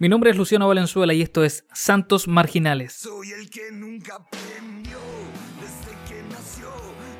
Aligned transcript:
Mi 0.00 0.08
nombre 0.08 0.30
es 0.30 0.36
Luciano 0.36 0.68
Valenzuela 0.68 1.12
y 1.12 1.22
esto 1.22 1.42
es 1.42 1.64
Santos 1.72 2.28
Marginales. 2.28 2.92
Soy 2.92 3.32
el 3.32 3.50
que 3.50 3.72
nunca 3.72 4.14
aprendió 4.14 4.96
desde 5.60 5.96
que 6.08 6.22
nació 6.30 6.68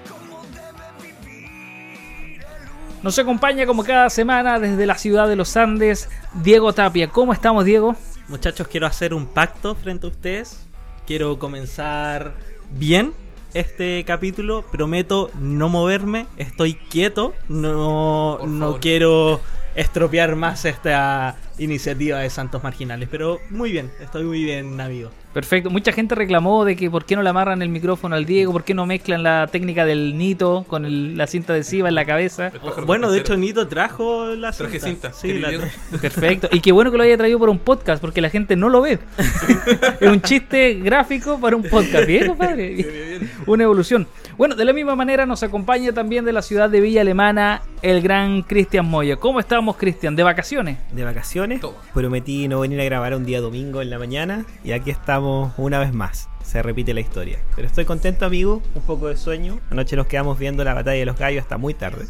cómo 0.08 0.44
debe 0.52 1.12
vivir 1.26 2.40
el 2.40 3.02
Nos 3.02 3.18
acompaña 3.18 3.66
como 3.66 3.82
cada 3.82 4.08
semana 4.10 4.60
desde 4.60 4.86
la 4.86 4.96
ciudad 4.96 5.26
de 5.26 5.34
los 5.34 5.56
Andes, 5.56 6.08
Diego 6.34 6.72
Tapia. 6.72 7.10
¿Cómo 7.10 7.32
estamos, 7.32 7.64
Diego? 7.64 7.96
Muchachos, 8.28 8.68
quiero 8.68 8.86
hacer 8.86 9.12
un 9.12 9.26
pacto 9.26 9.74
frente 9.74 10.06
a 10.06 10.10
ustedes. 10.10 10.64
Quiero 11.04 11.36
comenzar 11.40 12.36
bien 12.70 13.12
este 13.54 14.04
capítulo. 14.04 14.64
Prometo 14.70 15.30
no 15.38 15.68
moverme. 15.68 16.26
Estoy 16.36 16.74
quieto. 16.74 17.34
No, 17.48 18.38
no 18.46 18.80
quiero 18.80 19.40
estropear 19.74 20.36
más 20.36 20.64
esta 20.64 21.36
iniciativa 21.58 22.18
de 22.18 22.30
Santos 22.30 22.62
Marginales. 22.62 23.08
Pero 23.10 23.40
muy 23.50 23.72
bien, 23.72 23.90
estoy 24.00 24.24
muy 24.24 24.42
bien, 24.42 24.80
amigo. 24.80 25.10
Perfecto. 25.32 25.70
Mucha 25.70 25.92
gente 25.92 26.14
reclamó 26.14 26.64
de 26.64 26.74
que 26.76 26.90
por 26.90 27.04
qué 27.04 27.14
no 27.16 27.22
le 27.22 27.28
amarran 27.30 27.62
el 27.62 27.68
micrófono 27.68 28.16
al 28.16 28.24
Diego, 28.24 28.52
por 28.52 28.64
qué 28.64 28.74
no 28.74 28.86
mezclan 28.86 29.22
la 29.22 29.46
técnica 29.50 29.84
del 29.84 30.16
nito 30.16 30.64
con 30.68 30.84
el- 30.84 31.16
la 31.16 31.26
cinta 31.26 31.52
adhesiva 31.52 31.88
en 31.88 31.94
la 31.94 32.04
cabeza. 32.04 32.50
Bueno, 32.86 33.10
de 33.10 33.18
hecho. 33.20 33.36
Nito 33.36 33.68
trajo 33.68 34.26
la 34.34 34.52
Traje 34.52 34.80
cinta. 34.80 35.12
Sí, 35.12 35.28
¿Qué 35.28 35.40
la 35.40 35.48
video? 35.50 35.68
Perfecto. 36.00 36.48
Y 36.50 36.60
qué 36.60 36.72
bueno 36.72 36.90
que 36.90 36.96
lo 36.96 37.02
haya 37.04 37.16
traído 37.16 37.38
por 37.38 37.48
un 37.50 37.58
podcast, 37.58 38.00
porque 38.00 38.20
la 38.20 38.30
gente 38.30 38.56
no 38.56 38.68
lo 38.68 38.80
ve. 38.82 38.98
es 40.00 40.08
un 40.08 40.20
chiste 40.22 40.74
gráfico 40.74 41.38
para 41.40 41.56
un 41.56 41.62
podcast. 41.62 42.06
Bien, 42.06 42.26
compadre. 42.28 42.68
Bien, 42.74 42.88
bien, 42.92 43.08
bien. 43.20 43.30
Una 43.46 43.64
evolución. 43.64 44.06
Bueno, 44.36 44.54
de 44.54 44.64
la 44.64 44.72
misma 44.72 44.94
manera 44.96 45.26
nos 45.26 45.42
acompaña 45.42 45.92
también 45.92 46.24
de 46.24 46.32
la 46.32 46.42
ciudad 46.42 46.70
de 46.70 46.80
Villa 46.80 47.00
Alemana 47.00 47.62
el 47.82 48.00
gran 48.02 48.42
Cristian 48.42 48.86
Moya. 48.86 49.16
¿Cómo 49.16 49.40
estamos, 49.40 49.76
Cristian? 49.76 50.16
¿De 50.16 50.22
vacaciones? 50.22 50.78
de 50.92 51.04
vacaciones. 51.04 51.60
Toma. 51.60 51.76
Prometí 51.92 52.48
no 52.48 52.60
venir 52.60 52.80
a 52.80 52.84
grabar 52.84 53.14
un 53.14 53.24
día 53.24 53.40
domingo 53.40 53.82
en 53.82 53.90
la 53.90 53.98
mañana 53.98 54.44
y 54.64 54.72
aquí 54.72 54.90
estamos 54.90 55.27
una 55.56 55.78
vez 55.78 55.92
más. 55.92 56.28
Se 56.42 56.62
repite 56.62 56.94
la 56.94 57.00
historia. 57.00 57.38
Pero 57.54 57.66
estoy 57.68 57.84
contento, 57.84 58.24
amigo. 58.24 58.62
Un 58.74 58.82
poco 58.82 59.08
de 59.08 59.16
sueño. 59.16 59.60
Anoche 59.70 59.96
nos 59.96 60.06
quedamos 60.06 60.38
viendo 60.38 60.64
la 60.64 60.74
batalla 60.74 60.98
de 60.98 61.04
los 61.06 61.18
gallos 61.18 61.42
hasta 61.42 61.58
muy 61.58 61.74
tarde. 61.74 62.06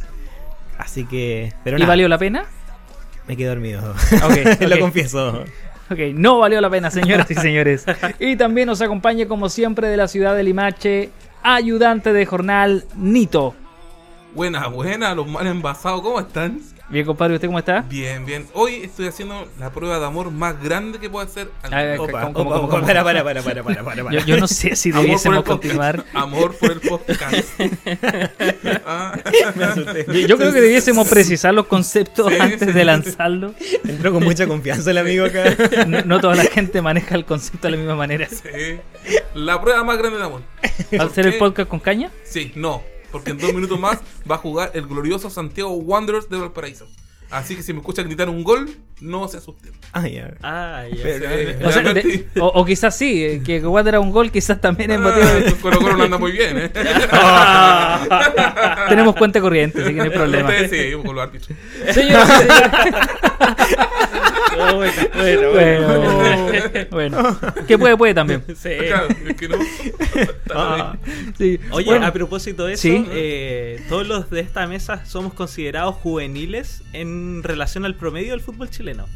Así 0.78 1.04
que. 1.04 1.52
Pero 1.64 1.76
¿Y 1.76 1.80
nada, 1.80 1.88
valió 1.92 2.08
la 2.08 2.18
pena? 2.18 2.44
me 3.26 3.36
quedé 3.36 3.48
dormido. 3.48 3.94
Ok, 4.24 4.60
Lo 4.60 4.74
ok. 4.76 4.80
confieso. 4.80 5.44
Ok, 5.90 5.98
no 6.14 6.38
valió 6.38 6.60
la 6.60 6.70
pena, 6.70 6.90
señoras 6.90 7.30
y 7.30 7.34
señores. 7.34 7.84
Y 8.18 8.36
también 8.36 8.66
nos 8.68 8.80
acompaña, 8.80 9.26
como 9.26 9.48
siempre, 9.48 9.88
de 9.88 9.96
la 9.96 10.06
ciudad 10.08 10.34
de 10.36 10.42
Limache, 10.42 11.10
ayudante 11.42 12.12
de 12.12 12.26
jornal 12.26 12.84
Nito. 12.96 13.54
Buena, 14.34 14.68
buena, 14.68 15.14
los 15.14 15.26
mal 15.26 15.46
envasados, 15.46 16.02
¿cómo 16.02 16.20
están? 16.20 16.60
Bien, 16.90 17.04
compadre, 17.04 17.34
¿usted 17.34 17.48
cómo 17.48 17.58
está? 17.58 17.82
Bien, 17.82 18.24
bien. 18.24 18.46
Hoy 18.54 18.76
estoy 18.84 19.08
haciendo 19.08 19.46
la 19.60 19.70
prueba 19.70 19.98
de 19.98 20.06
amor 20.06 20.30
más 20.30 20.62
grande 20.62 20.98
que 20.98 21.10
puedo 21.10 21.26
hacer. 21.26 21.50
al 21.62 21.74
A 21.74 21.82
ver, 21.82 21.98
mundo. 21.98 22.04
Opa, 22.16 22.20
¿cómo, 22.22 22.32
cómo, 22.32 22.48
opa, 22.50 22.56
cómo, 22.60 22.66
opa, 22.66 22.76
cómo? 22.76 22.86
Para, 22.86 23.04
para, 23.04 23.24
para, 23.24 23.42
para, 23.42 23.62
para, 23.62 23.84
para, 23.84 24.04
para. 24.04 24.18
Yo, 24.18 24.24
yo 24.24 24.36
no 24.38 24.48
sé 24.48 24.74
si 24.74 24.90
debiésemos 24.90 25.44
continuar. 25.44 26.02
Amor 26.14 26.56
por 26.56 26.72
el 26.72 26.80
podcast. 26.80 27.34
Ah, 28.86 29.18
Me 29.54 29.64
asusté. 29.64 30.06
Yo, 30.08 30.12
yo 30.28 30.38
creo 30.38 30.52
que 30.52 30.60
debiésemos 30.62 31.08
precisar 31.08 31.52
los 31.52 31.66
conceptos 31.66 32.32
Sí, 32.32 32.38
antes 32.40 32.60
sí, 32.68 32.72
de 32.72 32.84
lanzarlo. 32.84 33.54
Entró 33.86 34.12
con 34.12 34.24
mucha 34.24 34.46
confianza 34.46 34.90
el 34.90 34.98
amigo 34.98 35.26
acá. 35.26 35.44
No, 35.86 36.02
no 36.02 36.20
toda 36.20 36.34
la 36.36 36.44
gente 36.44 36.80
maneja 36.80 37.14
el 37.14 37.24
concepto 37.26 37.66
de 37.68 37.72
la 37.72 37.76
misma 37.76 37.96
manera. 37.96 38.26
sí. 38.28 38.78
La 39.34 39.60
prueba 39.60 39.84
más 39.84 39.98
grande 39.98 40.18
de 40.18 40.24
amor. 40.24 40.42
¿Va 40.98 41.04
a 41.04 41.06
hacer 41.06 41.26
el 41.26 41.34
podcast 41.38 41.68
con 41.68 41.80
caña? 41.80 42.10
Sí, 42.24 42.52
no. 42.56 42.82
Porque 43.12 43.30
en 43.30 43.38
dos 43.38 43.52
minutos 43.54 43.78
más 43.80 43.98
va 44.30 44.34
a 44.36 44.38
jugar 44.38 44.70
el 44.74 44.86
glorioso 44.86 45.30
Santiago 45.30 45.72
Wanderers 45.74 46.28
de 46.28 46.36
Valparaíso. 46.38 46.86
Así 47.30 47.54
que 47.54 47.62
si 47.62 47.74
me 47.74 47.80
escuchan 47.80 48.06
gritar 48.06 48.30
un 48.30 48.42
gol, 48.42 48.70
no 49.02 49.28
se 49.28 49.36
asusten. 49.36 49.72
Ah, 49.92 50.08
ya. 50.08 50.32
Ah, 50.42 50.84
ya. 50.90 50.96
Sí, 50.96 51.02
O, 51.62 51.70
sea, 51.72 51.82
de- 51.82 52.00
realmente- 52.00 52.28
o- 52.40 52.46
o 52.46 52.64
quizás 52.64 52.96
sí, 52.96 53.22
eh, 53.22 53.42
que 53.44 53.60
Water 53.60 53.88
era 53.94 54.00
un 54.00 54.10
gol, 54.12 54.30
quizás 54.30 54.58
también 54.62 54.92
es 54.92 54.98
motivo 54.98 55.26
Ah, 55.26 55.34
de... 55.34 55.52
Colo 55.56 55.78
Colo 55.78 55.96
no 55.98 56.04
anda 56.04 56.16
muy 56.16 56.32
bien, 56.32 56.56
¿eh? 56.56 56.70
Tenemos 58.88 59.14
cuenta 59.14 59.42
corriente, 59.42 59.82
así 59.82 59.90
que 59.90 59.96
no 59.98 60.04
hay 60.04 60.10
problema. 60.18 60.48
Ustedes 60.48 60.70
sí, 60.70 61.02
con 61.06 61.14
los 61.16 61.22
árbitros. 61.26 61.58
Señores, 61.92 62.28
Oh, 63.40 64.47
bueno, 64.74 64.92
bueno, 65.14 65.50
bueno, 65.52 66.88
bueno. 66.90 67.38
Que 67.66 67.78
puede, 67.78 67.96
puede 67.96 68.14
también. 68.14 68.42
Sí. 68.56 68.70
Claro, 68.86 69.08
es 69.26 69.36
que 69.36 69.48
no. 69.48 69.56
Ah. 70.54 70.96
Sí. 71.36 71.58
Oye, 71.70 71.86
Bueno, 71.86 72.06
a 72.06 72.12
propósito 72.12 72.66
de 72.66 72.74
eso, 72.74 72.82
Sí. 72.82 73.04
eh, 73.10 73.80
todos 73.88 74.06
los 74.06 74.30
de 74.30 74.40
esta 74.40 74.66
mesa 74.66 75.04
somos 75.06 75.34
considerados 75.34 75.94
juveniles 75.96 76.82
en 76.92 77.42
relación 77.42 77.84
al 77.84 77.94
promedio 77.94 78.32
del 78.32 78.40
fútbol 78.40 78.70
chileno. 78.70 79.06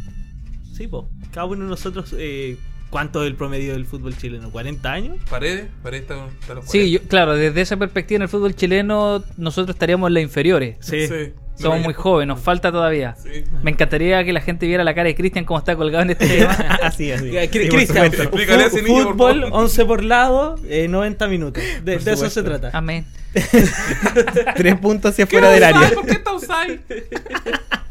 Sí, 0.72 0.86
po. 0.86 1.08
Cada 1.32 1.46
uno 1.46 1.64
de 1.64 1.70
nosotros, 1.70 2.14
eh, 2.18 2.56
¿cuánto 2.90 3.22
es 3.22 3.28
el 3.28 3.34
promedio 3.36 3.72
del 3.72 3.86
fútbol 3.86 4.16
chileno? 4.16 4.50
¿40 4.50 4.84
años? 4.86 5.16
Paredes, 5.30 5.66
Paredes 5.82 6.02
está, 6.02 6.26
está 6.40 6.54
los 6.54 6.64
Sí, 6.66 6.90
yo- 6.92 7.00
claro, 7.02 7.34
desde 7.34 7.60
esa 7.60 7.76
perspectiva 7.76 8.16
en 8.16 8.22
el 8.22 8.28
fútbol 8.28 8.54
chileno 8.54 9.22
nosotros 9.36 9.74
estaríamos 9.74 10.08
en 10.08 10.14
las 10.14 10.22
inferiores. 10.22 10.76
Sí. 10.80 11.06
Sí. 11.08 11.32
Somos 11.54 11.80
muy 11.80 11.94
jóvenes, 11.94 12.28
nos 12.34 12.40
falta 12.40 12.72
todavía. 12.72 13.14
Sí. 13.14 13.44
Me 13.62 13.70
encantaría 13.70 14.24
que 14.24 14.32
la 14.32 14.40
gente 14.40 14.66
viera 14.66 14.82
la 14.82 14.94
cara 14.94 15.08
de 15.08 15.14
Cristian 15.14 15.44
como 15.44 15.58
está 15.58 15.76
colgado 15.76 16.02
en 16.02 16.10
este 16.10 16.26
tema. 16.38 16.52
Así, 16.82 17.12
así. 17.12 17.30
Sí, 17.30 17.48
Cristian, 17.68 18.10
por 18.10 18.40
fútbol, 18.40 19.42
favor. 19.42 19.62
11 19.62 19.84
por 19.84 20.02
lado, 20.02 20.56
eh, 20.68 20.88
90 20.88 21.28
minutos. 21.28 21.62
De, 21.84 21.94
eso 21.94 22.30
se 22.30 22.42
trata. 22.42 22.70
Amén. 22.72 23.06
Tres 24.56 24.78
puntos 24.78 25.12
hacia 25.12 25.26
¿Qué 25.26 25.30
fuera 25.30 25.50
del 25.50 25.64
área. 25.64 25.90
¿Por 25.90 26.06
qué 26.06 26.12
está? 26.12 26.32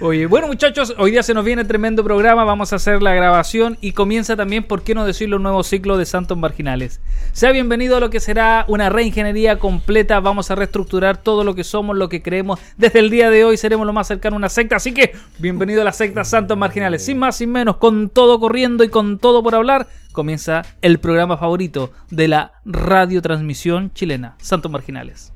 Oye, 0.00 0.26
bueno 0.26 0.46
muchachos, 0.46 0.94
hoy 0.98 1.12
día 1.12 1.22
se 1.22 1.34
nos 1.34 1.44
viene 1.44 1.64
tremendo 1.64 2.04
programa, 2.04 2.44
vamos 2.44 2.72
a 2.72 2.76
hacer 2.76 3.02
la 3.02 3.14
grabación 3.14 3.78
y 3.80 3.92
comienza 3.92 4.36
también, 4.36 4.64
¿por 4.64 4.82
qué 4.82 4.94
no 4.94 5.04
decirlo, 5.04 5.36
un 5.36 5.42
nuevo 5.42 5.62
ciclo 5.62 5.96
de 5.96 6.04
Santos 6.04 6.36
Marginales? 6.36 7.00
Sea 7.32 7.52
bienvenido 7.52 7.96
a 7.96 8.00
lo 8.00 8.10
que 8.10 8.20
será 8.20 8.64
una 8.68 8.88
reingeniería 8.88 9.58
completa, 9.58 10.20
vamos 10.20 10.50
a 10.50 10.54
reestructurar 10.54 11.16
todo 11.16 11.44
lo 11.44 11.54
que 11.54 11.64
somos, 11.64 11.96
lo 11.96 12.08
que 12.08 12.22
creemos. 12.22 12.60
Desde 12.76 12.98
el 12.98 13.10
día 13.10 13.30
de 13.30 13.44
hoy 13.44 13.56
seremos 13.56 13.86
lo 13.86 13.92
más 13.92 14.06
cercano 14.06 14.36
a 14.36 14.38
una 14.38 14.48
secta, 14.48 14.76
así 14.76 14.92
que 14.92 15.12
bienvenido 15.38 15.82
a 15.82 15.84
la 15.84 15.92
secta 15.92 16.24
Santos 16.24 16.56
Marginales. 16.58 17.04
Sin 17.04 17.18
más, 17.18 17.36
sin 17.36 17.50
menos, 17.50 17.76
con 17.76 18.10
todo 18.10 18.38
corriendo 18.40 18.84
y 18.84 18.88
con 18.88 19.18
todo 19.18 19.42
por 19.42 19.54
hablar, 19.54 19.86
comienza 20.12 20.62
el 20.82 20.98
programa 20.98 21.36
favorito 21.36 21.92
de 22.10 22.28
la 22.28 22.52
radiotransmisión 22.64 23.92
chilena, 23.92 24.36
Santos 24.38 24.70
Marginales. 24.70 25.32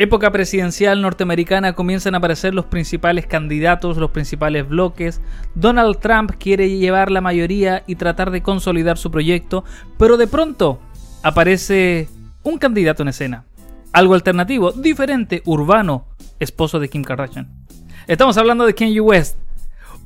Época 0.00 0.32
presidencial 0.32 1.02
norteamericana 1.02 1.74
comienzan 1.74 2.14
a 2.14 2.18
aparecer 2.18 2.54
los 2.54 2.64
principales 2.64 3.26
candidatos, 3.26 3.98
los 3.98 4.12
principales 4.12 4.66
bloques. 4.66 5.20
Donald 5.54 5.98
Trump 5.98 6.32
quiere 6.38 6.70
llevar 6.70 7.10
la 7.10 7.20
mayoría 7.20 7.82
y 7.86 7.96
tratar 7.96 8.30
de 8.30 8.42
consolidar 8.42 8.96
su 8.96 9.10
proyecto, 9.10 9.62
pero 9.98 10.16
de 10.16 10.26
pronto 10.26 10.80
aparece 11.22 12.08
un 12.42 12.56
candidato 12.56 13.02
en 13.02 13.10
escena. 13.10 13.44
Algo 13.92 14.14
alternativo, 14.14 14.72
diferente, 14.72 15.42
urbano, 15.44 16.06
esposo 16.38 16.80
de 16.80 16.88
Kim 16.88 17.04
Kardashian. 17.04 17.50
Estamos 18.06 18.38
hablando 18.38 18.64
de 18.64 18.74
Kanye 18.74 19.02
West, 19.02 19.36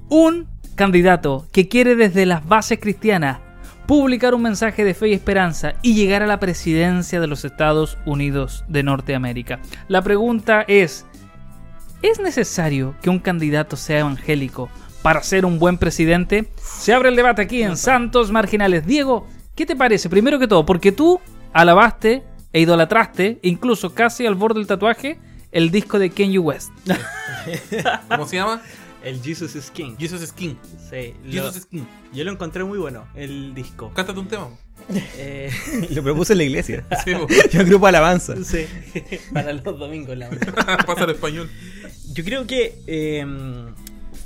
un 0.08 0.48
candidato 0.74 1.46
que 1.52 1.68
quiere 1.68 1.94
desde 1.94 2.26
las 2.26 2.44
bases 2.48 2.80
cristianas 2.80 3.38
publicar 3.86 4.34
un 4.34 4.42
mensaje 4.42 4.84
de 4.84 4.94
fe 4.94 5.08
y 5.08 5.12
esperanza 5.12 5.74
y 5.82 5.94
llegar 5.94 6.22
a 6.22 6.26
la 6.26 6.40
presidencia 6.40 7.20
de 7.20 7.26
los 7.26 7.44
Estados 7.44 7.98
Unidos 8.06 8.64
de 8.68 8.82
Norteamérica. 8.82 9.60
La 9.88 10.02
pregunta 10.02 10.64
es, 10.66 11.06
¿es 12.02 12.20
necesario 12.20 12.94
que 13.02 13.10
un 13.10 13.18
candidato 13.18 13.76
sea 13.76 14.00
evangélico 14.00 14.68
para 15.02 15.22
ser 15.22 15.44
un 15.44 15.58
buen 15.58 15.78
presidente? 15.78 16.48
Se 16.56 16.94
abre 16.94 17.10
el 17.10 17.16
debate 17.16 17.42
aquí 17.42 17.62
en 17.62 17.76
Santos 17.76 18.30
Marginales. 18.30 18.86
Diego, 18.86 19.26
¿qué 19.54 19.66
te 19.66 19.76
parece? 19.76 20.08
Primero 20.08 20.38
que 20.38 20.48
todo, 20.48 20.64
porque 20.64 20.92
tú 20.92 21.20
alabaste 21.52 22.22
e 22.52 22.60
idolatraste, 22.60 23.38
incluso 23.42 23.94
casi 23.94 24.26
al 24.26 24.34
borde 24.34 24.60
del 24.60 24.66
tatuaje, 24.66 25.18
el 25.52 25.70
disco 25.70 25.98
de 25.98 26.10
Kanye 26.10 26.38
West. 26.38 26.70
¿Cómo 28.08 28.26
se 28.26 28.36
llama? 28.36 28.62
El 29.04 29.22
Jesus 29.22 29.54
is 29.54 29.70
King. 29.70 29.96
Jesus 29.98 30.22
is 30.22 30.32
King. 30.32 30.54
Sí, 30.90 31.14
Jesus 31.30 31.56
is 31.58 31.66
King. 31.66 31.84
yo 32.12 32.24
lo 32.24 32.32
encontré 32.32 32.64
muy 32.64 32.78
bueno, 32.78 33.06
el 33.14 33.54
disco. 33.54 33.92
Cántate 33.94 34.18
un 34.18 34.28
tema. 34.28 34.48
Eh, 35.16 35.50
Lo 35.90 36.02
propuso 36.02 36.32
en 36.32 36.38
la 36.38 36.44
iglesia. 36.44 36.84
Sí. 37.04 37.12
Yo 37.52 37.64
grupo 37.64 37.86
alabanza. 37.86 38.34
sí, 38.42 38.66
para 39.32 39.52
los 39.52 39.78
domingos, 39.78 40.16
la 40.16 40.28
verdad. 40.30 40.78
Pasa 40.86 41.04
al 41.04 41.10
español. 41.10 41.50
Yo 42.12 42.24
creo 42.24 42.46
que 42.46 42.78
eh, 42.86 43.24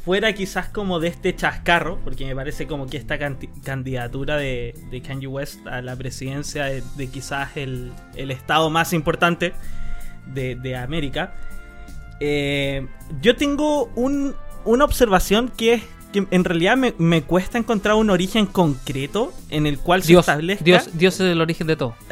fuera 0.05 0.33
quizás 0.33 0.69
como 0.69 1.01
de 1.01 1.09
este 1.09 1.35
chascarro, 1.35 1.99
porque 2.05 2.25
me 2.25 2.35
parece 2.35 2.67
como 2.67 2.87
que 2.87 2.97
esta 2.97 3.19
candidatura 3.65 4.37
de, 4.37 4.75
de 4.91 5.03
Kanye 5.03 5.27
West 5.27 5.67
a 5.67 5.83
la 5.83 5.97
presidencia 5.97 6.65
de, 6.67 6.83
de 6.97 7.07
quizás 7.09 7.57
el, 7.57 7.93
el 8.15 8.31
estado 8.31 8.71
más 8.71 8.93
importante 8.93 9.53
de, 10.33 10.55
de 10.57 10.77
América, 10.77 11.35
eh, 12.21 12.87
yo 13.21 13.37
tengo 13.37 13.85
un- 13.97 14.35
una 14.69 14.85
observación 14.85 15.49
que 15.49 15.75
es 15.75 15.83
que 16.13 16.27
en 16.31 16.45
realidad 16.45 16.77
me, 16.77 16.95
me 16.99 17.23
cuesta 17.23 17.59
encontrar 17.59 17.95
un 17.97 18.09
origen 18.09 18.47
concreto 18.47 19.33
en 19.51 19.67
el 19.67 19.79
cual 19.79 20.03
se 20.03 20.15
establezca. 20.15 20.65
Dios, 20.65 20.91
Dios 20.95 21.15
es 21.17 21.33
el 21.33 21.41
origen 21.41 21.67
de 21.67 21.77
todo. 21.77 21.95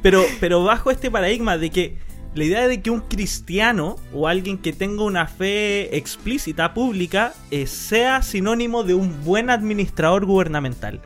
Pero, 0.00 0.22
pero 0.38 0.62
bajo 0.62 0.92
este 0.92 1.10
paradigma 1.10 1.58
de 1.58 1.70
que 1.70 1.98
la 2.34 2.44
idea 2.44 2.68
de 2.68 2.82
que 2.82 2.90
un 2.90 3.00
cristiano 3.00 3.96
o 4.12 4.28
alguien 4.28 4.58
que 4.58 4.72
tenga 4.72 5.02
una 5.02 5.26
fe 5.26 5.96
explícita, 5.96 6.72
pública, 6.72 7.34
eh, 7.50 7.66
sea 7.66 8.22
sinónimo 8.22 8.84
de 8.84 8.94
un 8.94 9.24
buen 9.24 9.50
administrador 9.50 10.24
gubernamental. 10.24 11.00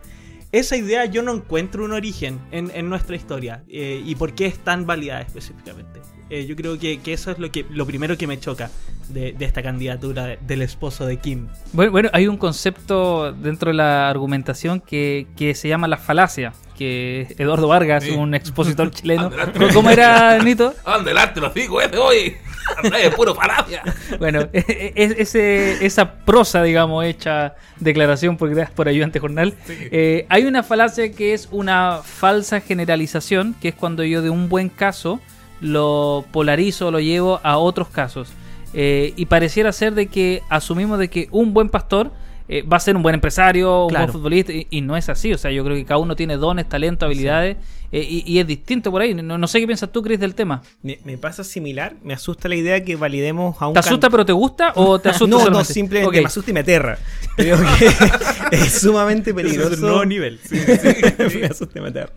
Esa 0.52 0.76
idea 0.76 1.06
yo 1.06 1.22
no 1.22 1.32
encuentro 1.32 1.84
un 1.84 1.92
origen 1.92 2.38
en, 2.50 2.70
en 2.74 2.90
nuestra 2.90 3.16
historia 3.16 3.64
eh, 3.68 4.02
y 4.04 4.14
por 4.16 4.34
qué 4.34 4.46
es 4.46 4.58
tan 4.58 4.84
válida 4.84 5.22
específicamente. 5.22 6.00
Eh, 6.28 6.44
yo 6.46 6.56
creo 6.56 6.78
que, 6.78 6.98
que 6.98 7.12
eso 7.12 7.30
es 7.30 7.38
lo, 7.38 7.50
que, 7.52 7.64
lo 7.70 7.86
primero 7.86 8.16
que 8.18 8.26
me 8.26 8.38
choca 8.40 8.70
de, 9.08 9.32
de 9.32 9.44
esta 9.44 9.62
candidatura 9.62 10.24
de- 10.24 10.38
del 10.44 10.62
esposo 10.62 11.06
de 11.06 11.18
Kim. 11.18 11.46
Bueno, 11.72 11.92
bueno, 11.92 12.10
hay 12.12 12.26
un 12.26 12.36
concepto 12.36 13.32
dentro 13.32 13.70
de 13.70 13.74
la 13.76 14.10
argumentación 14.10 14.80
que, 14.80 15.28
que 15.36 15.54
se 15.54 15.68
llama 15.68 15.86
la 15.86 15.98
falacia, 15.98 16.52
que 16.76 17.28
Eduardo 17.38 17.68
Vargas, 17.68 18.02
Sí. 18.02 18.10
un 18.10 18.34
expositor 18.34 18.90
chileno. 18.92 19.30
¿cómo 19.72 19.88
era, 19.90 20.36
Nito? 20.42 20.74
Adelante, 20.84 21.40
lo 21.40 21.50
digo, 21.50 21.80
ese 21.80 21.96
hoy. 21.96 22.34
Es 23.00 23.14
puro 23.14 23.32
falacia. 23.32 23.82
Bueno, 24.18 24.48
es- 24.52 24.64
ese, 24.96 25.86
esa 25.86 26.14
prosa, 26.24 26.64
digamos, 26.64 27.04
hecha 27.04 27.54
declaración 27.78 28.36
por 28.36 28.50
gracias 28.50 28.74
por 28.74 28.88
ayudante 28.88 29.20
jornal. 29.20 29.54
eh, 29.68 30.26
hay 30.28 30.44
una 30.46 30.64
falacia 30.64 31.12
que 31.12 31.32
es 31.34 31.48
una 31.52 32.00
falsa 32.02 32.60
generalización, 32.60 33.54
que 33.60 33.68
es 33.68 33.74
cuando 33.76 34.02
yo 34.02 34.22
de 34.22 34.30
un 34.30 34.48
buen 34.48 34.68
caso 34.68 35.20
lo 35.60 36.24
polarizo, 36.32 36.90
lo 36.90 37.00
llevo 37.00 37.40
a 37.42 37.58
otros 37.58 37.88
casos. 37.88 38.28
Eh, 38.74 39.14
y 39.16 39.26
pareciera 39.26 39.72
ser 39.72 39.94
de 39.94 40.06
que 40.08 40.42
asumimos 40.50 40.98
de 40.98 41.08
que 41.08 41.28
un 41.30 41.54
buen 41.54 41.68
pastor 41.70 42.10
eh, 42.48 42.62
va 42.62 42.76
a 42.76 42.80
ser 42.80 42.94
un 42.96 43.02
buen 43.02 43.14
empresario, 43.14 43.84
un 43.84 43.88
Claro. 43.90 44.06
buen 44.06 44.12
futbolista, 44.12 44.52
y, 44.52 44.66
y 44.70 44.80
no 44.82 44.96
es 44.96 45.08
así. 45.08 45.32
O 45.32 45.38
sea, 45.38 45.50
yo 45.50 45.64
creo 45.64 45.76
que 45.76 45.84
cada 45.84 45.98
uno 45.98 46.14
tiene 46.14 46.36
dones, 46.36 46.68
talentos, 46.68 47.06
habilidades, 47.06 47.56
eh, 47.92 48.06
y, 48.08 48.22
y 48.26 48.38
es 48.38 48.46
distinto 48.46 48.90
por 48.90 49.02
ahí. 49.02 49.14
No, 49.14 49.38
no 49.38 49.46
sé 49.46 49.60
qué 49.60 49.66
piensas 49.66 49.90
tú, 49.92 50.02
Chris, 50.02 50.18
del 50.20 50.34
tema. 50.34 50.62
Me, 50.82 50.98
me 51.04 51.18
pasa 51.18 51.44
similar, 51.44 51.96
me 52.02 52.14
asusta 52.14 52.48
la 52.48 52.56
idea 52.56 52.82
que 52.84 52.96
validemos 52.96 53.60
a 53.60 53.68
un 53.68 53.74
¿Te 53.74 53.80
asusta 53.80 54.06
can- 54.06 54.10
pero 54.12 54.26
te 54.26 54.32
gusta 54.32 54.72
o 54.74 54.98
te 54.98 55.08
asusta 55.10 55.36
No, 55.36 55.50
no, 55.50 55.64
simplemente 55.64 56.20
me 56.20 56.26
asusta 56.26 56.50
y 56.50 56.54
me 56.54 56.60
aterra. 56.60 56.98
Creo 57.36 57.58
que 57.58 57.86
es 58.56 58.72
sumamente 58.80 59.32
peligroso. 59.34 59.72
Es 59.74 59.80
un 59.80 59.86
nuevo 59.88 60.04
nivel. 60.04 60.40
me 61.40 61.46
asusta 61.46 61.78
y 61.78 61.82
me 61.82 61.88
aterra. 61.88 62.12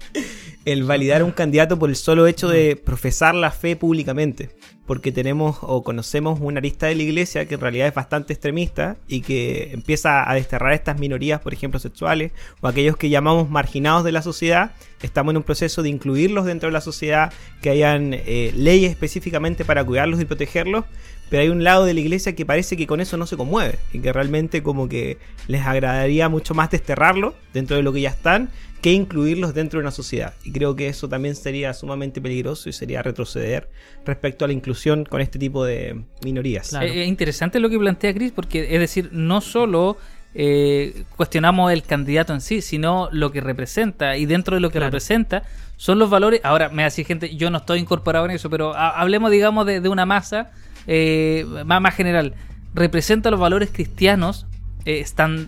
El 0.65 0.83
validar 0.83 1.21
a 1.21 1.25
un 1.25 1.31
candidato 1.31 1.79
por 1.79 1.89
el 1.89 1.95
solo 1.95 2.27
hecho 2.27 2.47
de 2.49 2.75
profesar 2.75 3.33
la 3.35 3.51
fe 3.51 3.75
públicamente. 3.75 4.49
Porque 4.85 5.11
tenemos 5.11 5.57
o 5.61 5.83
conocemos 5.83 6.39
una 6.41 6.57
arista 6.59 6.87
de 6.87 6.95
la 6.95 7.03
iglesia 7.03 7.45
que 7.45 7.55
en 7.55 7.61
realidad 7.61 7.87
es 7.87 7.93
bastante 7.93 8.33
extremista 8.33 8.97
y 9.07 9.21
que 9.21 9.69
empieza 9.71 10.27
a 10.29 10.33
desterrar 10.33 10.71
a 10.71 10.75
estas 10.75 10.99
minorías, 10.99 11.41
por 11.41 11.53
ejemplo, 11.53 11.79
sexuales, 11.79 12.31
o 12.61 12.67
aquellos 12.67 12.97
que 12.97 13.09
llamamos 13.09 13.49
marginados 13.51 14.03
de 14.03 14.11
la 14.11 14.23
sociedad. 14.23 14.71
Estamos 15.01 15.31
en 15.31 15.37
un 15.37 15.43
proceso 15.43 15.81
de 15.81 15.89
incluirlos 15.89 16.45
dentro 16.45 16.67
de 16.67 16.73
la 16.73 16.81
sociedad, 16.81 17.31
que 17.61 17.69
hayan 17.69 18.13
eh, 18.13 18.51
leyes 18.55 18.91
específicamente 18.91 19.65
para 19.65 19.83
cuidarlos 19.83 20.19
y 20.21 20.25
protegerlos, 20.25 20.85
pero 21.29 21.43
hay 21.43 21.49
un 21.49 21.63
lado 21.63 21.85
de 21.85 21.93
la 21.93 21.99
iglesia 21.99 22.35
que 22.35 22.45
parece 22.45 22.75
que 22.75 22.87
con 22.87 22.99
eso 22.99 23.15
no 23.17 23.25
se 23.27 23.37
conmueve 23.37 23.79
y 23.93 23.99
que 23.99 24.11
realmente 24.11 24.63
como 24.63 24.89
que 24.89 25.17
les 25.47 25.65
agradaría 25.65 26.27
mucho 26.27 26.53
más 26.53 26.71
desterrarlos 26.71 27.35
dentro 27.53 27.77
de 27.77 27.83
lo 27.83 27.93
que 27.93 28.01
ya 28.01 28.09
están 28.09 28.49
que 28.81 28.93
incluirlos 28.93 29.53
dentro 29.53 29.79
de 29.79 29.83
una 29.83 29.91
sociedad. 29.91 30.33
Y 30.43 30.51
creo 30.51 30.75
que 30.75 30.87
eso 30.87 31.09
también 31.09 31.35
sería 31.35 31.73
sumamente 31.73 32.21
peligroso 32.21 32.69
y 32.69 32.73
sería 32.73 33.01
retroceder 33.01 33.69
respecto 34.05 34.45
a 34.45 34.47
la 34.47 34.53
inclusión 34.53 35.05
con 35.05 35.21
este 35.21 35.37
tipo 35.37 35.65
de 35.65 36.03
minorías. 36.23 36.69
Claro. 36.69 36.87
Eh, 36.87 37.03
Es 37.03 37.07
interesante 37.07 37.59
lo 37.59 37.69
que 37.69 37.77
plantea 37.77 38.13
Chris, 38.13 38.31
porque 38.31 38.73
es 38.73 38.79
decir, 38.79 39.09
no 39.11 39.41
solo 39.41 39.97
eh, 40.35 41.03
cuestionamos 41.15 41.71
el 41.71 41.83
candidato 41.83 42.33
en 42.33 42.41
sí, 42.41 42.61
sino 42.61 43.09
lo 43.11 43.31
que 43.31 43.41
representa. 43.41 44.17
Y 44.17 44.25
dentro 44.25 44.55
de 44.55 44.61
lo 44.61 44.69
que 44.69 44.73
Claro. 44.79 44.87
representa 44.87 45.43
son 45.77 45.97
los 45.99 46.09
valores. 46.09 46.41
Ahora, 46.43 46.69
me 46.69 46.83
hace 46.83 47.03
gente, 47.03 47.35
yo 47.35 47.49
no 47.49 47.59
estoy 47.59 47.79
incorporado 47.79 48.25
en 48.25 48.31
eso, 48.31 48.49
pero 48.49 48.73
ha- 48.75 48.99
hablemos, 48.99 49.31
digamos, 49.31 49.65
de, 49.65 49.81
de 49.81 49.89
una 49.89 50.05
masa 50.05 50.51
eh, 50.87 51.45
más, 51.65 51.81
más 51.81 51.95
general. 51.95 52.33
Representa 52.73 53.31
los 53.31 53.39
valores 53.39 53.69
cristianos 53.71 54.45
eh, 54.85 55.03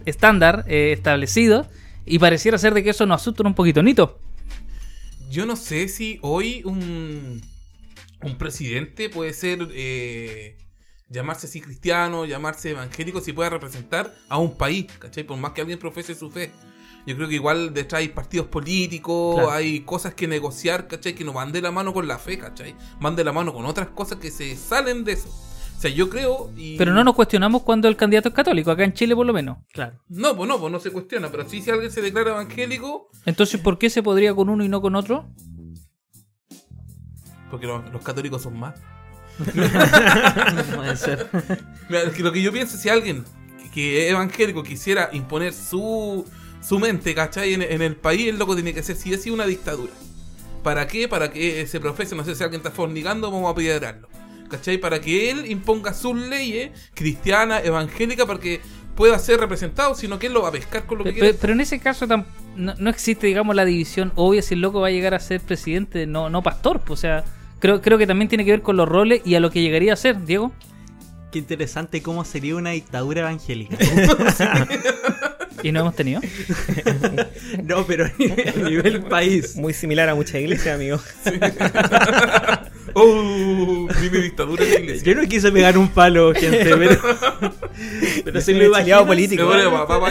estándar 0.06 0.66
eh, 0.68 0.92
establecidos. 0.94 1.68
Y 2.06 2.18
pareciera 2.19 2.57
ser 2.57 2.74
de 2.74 2.84
que 2.84 2.89
eso 2.89 3.06
nos 3.06 3.22
asusta 3.22 3.44
un 3.48 3.54
poquito. 3.54 3.84
Nito. 3.84 4.19
Yo 5.30 5.45
no 5.45 5.56
sé 5.56 5.88
si 5.88 6.18
hoy 6.24 6.62
un, 6.66 7.42
un 8.24 8.38
presidente 8.38 9.07
puede 9.10 9.34
ser. 9.34 9.60
Llamarse 11.12 11.48
así 11.48 11.60
cristiano, 11.62 12.25
llamarse 12.25 12.72
evangélico, 12.72 13.19
si 13.22 13.34
puede 13.34 13.50
representar 13.50 14.13
a 14.30 14.38
un 14.38 14.56
país, 14.56 14.88
¿cachai? 14.98 15.24
Por 15.25 15.38
más 15.38 15.52
que 15.52 15.62
alguien 15.62 15.78
profese 15.78 16.16
su 16.16 16.31
fe. 16.31 16.52
Yo 17.06 17.16
creo 17.16 17.28
que 17.28 17.36
igual 17.36 17.74
detrás 17.74 18.00
hay 18.00 18.10
partidos 18.10 18.48
políticos, 18.48 19.36
Claro. 19.36 19.52
hay 19.52 19.81
cosas 19.81 20.13
que 20.13 20.28
negociar, 20.28 20.88
¿cachai? 20.88 21.13
Que 21.13 21.24
no 21.24 21.34
van 21.34 21.52
de 21.52 21.62
la 21.62 21.72
mano 21.72 21.94
con 21.94 22.08
la 22.08 22.18
fe, 22.18 22.38
¿cachai? 22.38 22.75
Van 23.00 23.16
de 23.16 23.24
la 23.24 23.34
mano 23.34 23.54
con 23.54 23.66
otras 23.66 23.90
cosas 23.90 24.19
que 24.19 24.31
se 24.31 24.56
salen 24.56 25.04
de 25.04 25.13
eso. 25.13 25.30
O 25.30 25.81
sea, 25.81 25.90
yo 25.90 26.10
creo. 26.12 26.52
Y... 26.56 26.78
Pero 26.78 26.94
no 26.94 27.04
nos 27.04 27.16
cuestionamos 27.16 27.63
cuando 27.63 27.88
el 27.88 27.98
candidato 27.98 28.30
es 28.30 28.36
católico, 28.36 28.69
acá 28.69 28.84
en 28.84 28.94
Chile 28.94 29.16
por 29.16 29.25
lo 29.25 29.34
menos. 29.34 29.58
Claro. 29.74 30.00
No, 30.10 30.36
pues 30.38 30.48
no, 30.48 30.60
pues 30.60 30.72
no 30.72 30.80
se 30.80 30.92
cuestiona. 30.92 31.30
Pero 31.31 31.50
sí, 31.50 31.60
si 31.62 31.72
alguien 31.72 31.90
se 31.92 32.02
declara 32.04 32.30
evangélico, 32.31 33.10
Entonces, 33.25 33.60
¿por 33.60 33.80
qué 33.80 33.90
se 33.90 34.04
podría 34.04 34.36
con 34.36 34.48
uno 34.50 34.63
y 34.63 34.69
no 34.69 34.80
con 34.80 34.96
otro? 34.96 35.28
porque 37.50 37.68
los, 37.68 37.92
los 37.92 38.02
católicos 38.02 38.42
son 38.44 38.58
más. 38.58 38.75
No 39.46 40.64
puede 40.76 40.96
ser. 40.98 41.28
Mira, 41.90 42.04
es 42.04 42.14
que 42.14 42.24
lo 42.24 42.32
que 42.32 42.42
yo 42.42 42.52
pienso, 42.52 42.78
si 42.78 42.90
alguien 42.90 43.24
que, 43.74 44.06
es 44.06 44.12
evangélico 44.12 44.64
quisiera 44.64 45.10
imponer 45.14 45.54
su, 45.54 46.26
su 46.62 46.80
mente, 46.80 47.16
¿cachai? 47.16 47.54
En, 47.54 47.62
en 47.62 47.82
el 47.82 47.96
país, 47.96 48.28
el 48.28 48.38
loco 48.38 48.56
tiene 48.56 48.74
que 48.74 48.84
ser 48.84 48.96
si 48.96 49.14
es 49.14 49.26
una 49.28 49.46
dictadura. 49.46 49.92
¿Para 50.64 50.88
qué? 50.88 51.08
Para 51.08 51.32
que 51.32 51.66
se 51.68 51.80
profese, 51.80 52.16
no 52.16 52.24
sé 52.24 52.36
si 52.36 52.44
alguien 52.44 52.60
está 52.60 52.72
fornicando, 52.72 53.32
vamos 53.32 53.48
a 53.48 53.52
apedrearlo. 53.52 54.08
¿Cachai? 54.50 54.78
Para 54.78 55.00
que 55.00 55.32
él 55.32 55.50
imponga 55.50 55.94
sus 55.94 56.16
leyes 56.16 56.72
cristianas, 56.94 57.64
evangélicas, 57.66 58.26
para 58.26 58.40
que 58.40 58.60
pueda 58.96 59.18
ser 59.18 59.40
representado, 59.40 59.96
sino 59.96 60.20
que 60.20 60.28
él 60.28 60.34
lo 60.34 60.42
va 60.42 60.50
a 60.50 60.52
pescar 60.52 60.86
con 60.86 60.98
lo 61.00 61.04
que 61.06 61.14
pe- 61.14 61.34
Pero 61.34 61.54
en 61.54 61.62
ese 61.62 61.80
caso 61.80 62.06
tam- 62.06 62.26
no, 62.58 62.76
no 62.78 62.90
existe, 62.90 63.28
digamos, 63.28 63.56
la 63.56 63.64
división 63.64 64.12
obvia 64.16 64.42
si 64.42 64.54
el 64.56 64.60
loco 64.62 64.82
va 64.82 64.88
a 64.88 64.92
llegar 64.92 65.14
a 65.14 65.20
ser 65.22 65.40
presidente, 65.40 66.06
no, 66.06 66.30
no 66.30 66.44
pastor. 66.44 66.82
pues, 66.82 67.00
O 67.00 67.02
sea, 67.02 67.24
creo, 67.62 67.81
creo 67.81 67.98
que 67.98 68.08
también 68.08 68.28
tiene 68.28 68.44
que 68.44 68.52
ver 68.52 68.62
con 68.62 68.75
los 68.75 68.90
roles 68.90 69.22
y 69.24 69.36
a 69.36 69.40
lo 69.40 69.50
que 69.50 69.62
llegaría 69.62 69.94
a 69.94 69.96
ser, 69.96 70.25
Diego. 70.25 70.52
Qué 71.31 71.40
interesante 71.40 72.02
cómo 72.02 72.25
sería 72.25 72.58
una 72.58 72.72
dictadura 72.72 73.22
evangélica. 73.22 73.78
Y 75.63 75.72
no 75.72 75.81
hemos 75.81 75.96
tenido. 75.96 76.22
no, 77.63 77.86
pero 77.86 78.06
a 78.06 78.12
nivel, 78.18 79.02
país. 79.04 79.56
Muy 79.56 79.74
similar 79.74 80.10
a 80.10 80.16
muchas 80.16 80.36
iglesias, 80.42 80.75
amigo. 80.75 81.00
¡Oh! 82.94 83.88
Dime 84.02 84.18
dictadura 84.19 84.63
en 84.66 84.69
la 84.74 84.80
iglesia. 84.80 85.13
Yo 85.13 85.22
no 85.22 85.28
quise 85.28 85.52
pegar 85.52 85.78
un 85.78 85.88
palo, 85.90 86.34
gente, 86.34 86.75
pero. 86.75 88.42
soy 88.42 88.56
un 88.56 88.62
exiliado 88.63 89.06
político. 89.08 89.50
Papá. 89.88 90.10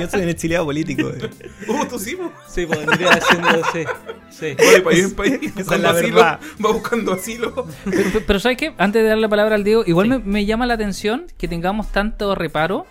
Yo 0.00 0.08
soy 0.08 0.22
un 0.22 0.28
exiliado 0.28 0.64
político. 0.64 1.08
eh. 1.10 1.28
¡Uh, 1.66 1.84
tú 1.86 1.98
sí, 1.98 2.14
po! 2.14 2.30
Sí, 2.48 2.64
pues 2.66 2.78
vendría 2.86 3.10
haciendo. 3.10 3.48
Sí, 3.72 3.84
sí. 4.30 4.54
Va 4.64 4.70
de 4.72 4.80
país 4.82 5.04
en 5.04 5.14
país, 5.14 5.32
Esa 5.42 5.46
es 5.46 5.54
buscando 5.54 5.82
la 5.82 5.90
asilo, 5.90 6.14
verdad. 6.16 6.40
va 6.64 6.72
buscando 6.72 7.12
asilo. 7.12 7.66
Pero, 7.84 8.02
pero- 8.12 8.24
pero 8.26 8.40
¿sabes 8.40 8.58
qué? 8.58 8.72
Antes 8.78 9.02
de 9.02 9.08
dar 9.08 9.18
la 9.18 9.28
palabra 9.28 9.54
al 9.56 9.64
Diego, 9.64 9.82
igual 9.86 10.06
Sí. 10.06 10.10
me, 10.10 10.18
me 10.18 10.44
llama 10.46 10.66
la 10.66 10.74
atención 10.74 11.26
que 11.38 11.48
tengamos 11.48 11.90
tanto 11.90 12.34
reparo 12.36 12.86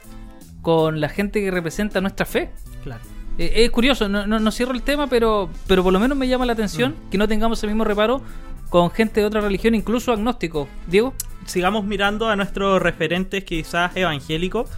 con 0.62 1.02
la 1.02 1.10
gente 1.10 1.42
que 1.42 1.52
representa 1.52 2.02
nuestra 2.02 2.26
fe. 2.26 2.50
Claro. 2.84 3.02
Eh, 3.38 3.64
es 3.64 3.72
curioso, 3.72 4.10
no, 4.10 4.28
no, 4.28 4.40
no 4.40 4.52
cierro 4.52 4.74
el 4.74 4.84
tema, 4.84 5.08
pero, 5.08 5.50
pero 5.68 5.84
por 5.84 5.94
lo 5.94 6.00
menos 6.00 6.18
me 6.18 6.28
llama 6.28 6.46
la 6.46 6.54
atención 6.54 6.96
que 7.10 7.18
no 7.18 7.28
tengamos 7.28 7.64
el 7.64 7.70
mismo 7.70 7.84
reparo 7.84 8.22
con 8.70 8.90
gente 8.92 9.20
de 9.20 9.26
otra 9.26 9.42
religión, 9.42 9.76
incluso 9.76 10.12
agnóstico. 10.14 10.68
Diego. 10.88 11.14
Sigamos 11.46 11.84
mirando 11.84 12.30
a 12.30 12.36
nuestros 12.36 12.82
referentes, 12.82 13.44
quizás 13.44 13.96
evangélicos, 13.98 14.70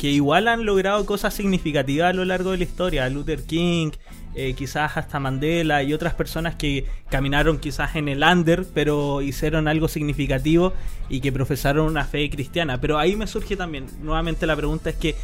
que 0.00 0.10
igual 0.10 0.48
han 0.48 0.64
logrado 0.64 1.04
cosas 1.04 1.34
significativas 1.34 2.08
a 2.08 2.12
lo 2.14 2.24
largo 2.24 2.52
de 2.52 2.56
la 2.56 2.64
historia. 2.64 3.06
Luther 3.10 3.42
King, 3.42 3.90
eh, 4.34 4.54
quizás 4.54 4.96
hasta 4.96 5.20
Mandela 5.20 5.82
y 5.82 5.92
otras 5.92 6.14
personas 6.14 6.54
que 6.54 6.86
caminaron 7.10 7.58
quizás 7.58 7.96
en 7.96 8.08
el 8.08 8.22
under, 8.22 8.64
pero 8.72 9.20
hicieron 9.20 9.68
algo 9.68 9.88
significativo 9.88 10.72
y 11.10 11.20
que 11.20 11.32
profesaron 11.32 11.84
una 11.84 12.06
fe 12.06 12.30
cristiana. 12.30 12.80
Pero 12.80 12.98
ahí 12.98 13.14
me 13.14 13.26
surge 13.26 13.56
también, 13.56 13.88
nuevamente 14.00 14.46
la 14.46 14.56
pregunta 14.56 14.88
es 14.88 14.96
que, 14.96 15.16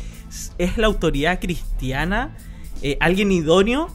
¿es 0.58 0.76
la 0.76 0.88
autoridad 0.88 1.40
cristiana 1.40 2.36
eh, 2.82 2.98
alguien 3.00 3.32
idóneo 3.32 3.88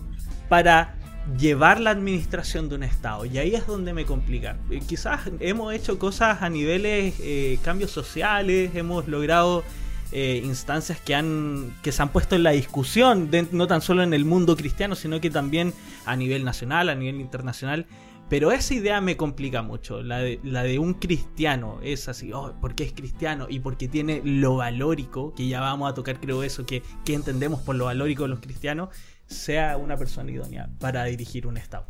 para 0.49 0.95
llevar 1.37 1.79
la 1.79 1.91
administración 1.91 2.69
de 2.69 2.75
un 2.77 2.83
Estado? 2.83 3.27
Y 3.27 3.37
ahí 3.37 3.53
es 3.53 3.67
donde 3.67 3.93
me 3.93 4.05
complica. 4.05 4.57
Eh, 4.71 4.81
quizás 4.87 5.29
hemos 5.41 5.75
hecho 5.75 5.99
cosas 5.99 6.41
a 6.41 6.49
niveles, 6.49 7.13
eh, 7.19 7.59
cambios 7.63 7.91
sociales, 7.91 8.71
hemos 8.73 9.07
logrado 9.07 9.63
eh, 10.11 10.41
instancias 10.43 10.99
que 10.99 11.15
han 11.15 11.73
que 11.81 11.91
se 11.91 12.01
han 12.01 12.09
puesto 12.09 12.35
en 12.35 12.43
la 12.43 12.51
discusión, 12.51 13.29
no 13.51 13.67
tan 13.67 13.81
solo 13.81 14.03
en 14.03 14.13
el 14.13 14.25
mundo 14.25 14.55
cristiano, 14.55 14.95
sino 14.95 15.21
que 15.21 15.29
también 15.29 15.73
a 16.05 16.15
nivel 16.15 16.43
nacional, 16.43 16.89
a 16.89 16.95
nivel 16.95 17.21
internacional. 17.21 17.85
Pero 18.31 18.53
esa 18.53 18.73
idea 18.73 19.01
me 19.01 19.17
complica 19.17 19.61
mucho. 19.61 20.01
La 20.01 20.19
de, 20.19 20.39
la 20.41 20.63
de 20.63 20.79
un 20.79 20.93
cristiano 20.93 21.79
es 21.83 22.07
así, 22.07 22.31
oh, 22.31 22.53
porque 22.61 22.85
es 22.85 22.93
cristiano 22.93 23.47
y 23.49 23.59
porque 23.59 23.89
tiene 23.89 24.21
lo 24.23 24.55
valórico, 24.55 25.35
que 25.35 25.49
ya 25.49 25.59
vamos 25.59 25.91
a 25.91 25.93
tocar, 25.93 26.21
creo, 26.21 26.41
eso, 26.41 26.65
que, 26.65 26.81
que 27.03 27.13
entendemos 27.13 27.59
por 27.59 27.75
lo 27.75 27.85
valórico 27.85 28.23
de 28.23 28.29
los 28.29 28.39
cristianos, 28.39 28.87
sea 29.25 29.75
una 29.75 29.97
persona 29.97 30.31
idónea 30.31 30.69
para 30.79 31.03
dirigir 31.05 31.45
un 31.45 31.57
Estado. 31.57 31.87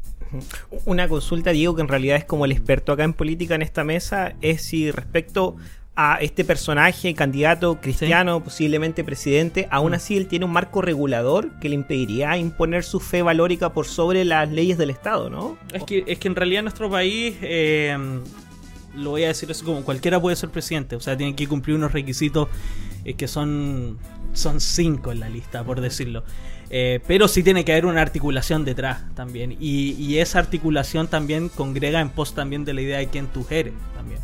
Una 0.85 1.07
consulta, 1.07 1.51
Diego, 1.51 1.75
que 1.75 1.81
en 1.81 1.87
realidad 1.87 2.17
es 2.17 2.25
como 2.25 2.45
el 2.45 2.51
experto 2.51 2.91
acá 2.91 3.03
en 3.03 3.13
política 3.13 3.55
en 3.55 3.61
esta 3.61 3.83
mesa, 3.83 4.33
es 4.41 4.63
si 4.63 4.89
respecto 4.89 5.57
a 6.03 6.15
este 6.15 6.43
personaje, 6.43 7.13
candidato 7.13 7.79
cristiano, 7.79 8.43
posiblemente 8.43 9.03
presidente, 9.03 9.67
aún 9.69 9.91
Mm. 9.91 9.95
así 9.95 10.17
él 10.17 10.27
tiene 10.27 10.45
un 10.45 10.51
marco 10.51 10.81
regulador 10.81 11.51
que 11.59 11.69
le 11.69 11.75
impediría 11.75 12.37
imponer 12.37 12.83
su 12.83 12.99
fe 12.99 13.21
valórica 13.21 13.73
por 13.73 13.85
sobre 13.85 14.25
las 14.25 14.49
leyes 14.51 14.77
del 14.77 14.89
Estado, 14.89 15.29
¿no? 15.29 15.57
Es 15.73 15.83
que, 15.83 16.03
es 16.07 16.17
que 16.17 16.27
en 16.27 16.35
realidad 16.35 16.63
nuestro 16.63 16.89
país, 16.89 17.35
eh, 17.41 17.97
lo 18.95 19.11
voy 19.11 19.23
a 19.23 19.27
decir 19.27 19.49
así 19.51 19.63
como 19.63 19.83
cualquiera 19.83 20.19
puede 20.19 20.35
ser 20.35 20.49
presidente, 20.49 20.95
o 20.95 20.99
sea, 20.99 21.15
tiene 21.15 21.35
que 21.35 21.47
cumplir 21.47 21.75
unos 21.75 21.91
requisitos 21.91 22.49
eh, 23.05 23.13
que 23.13 23.27
son, 23.27 23.97
son 24.33 24.59
cinco 24.59 25.11
en 25.11 25.19
la 25.19 25.29
lista, 25.29 25.63
por 25.63 25.81
decirlo. 25.81 26.23
Eh, 26.69 27.01
pero 27.05 27.27
sí 27.27 27.43
tiene 27.43 27.65
que 27.65 27.73
haber 27.73 27.85
una 27.85 28.01
articulación 28.01 28.63
detrás 28.63 29.03
también. 29.13 29.57
Y, 29.59 29.91
y 29.99 30.19
esa 30.19 30.39
articulación 30.39 31.07
también 31.07 31.49
congrega 31.49 31.99
en 31.99 32.09
pos 32.09 32.33
también 32.33 32.63
de 32.63 32.73
la 32.73 32.81
idea 32.81 32.97
de 32.99 33.07
quién 33.07 33.27
tú 33.27 33.45
eres 33.49 33.73
también. 33.93 34.19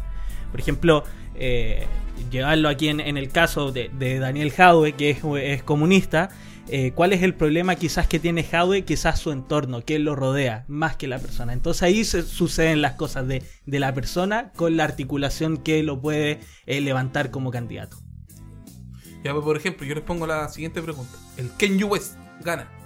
Por 0.52 0.62
ejemplo, 0.62 1.04
eh, 1.38 1.86
llevarlo 2.32 2.70
aquí 2.70 2.90
en, 2.90 3.00
el 3.00 3.30
caso 3.30 3.72
de, 3.72 4.20
Daniel 4.20 4.52
Jadwe, 4.52 4.94
que 4.94 5.12
es, 5.12 5.64
comunista, 5.64 6.30
eh, 6.70 6.92
¿cuál 6.94 7.14
es 7.14 7.24
el 7.24 7.34
problema 7.34 7.76
quizás 7.76 8.08
que 8.08 8.20
tiene 8.20 8.44
Jadwe? 8.44 8.84
Quizás 8.84 9.20
su 9.20 9.32
entorno, 9.32 9.84
que 9.84 10.00
lo 10.00 10.16
rodea, 10.16 10.66
más 10.68 10.96
que 10.96 11.08
la 11.08 11.20
persona. 11.20 11.54
Entonces 11.54 11.84
ahí 11.84 12.04
suceden 12.04 12.82
las 12.82 12.94
cosas 12.94 13.28
de, 13.28 13.44
de 13.66 13.80
la 13.80 13.94
persona 13.94 14.52
con 14.56 14.78
la 14.78 14.84
articulación 14.84 15.58
que 15.58 15.84
lo 15.84 16.02
puede 16.02 16.40
eh, 16.66 16.82
levantar 16.82 17.32
como 17.32 17.52
candidato. 17.52 17.98
Ya, 19.24 19.34
pues, 19.34 19.44
por 19.44 19.58
ejemplo, 19.58 19.86
yo 19.86 19.96
les 19.96 20.04
pongo 20.04 20.28
la 20.28 20.48
siguiente 20.50 20.82
pregunta. 20.82 21.18
El 21.38 21.52
Ken 21.58 21.82
West 21.84 22.16
gana. 22.44 22.77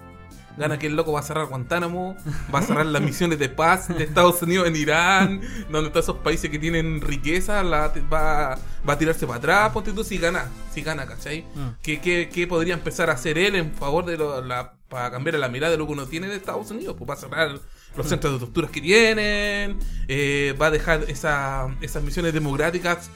Gana 0.58 0.78
que 0.78 0.88
el 0.88 0.96
loco 0.96 1.14
va 1.14 1.22
a 1.22 1.24
cerrar 1.24 1.48
Guantánamo, 1.48 2.16
va 2.54 2.60
a 2.60 2.62
cerrar 2.62 2.86
las 2.86 3.02
misiones 3.02 3.40
de 3.40 3.50
paz 3.50 3.88
de 3.88 4.04
Estados 4.04 4.42
Unidos 4.42 4.68
en 4.68 4.76
Irán, 4.76 5.42
donde 5.70 5.90
todos 5.90 6.06
esos 6.06 6.18
países 6.18 6.50
que 6.50 6.60
tienen 6.60 7.02
riqueza, 7.02 7.64
la, 7.64 7.94
va, 8.12 8.58
va 8.88 8.94
a 8.94 8.98
tirarse 8.98 9.26
para 9.26 9.38
atrás, 9.40 9.72
ponte 9.72 9.94
tú, 9.94 10.04
si 10.04 10.18
gana, 10.18 10.50
si 10.74 10.82
gana, 10.82 11.06
¿cachai? 11.06 11.46
Mm. 11.56 11.68
¿Qué, 11.82 12.02
qué, 12.02 12.30
qué 12.32 12.48
podría 12.48 12.74
empezar 12.74 13.10
a 13.10 13.14
hacer 13.14 13.38
él 13.38 13.56
en 13.56 13.74
favor 13.74 14.06
de 14.06 14.18
lo, 14.18 14.42
la, 14.42 14.74
para 14.90 15.10
cambiar 15.12 15.36
la 15.40 15.48
mirada 15.48 15.72
de 15.72 15.78
lo 15.78 15.88
que 15.88 15.94
uno 15.94 16.06
tiene 16.06 16.28
de 16.28 16.36
Estados 16.36 16.70
Unidos? 16.72 16.96
Pues 16.98 17.10
va 17.10 17.14
a 17.14 17.18
cerrar 17.18 17.60
los 17.96 18.08
centros 18.08 18.34
de 18.34 18.40
torturas 18.40 18.72
que 18.72 18.82
tienen, 18.82 19.80
eh, 20.08 20.56
va 20.62 20.68
a 20.68 20.72
dejar 20.72 21.06
esa, 21.10 21.68
esas 21.82 22.04
misiones 22.04 22.34
democráticas 22.34 23.10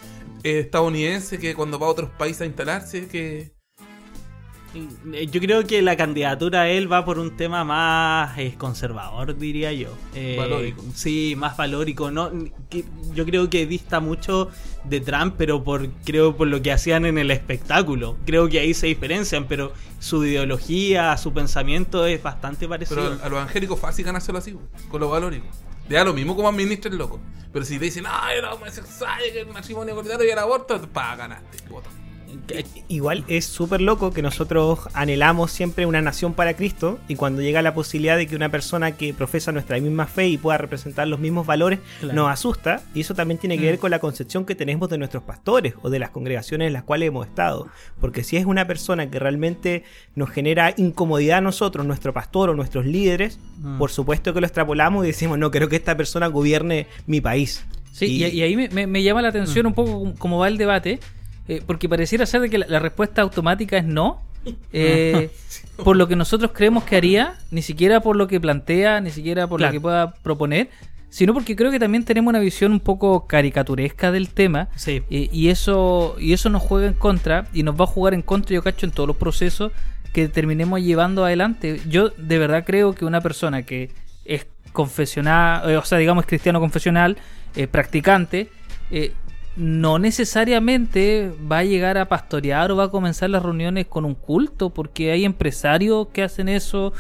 eh, 0.44 0.60
estadounidenses 0.60 1.40
que 1.40 1.56
cuando 1.56 1.80
va 1.80 1.88
a 1.88 1.90
otros 1.90 2.10
países 2.12 2.42
a 2.42 2.46
instalarse, 2.46 3.08
que... 3.08 3.55
Eh, 5.14 5.28
Yo 5.28 5.40
creo 5.42 5.66
que 5.66 5.82
la 5.82 5.96
candidatura 5.96 6.62
a 6.62 6.70
él 6.70 6.92
va 6.92 7.06
por 7.06 7.18
un 7.20 7.38
tema 7.38 7.64
más 7.64 8.38
eh, 8.38 8.56
conservador, 8.58 9.38
diría 9.38 9.72
yo. 9.74 9.90
Eh, 10.14 10.36
Valórico. 10.38 10.84
Sí, 10.94 11.36
más 11.38 11.56
valórico. 11.58 12.12
No, 12.12 12.32
que- 12.70 12.86
yo 13.14 13.26
creo 13.26 13.50
que 13.50 13.66
dista 13.66 14.00
mucho 14.00 14.50
de 14.84 15.00
Trump, 15.00 15.36
pero 15.38 15.64
por 15.64 15.90
creo 16.04 16.36
por 16.36 16.48
lo 16.48 16.62
que 16.62 16.72
hacían 16.72 17.06
en 17.06 17.18
el 17.18 17.32
espectáculo. 17.32 18.18
Creo 18.26 18.50
que 18.50 18.60
ahí 18.60 18.74
se 18.74 18.88
diferencian, 18.88 19.46
pero 19.46 19.72
su 20.00 20.24
ideología, 20.26 21.16
su 21.18 21.34
pensamiento 21.34 22.06
es 22.06 22.22
bastante 22.22 22.68
parecido. 22.68 23.02
Pero 23.18 23.24
a 23.24 23.30
los 23.30 23.40
angélicos 23.40 23.80
fácil 23.80 24.06
ganárselo 24.06 24.38
así, 24.40 24.56
con 24.90 25.00
lo 25.02 25.10
valórico. 25.10 25.48
Da 25.90 26.04
lo 26.04 26.14
mismo 26.14 26.36
como 26.36 26.50
administra 26.50 26.92
el 26.92 26.98
loco. 26.98 27.20
Pero 27.54 27.64
si 27.64 27.80
te 27.80 27.86
dicen, 27.86 28.06
ay, 28.08 28.40
era 28.40 28.54
homosexual, 28.54 29.20
que 29.32 29.40
el 29.42 29.48
matrimonio 29.48 29.94
igualitario 29.94 30.28
y 30.28 30.32
el 30.32 30.38
aborto, 30.40 30.82
pa, 30.90 31.16
ganaste, 31.16 31.60
voto. 31.70 31.90
Igual 32.88 33.24
es 33.28 33.46
súper 33.46 33.82
loco 33.82 34.12
que 34.12 34.22
nosotros 34.22 34.80
anhelamos 34.94 35.52
siempre 35.52 35.86
una 35.86 36.02
nación 36.02 36.34
para 36.34 36.54
Cristo 36.56 37.00
y 37.08 37.16
cuando 37.16 37.42
llega 37.42 37.62
la 37.62 37.74
posibilidad 37.74 38.18
de 38.18 38.28
que 38.28 38.36
una 38.36 38.50
persona 38.50 38.92
que 38.92 39.14
profesa 39.14 39.52
nuestra 39.52 39.80
misma 39.80 40.06
fe 40.06 40.28
y 40.28 40.38
pueda 40.38 40.58
representar 40.58 41.08
los 41.08 41.20
mismos 41.20 41.46
valores 41.48 41.80
Claro. 42.00 42.14
nos 42.16 42.32
asusta 42.32 42.82
y 42.94 43.02
eso 43.02 43.16
también 43.16 43.38
tiene 43.40 43.58
que 43.58 43.66
ver 43.66 43.80
con 43.80 43.92
la 43.92 44.00
concepción 44.00 44.46
que 44.46 44.56
tenemos 44.56 44.90
de 44.90 44.98
nuestros 44.98 45.24
pastores 45.24 45.74
o 45.82 45.90
de 45.90 46.00
las 46.00 46.12
congregaciones 46.12 46.68
en 46.68 46.74
las 46.74 46.84
cuales 46.84 47.08
hemos 47.10 47.26
estado. 47.28 47.68
Porque 48.00 48.24
si 48.24 48.38
es 48.38 48.46
una 48.46 48.68
persona 48.68 49.10
que 49.10 49.20
realmente 49.20 49.84
nos 50.16 50.30
genera 50.30 50.74
incomodidad 50.78 51.40
a 51.40 51.42
nosotros, 51.42 51.86
nuestro 51.86 52.14
pastor 52.14 52.50
o 52.50 52.56
nuestros 52.56 52.86
líderes, 52.86 53.40
Mm. 53.60 53.78
por 53.78 53.90
supuesto 53.92 54.34
que 54.34 54.42
lo 54.42 54.46
extrapolamos 54.48 55.04
y 55.06 55.08
decimos, 55.08 55.40
no, 55.40 55.50
creo 55.52 55.70
que 55.70 55.78
esta 55.78 55.96
persona 55.98 56.28
gobierne 56.28 56.88
mi 57.08 57.22
país. 57.22 57.66
Sí, 57.92 58.08
y, 58.08 58.26
y 58.26 58.42
ahí 58.42 58.56
me, 58.58 58.68
me- 58.70 58.88
me 58.88 59.02
llama 59.04 59.22
la 59.22 59.30
atención 59.30 59.66
un 59.66 59.74
poco 59.74 60.14
cómo 60.18 60.40
va 60.40 60.50
el 60.50 60.58
debate, 60.58 61.00
eh, 61.48 61.62
porque 61.66 61.88
pareciera 61.90 62.26
ser 62.26 62.42
de 62.42 62.50
que 62.50 62.58
la, 62.60 62.66
la 62.68 62.80
respuesta 62.80 63.22
automática 63.22 63.78
es 63.78 63.86
no, 63.86 64.22
eh, 64.74 65.30
por 65.84 65.96
lo 65.96 66.08
que 66.08 66.16
nosotros 66.16 66.52
creemos 66.54 66.84
que 66.84 66.96
haría, 66.96 67.36
ni 67.52 67.62
siquiera 67.62 68.00
por 68.02 68.16
lo 68.16 68.28
que 68.28 68.40
plantea, 68.40 69.02
ni 69.02 69.12
siquiera 69.12 69.48
por 69.48 69.60
Claro. 69.60 69.74
lo 69.74 69.78
que 69.78 69.82
pueda 69.82 70.14
proponer, 70.16 70.70
sino 71.10 71.34
porque 71.34 71.56
creo 71.56 71.72
que 71.72 71.80
también 71.80 72.04
tenemos 72.04 72.30
una 72.30 72.40
visión 72.40 72.72
un 72.74 72.80
poco 72.82 73.26
caricaturesca 73.26 74.12
del 74.12 74.30
tema. 74.30 74.68
Sí. 74.76 75.02
eh, 75.10 75.30
y 75.32 75.50
eso 75.50 76.16
y 76.20 76.34
eso 76.34 76.50
nos 76.50 76.62
juega 76.62 76.88
en 76.88 76.94
contra 76.94 77.48
y 77.54 77.64
nos 77.64 77.80
va 77.80 77.86
a 77.86 77.88
jugar 77.88 78.14
en 78.14 78.22
contra 78.22 78.54
yo 78.54 78.62
cacho 78.64 78.86
en 78.86 78.92
todos 78.92 79.08
los 79.08 79.16
procesos 79.16 79.72
que 80.14 80.28
terminemos 80.30 80.82
llevando 80.82 81.26
adelante 81.26 81.80
yo 81.90 82.10
de 82.10 82.38
verdad 82.38 82.64
creo 82.66 82.94
que 82.96 83.04
una 83.06 83.20
persona 83.22 83.64
que 83.64 83.92
es 84.26 84.46
confesional 84.74 85.70
eh, 85.70 85.78
o 85.78 85.84
sea 85.84 85.98
digamos 85.98 86.26
cristiano 86.26 86.60
confesional 86.60 87.18
eh, 87.56 87.68
practicante 87.68 88.50
eh, 88.92 89.12
no 89.58 90.00
necesariamente 90.00 91.32
va 91.52 91.60
a 91.60 91.64
llegar 91.64 91.98
a 91.98 92.10
pastorear 92.10 92.72
o 92.72 92.76
va 92.76 92.86
a 92.86 92.90
comenzar 92.90 93.30
las 93.30 93.42
reuniones 93.42 93.86
con 93.88 94.04
un 94.06 94.14
culto, 94.14 94.70
porque 94.70 95.12
hay 95.12 95.24
empresarios 95.26 96.08
que 96.14 96.24
hacen 96.24 96.50
eso. 96.50 96.92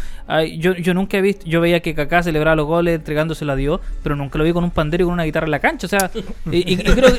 Yo, 0.58 0.74
yo 0.76 0.94
nunca 0.94 1.18
he 1.18 1.22
visto, 1.22 1.46
yo 1.46 1.60
veía 1.62 1.82
que 1.82 1.94
Kaká 1.94 2.24
celebraba 2.24 2.56
los 2.56 2.66
goles 2.66 2.96
entregándoselo 2.96 3.52
a 3.52 3.56
Dios, 3.56 3.82
pero 4.04 4.16
nunca 4.16 4.38
lo 4.38 4.44
vi 4.46 4.54
con 4.54 4.64
un 4.64 4.72
pandero 4.72 5.04
y 5.04 5.06
con 5.06 5.14
una 5.14 5.24
guitarra 5.24 5.46
en 5.48 5.52
la 5.52 5.60
cancha. 5.60 5.86
O 5.88 5.90
sea, 5.90 6.10
y, 6.50 6.58
y- 6.58 6.74
y 6.74 6.78
creo, 6.78 7.10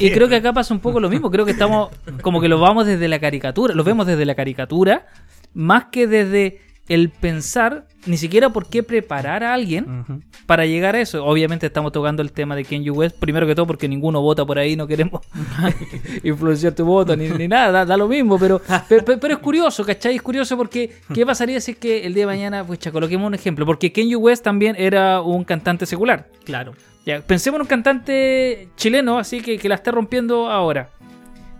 y- 0.00 0.04
y 0.06 0.10
creo 0.10 0.28
que 0.28 0.36
acá 0.36 0.52
pasa 0.52 0.74
un 0.74 0.80
poco 0.80 0.98
lo 1.00 1.08
mismo. 1.08 1.30
Creo 1.30 1.44
que 1.44 1.52
estamos 1.52 1.90
como 2.22 2.40
que 2.40 2.48
lo 2.48 2.58
vamos 2.58 2.86
desde 2.86 3.06
la 3.08 3.18
caricatura, 3.20 3.74
lo 3.74 3.84
vemos 3.84 4.06
desde 4.06 4.24
la 4.24 4.34
caricatura, 4.34 5.06
más 5.54 5.84
que 5.92 6.06
desde 6.06 6.60
el 6.88 7.10
pensar 7.10 7.86
ni 8.06 8.16
siquiera 8.16 8.50
por 8.50 8.68
qué 8.68 8.82
preparar 8.82 9.42
a 9.42 9.52
alguien 9.52 10.22
para 10.46 10.64
llegar 10.64 10.94
a 10.94 11.00
eso. 11.00 11.24
Obviamente 11.24 11.66
estamos 11.66 11.92
tocando 11.92 12.22
el 12.22 12.32
tema 12.32 12.54
de 12.54 12.64
Kanye 12.64 12.90
West, 12.90 13.18
primero 13.18 13.46
que 13.46 13.54
todo 13.54 13.66
porque 13.66 13.88
ninguno 13.88 14.20
vota 14.20 14.44
por 14.44 14.58
ahí, 14.58 14.76
no 14.76 14.86
queremos 14.86 15.22
influenciar 16.22 16.74
tu 16.74 16.84
voto 16.84 17.16
ni, 17.16 17.28
ni 17.28 17.48
nada, 17.48 17.72
da, 17.72 17.84
da 17.84 17.96
lo 17.96 18.08
mismo, 18.08 18.38
pero, 18.38 18.60
pero, 18.88 19.18
pero 19.18 19.34
es 19.34 19.40
curioso, 19.40 19.84
¿cachai? 19.84 20.16
Es 20.16 20.22
curioso 20.22 20.56
porque 20.56 20.92
¿qué 21.12 21.26
pasaría 21.26 21.60
si 21.60 21.72
es 21.72 21.78
que 21.78 22.06
el 22.06 22.14
día 22.14 22.22
de 22.22 22.26
mañana, 22.26 22.64
pues 22.64 22.78
coloquemos 22.92 23.26
un 23.26 23.34
ejemplo? 23.34 23.66
Porque 23.66 23.92
Kanye 23.92 24.16
West 24.16 24.44
también 24.44 24.76
era 24.78 25.20
un 25.20 25.44
cantante 25.44 25.86
secular. 25.86 26.28
Claro. 26.44 26.74
Ya, 27.04 27.20
pensemos 27.20 27.58
en 27.58 27.62
un 27.62 27.68
cantante 27.68 28.68
chileno, 28.76 29.18
así 29.18 29.40
que, 29.40 29.58
que 29.58 29.68
la 29.68 29.76
esté 29.76 29.92
rompiendo 29.92 30.48
ahora. 30.48 30.90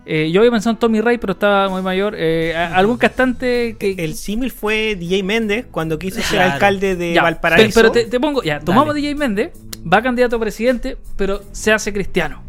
Eh, 0.09 0.31
yo 0.31 0.39
había 0.41 0.51
pensado 0.51 0.71
en 0.71 0.79
Tommy 0.79 1.01
Ray, 1.01 1.17
pero 1.17 1.33
estaba 1.33 1.67
muy 1.69 1.81
mayor. 1.81 2.15
Eh, 2.17 2.55
algún 2.55 2.97
cantante 2.97 3.75
que... 3.77 3.91
El 3.97 4.15
símil 4.15 4.51
fue 4.51 4.95
DJ 4.95 5.21
Méndez 5.23 5.65
cuando 5.69 5.99
quiso 5.99 6.21
ser 6.21 6.37
Claro. 6.37 6.53
alcalde 6.53 6.95
de 6.95 7.13
Ya, 7.13 7.21
Valparaíso. 7.23 7.79
Pero, 7.81 7.91
pero 7.91 8.05
te, 8.05 8.09
te 8.09 8.19
pongo, 8.19 8.41
ya, 8.41 8.59
tomamos 8.61 8.95
Dale. 8.95 9.01
DJ 9.01 9.15
Méndez, 9.15 9.51
va 9.91 10.01
candidato 10.01 10.37
a 10.37 10.39
presidente, 10.39 10.97
pero 11.17 11.41
se 11.51 11.71
hace 11.73 11.91
cristiano. 11.91 12.41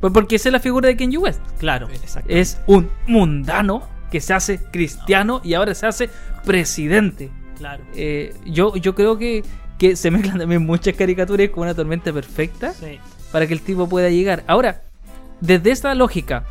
Pues 0.00 0.12
porque 0.12 0.36
esa 0.36 0.48
es 0.48 0.52
la 0.52 0.60
figura 0.60 0.88
de 0.88 0.96
Kanye 0.96 1.16
West. 1.16 1.40
Claro. 1.58 1.88
Es 2.28 2.58
un 2.66 2.90
mundano 3.06 3.88
que 4.10 4.20
se 4.20 4.34
hace 4.34 4.58
cristiano 4.58 5.40
y 5.44 5.54
ahora 5.54 5.74
se 5.74 5.86
hace 5.86 6.10
presidente. 6.44 7.30
Claro. 7.58 7.82
Eh, 7.96 8.34
yo, 8.44 8.76
yo 8.76 8.94
creo 8.94 9.16
que, 9.16 9.42
que 9.78 9.96
se 9.96 10.10
mezclan 10.10 10.38
también 10.38 10.66
muchas 10.66 10.94
caricaturas 10.94 11.48
con 11.50 11.62
una 11.62 11.74
tormenta 11.74 12.12
perfecta 12.12 12.72
Sí. 12.74 12.98
para 13.32 13.46
que 13.46 13.54
el 13.54 13.60
tipo 13.60 13.88
pueda 13.88 14.10
llegar. 14.10 14.44
Ahora, 14.46 14.82
desde 15.40 15.70
esta 15.70 15.94
lógica, 15.94 16.44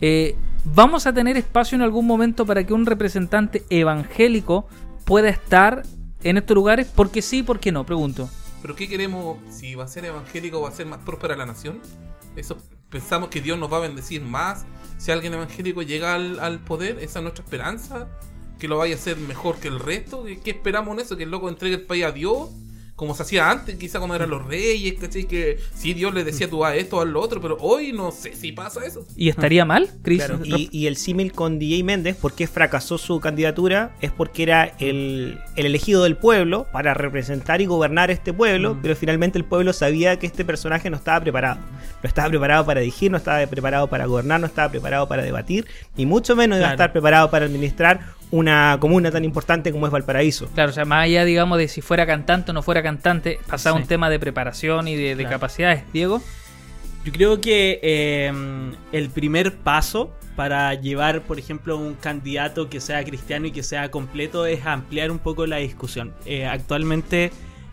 eh, 0.00 0.36
¿vamos 0.64 1.06
a 1.06 1.12
tener 1.12 1.36
espacio 1.36 1.76
en 1.76 1.82
algún 1.82 2.06
momento 2.06 2.46
para 2.46 2.64
que 2.64 2.72
un 2.72 2.86
representante 2.86 3.64
evangélico 3.70 4.66
pueda 5.04 5.28
estar 5.28 5.82
en 6.22 6.36
estos 6.36 6.54
lugares? 6.54 6.90
Porque 6.94 7.22
sí, 7.22 7.42
porque 7.42 7.72
no, 7.72 7.84
pregunto. 7.84 8.28
¿Pero 8.62 8.74
qué 8.76 8.88
queremos? 8.88 9.38
Si 9.50 9.74
va 9.74 9.84
a 9.84 9.88
ser 9.88 10.04
evangélico, 10.06 10.60
va 10.60 10.70
a 10.70 10.72
ser 10.72 10.86
más 10.86 11.00
próspera 11.00 11.36
la 11.36 11.46
nación. 11.46 11.80
Eso 12.36 12.56
pensamos 12.88 13.28
que 13.28 13.40
Dios 13.40 13.58
nos 13.58 13.72
va 13.72 13.76
a 13.76 13.80
bendecir 13.80 14.22
más. 14.22 14.64
Si 14.98 15.10
alguien 15.12 15.34
evangélico 15.34 15.82
llega 15.82 16.14
al, 16.14 16.40
al 16.40 16.60
poder, 16.60 16.98
esa 17.00 17.18
es 17.18 17.22
nuestra 17.22 17.44
esperanza. 17.44 18.08
Que 18.58 18.68
lo 18.68 18.78
vaya 18.78 18.94
a 18.94 18.98
hacer 18.98 19.16
mejor 19.18 19.56
que 19.56 19.68
el 19.68 19.80
resto. 19.80 20.24
¿Qué, 20.24 20.40
qué 20.40 20.52
esperamos 20.52 20.94
en 20.94 21.00
eso? 21.00 21.16
¿Que 21.16 21.24
el 21.24 21.30
loco 21.30 21.48
entregue 21.48 21.74
el 21.74 21.82
país 21.82 22.04
a 22.04 22.12
Dios? 22.12 22.50
Como 22.96 23.12
se 23.14 23.24
hacía 23.24 23.50
antes, 23.50 23.76
quizá 23.76 23.98
cuando 23.98 24.14
eran 24.14 24.30
los 24.30 24.46
reyes, 24.46 24.94
¿cachai? 25.00 25.24
Que 25.24 25.58
sí, 25.74 25.94
Dios 25.94 26.14
les 26.14 26.24
decía 26.24 26.48
tú 26.48 26.64
a 26.64 26.76
esto 26.76 26.98
o 26.98 27.00
a 27.00 27.04
lo 27.04 27.20
otro, 27.20 27.40
pero 27.40 27.56
hoy 27.60 27.92
no 27.92 28.12
sé 28.12 28.34
si 28.36 28.52
pasa 28.52 28.84
eso. 28.84 29.04
¿Y 29.16 29.28
estaría 29.28 29.64
mal, 29.64 29.90
Chris? 30.02 30.24
Claro, 30.24 30.40
y, 30.44 30.68
y 30.70 30.86
el 30.86 30.96
símil 30.96 31.32
con 31.32 31.58
DJ 31.58 31.82
Méndez, 31.82 32.16
¿por 32.16 32.34
qué 32.34 32.46
fracasó 32.46 32.96
su 32.96 33.18
candidatura? 33.18 33.96
Es 34.00 34.12
porque 34.12 34.44
era 34.44 34.74
el, 34.78 35.40
el 35.56 35.66
elegido 35.66 36.04
del 36.04 36.16
pueblo 36.16 36.68
para 36.70 36.94
representar 36.94 37.60
y 37.60 37.66
gobernar 37.66 38.12
este 38.12 38.32
pueblo, 38.32 38.78
pero 38.80 38.94
finalmente 38.94 39.38
el 39.38 39.44
pueblo 39.44 39.72
sabía 39.72 40.20
que 40.20 40.28
este 40.28 40.44
personaje 40.44 40.88
no 40.88 40.96
estaba 40.96 41.20
preparado. 41.20 41.60
No 42.00 42.08
estaba 42.08 42.28
preparado 42.28 42.64
para 42.64 42.80
dirigir, 42.80 43.10
no 43.10 43.16
estaba 43.16 43.44
preparado 43.46 43.88
para 43.88 44.06
gobernar, 44.06 44.40
no 44.40 44.46
estaba 44.46 44.70
preparado 44.70 45.08
para 45.08 45.24
debatir, 45.24 45.66
y 45.96 46.06
mucho 46.06 46.36
menos 46.36 46.58
iba 46.58 46.68
a 46.68 46.72
estar 46.72 46.92
preparado 46.92 47.28
para 47.28 47.46
administrar 47.46 48.14
una 48.34 48.76
comuna 48.80 49.10
tan 49.10 49.24
importante 49.24 49.70
como 49.70 49.86
es 49.86 49.92
Valparaíso. 49.92 50.48
Claro, 50.54 50.70
o 50.70 50.72
sea, 50.74 50.84
más 50.84 51.04
allá, 51.04 51.24
digamos, 51.24 51.58
de 51.58 51.68
si 51.68 51.80
fuera 51.80 52.04
cantante 52.06 52.50
o 52.50 52.54
no 52.54 52.62
fuera 52.62 52.82
cantante, 52.82 53.38
pasaba 53.46 53.76
Sí. 53.76 53.82
un 53.82 53.88
tema 53.88 54.10
de 54.10 54.18
preparación 54.18 54.88
y 54.88 54.96
de, 54.96 55.10
de 55.14 55.22
Claro. 55.22 55.30
capacidades. 55.30 55.84
Diego, 55.92 56.20
Yo 57.04 57.12
creo 57.12 57.38
que 57.40 57.80
eh, 57.82 58.32
el 58.92 59.10
primer 59.10 59.52
paso 59.56 60.10
para 60.36 60.72
llevar, 60.74 61.20
por 61.20 61.38
ejemplo, 61.38 61.76
un 61.76 61.94
candidato 61.94 62.70
que 62.70 62.80
sea 62.80 63.04
cristiano 63.04 63.46
y 63.46 63.52
que 63.52 63.62
sea 63.62 63.90
completo 63.90 64.46
es 64.46 64.64
ampliar 64.64 65.10
un 65.10 65.18
poco 65.18 65.46
la 65.46 65.58
discusión. 65.58 66.12
Eh, 66.24 66.46
actualmente 66.46 67.30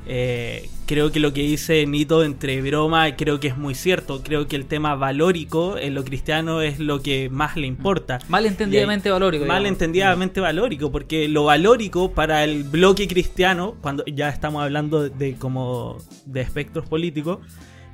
eh, 0.08 0.70
creo 0.88 1.12
que 1.12 1.20
lo 1.20 1.32
que 1.32 1.42
dice 1.42 1.86
Nito 1.86 2.24
entre 2.24 2.62
broma 2.62 3.16
creo 3.16 3.40
que 3.40 3.48
es 3.48 3.58
muy 3.58 3.76
cierto. 3.76 4.22
Creo 4.24 4.48
que 4.48 4.56
el 4.56 4.66
tema 4.66 4.96
valórico 4.96 5.78
en 5.78 5.94
lo 5.94 6.04
cristiano 6.04 6.62
es 6.62 6.80
lo 6.80 7.02
que 7.02 7.30
más 7.30 7.56
le 7.56 7.68
importa. 7.68 8.20
malentendidamente 8.28 9.08
Y 9.08 9.10
ahí- 9.10 9.14
valórico. 9.14 9.44
digamos. 9.44 9.62
Malentendidamente 9.62 10.42
valórico, 10.42 10.92
porque 10.92 11.28
lo 11.28 11.46
valórico 11.46 12.12
para 12.12 12.44
el 12.44 12.64
bloque 12.64 13.08
cristiano, 13.08 13.76
cuando 13.82 14.04
ya 14.06 14.30
estamos 14.30 14.64
hablando 14.64 15.08
de 15.10 15.36
como 15.36 15.98
de 16.26 16.42
espectros 16.42 16.86
políticos, 16.88 17.40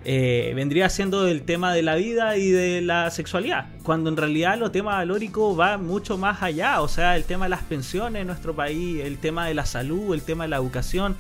eh, 0.05 0.53
vendría 0.55 0.89
siendo 0.89 1.27
el 1.27 1.43
tema 1.43 1.73
de 1.73 1.81
la 1.81 1.95
vida 1.95 2.37
y 2.37 2.49
de 2.49 2.81
la 2.81 3.09
sexualidad, 3.11 3.67
cuando 3.83 4.09
en 4.09 4.17
realidad 4.17 4.57
lo 4.57 4.71
tema 4.71 4.95
valórico 4.95 5.55
va 5.55 5.77
mucho 5.77 6.17
más 6.17 6.41
allá, 6.41 6.81
o 6.81 6.87
sea, 6.87 7.15
el 7.15 7.23
tema 7.23 7.45
de 7.45 7.49
las 7.49 7.63
pensiones 7.63 8.21
en 8.21 8.27
nuestro 8.27 8.55
país, 8.55 9.01
el 9.03 9.17
tema 9.17 9.47
de 9.47 9.53
la 9.53 9.65
salud, 9.65 10.13
el 10.13 10.21
tema 10.21 10.45
de 10.45 10.49
la 10.49 10.57
educación, 10.57 11.17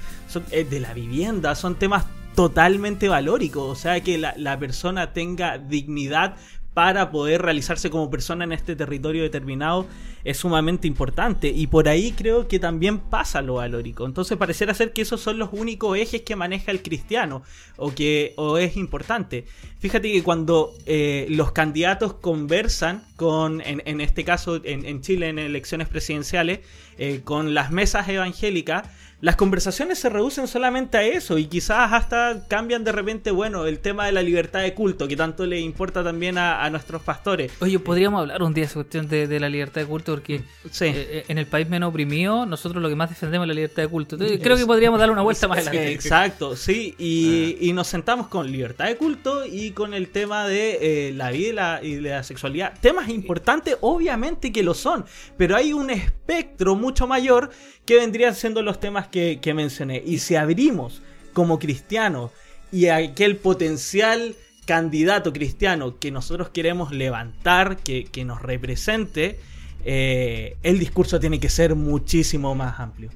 eh, 0.51 0.63
de 0.63 0.79
la 0.79 0.93
vivienda, 0.93 1.55
son 1.55 1.75
temas 1.75 2.05
totalmente 2.35 3.09
valóricos, 3.09 3.63
o 3.63 3.75
sea, 3.75 3.99
que 4.01 4.19
la 4.19 4.59
persona 4.59 5.11
tenga 5.11 5.57
dignidad 5.57 6.35
para 6.77 7.09
poder 7.09 7.41
realizarse 7.41 7.89
como 7.89 8.11
persona 8.11 8.43
en 8.43 8.51
este 8.51 8.75
territorio 8.75 9.23
determinado 9.23 9.87
es 10.23 10.37
sumamente 10.37 10.87
importante 10.87 11.47
y 11.47 11.65
por 11.65 11.89
ahí 11.89 12.11
creo 12.11 12.47
que 12.47 12.59
también 12.59 12.99
pasa 12.99 13.41
lo 13.41 13.55
valórico. 13.55 14.05
Entonces 14.05 14.37
pareciera 14.37 14.75
ser 14.75 14.93
que 14.93 15.01
esos 15.01 15.19
son 15.19 15.39
los 15.39 15.49
únicos 15.53 15.97
ejes 15.97 16.21
que 16.21 16.35
maneja 16.35 16.69
el 16.69 16.83
cristiano 16.83 17.41
o 17.77 17.95
que 17.95 18.35
o 18.35 18.59
es 18.59 18.77
importante. 18.77 19.45
Fíjate 19.79 20.11
que 20.11 20.21
cuando 20.21 20.71
eh, 20.85 21.25
los 21.31 21.51
candidatos 21.51 22.13
conversan 22.13 23.03
con, 23.15 23.59
en, 23.65 23.99
este 23.99 24.23
caso 24.23 24.61
en, 24.63 24.85
en 24.85 25.01
Chile 25.01 25.29
en 25.29 25.39
elecciones 25.39 25.87
presidenciales, 25.87 26.59
eh, 26.99 27.21
con 27.23 27.53
las 27.53 27.71
mesas 27.71 28.07
evangélicas, 28.07 28.87
las 29.19 29.35
conversaciones 29.35 29.97
se 29.97 30.09
reducen 30.09 30.47
solamente 30.47 30.97
a 30.97 31.03
eso 31.03 31.39
y 31.39 31.47
quizás 31.47 31.91
hasta 31.91 32.45
cambian 32.47 32.83
de 32.83 32.91
repente, 32.91 33.31
bueno, 33.31 33.65
el 33.65 33.79
tema 33.79 34.05
de 34.05 34.11
la 34.11 34.21
libertad 34.21 34.61
de 34.61 34.75
culto, 34.75 35.07
que 35.07 35.15
tanto 35.15 35.45
le 35.47 35.59
importa 35.59 36.03
también 36.03 36.37
a, 36.37 36.63
a 36.63 36.69
nuestros 36.69 37.01
pastores. 37.01 37.51
Oye, 37.59 37.79
podríamos 37.79 38.21
hablar 38.21 38.43
un 38.43 38.53
día 38.53 38.61
de 38.61 38.65
esa 38.67 38.75
cuestión 38.75 39.07
de, 39.07 39.25
de 39.27 39.39
la 39.39 39.49
libertad 39.49 39.81
de 39.81 39.87
culto, 39.87 40.13
porque 40.13 40.41
Sí. 40.69 40.85
eh, 40.85 41.25
en 41.27 41.39
el 41.39 41.47
país 41.47 41.67
menos 41.67 41.89
oprimido, 41.89 42.45
nosotros 42.45 42.81
lo 42.83 42.89
que 42.89 42.95
más 42.95 43.09
defendemos 43.09 43.45
es 43.45 43.47
la 43.47 43.53
libertad 43.55 43.81
de 43.83 43.87
culto. 43.89 44.15
Entonces, 44.17 44.39
creo 44.41 44.55
que 44.55 44.65
podríamos 44.67 44.99
darle 44.99 45.13
una 45.13 45.23
vuelta 45.23 45.47
más 45.47 45.57
adelante. 45.65 45.91
Exacto, 45.93 46.55
sí, 46.55 46.93
y, 46.99 47.57
y 47.59 47.73
nos 47.73 47.87
sentamos 47.87 48.27
con 48.27 48.51
libertad 48.51 48.85
de 48.85 48.97
culto 48.97 49.45
y 49.47 49.71
con 49.71 49.95
el 49.95 50.09
tema 50.09 50.45
de 50.47 51.07
eh, 51.09 51.13
la 51.13 51.31
vida 51.31 51.47
y 51.47 51.53
la, 51.53 51.79
y 51.83 51.99
la 52.01 52.23
sexualidad. 52.23 52.73
Temas 52.81 53.09
importantes, 53.09 53.77
obviamente 53.81 54.51
que 54.51 54.61
lo 54.61 54.75
son, 54.75 55.05
pero 55.37 55.55
hay 55.55 55.73
un 55.73 55.89
espectro 55.89 56.75
mucho 56.75 57.07
mayor 57.07 57.49
que 57.85 57.95
vendrían 57.95 58.35
siendo 58.35 58.61
los 58.61 58.79
temas 58.81 59.06
que, 59.11 59.39
mencioné. 59.53 60.01
Y 60.05 60.19
si 60.19 60.35
abrimos 60.35 61.01
como 61.33 61.59
cristianos 61.59 62.31
y 62.71 62.87
aquel 62.87 63.37
potencial 63.37 64.35
candidato 64.65 65.31
cristiano 65.31 65.97
que 65.97 66.11
nosotros 66.11 66.49
queremos 66.49 66.91
levantar, 66.91 67.77
que, 67.77 68.05
que 68.05 68.25
nos 68.25 68.41
represente, 68.41 69.39
eh, 69.85 70.57
el 70.63 70.79
discurso 70.79 71.19
tiene 71.19 71.39
que 71.39 71.49
ser 71.49 71.75
muchísimo 71.75 72.53
más 72.55 72.79
amplio. 72.79 73.09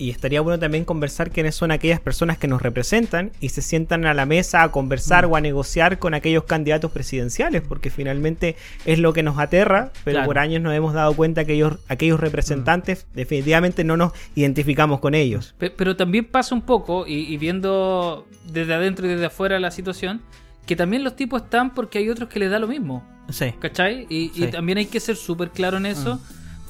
Y 0.00 0.08
estaría 0.10 0.40
bueno 0.40 0.58
también 0.58 0.86
conversar 0.86 1.30
quiénes 1.30 1.54
son 1.54 1.70
aquellas 1.70 2.00
personas 2.00 2.38
que 2.38 2.48
nos 2.48 2.62
representan 2.62 3.32
y 3.38 3.50
se 3.50 3.60
sientan 3.60 4.06
a 4.06 4.14
la 4.14 4.24
mesa 4.24 4.62
a 4.62 4.72
conversar 4.72 5.26
Mm. 5.26 5.32
o 5.32 5.36
a 5.36 5.40
negociar 5.42 5.98
con 5.98 6.14
aquellos 6.14 6.44
candidatos 6.44 6.90
presidenciales, 6.90 7.60
porque 7.60 7.90
finalmente 7.90 8.56
es 8.86 8.98
lo 8.98 9.12
que 9.12 9.22
nos 9.22 9.38
aterra, 9.38 9.92
pero 10.04 10.14
Claro. 10.14 10.24
Mm. 10.24 10.26
por 10.26 10.38
años 10.38 10.62
nos 10.62 10.72
hemos 10.74 10.94
dado 10.94 11.12
cuenta 11.14 11.44
que 11.44 11.52
ellos, 11.52 11.74
aquellos 11.88 12.18
representantes 12.18 13.06
definitivamente 13.14 13.84
no 13.84 13.98
nos 13.98 14.12
identificamos 14.34 15.00
con 15.00 15.14
ellos. 15.14 15.54
Pe- 15.58 15.68
Pero 15.68 15.94
también 15.96 16.24
pasa 16.24 16.54
un 16.54 16.62
poco, 16.62 17.06
y, 17.06 17.32
y 17.32 17.36
viendo 17.36 18.26
desde 18.50 18.72
adentro 18.72 19.04
y 19.06 19.10
desde 19.10 19.26
afuera 19.26 19.60
la 19.60 19.70
situación, 19.70 20.22
que 20.66 20.76
también 20.76 21.04
los 21.04 21.14
tipos 21.14 21.42
están 21.42 21.74
porque 21.74 21.98
hay 21.98 22.08
otros 22.08 22.30
que 22.30 22.38
les 22.38 22.50
da 22.50 22.58
lo 22.58 22.68
mismo. 22.68 23.04
Sí. 23.28 23.52
¿Cachai? 23.60 24.06
Y, 24.08 24.30
también 24.46 24.78
hay 24.78 24.86
que 24.86 24.98
ser 24.98 25.16
súper 25.16 25.50
claro 25.50 25.76
en 25.76 25.84
eso, 25.84 26.20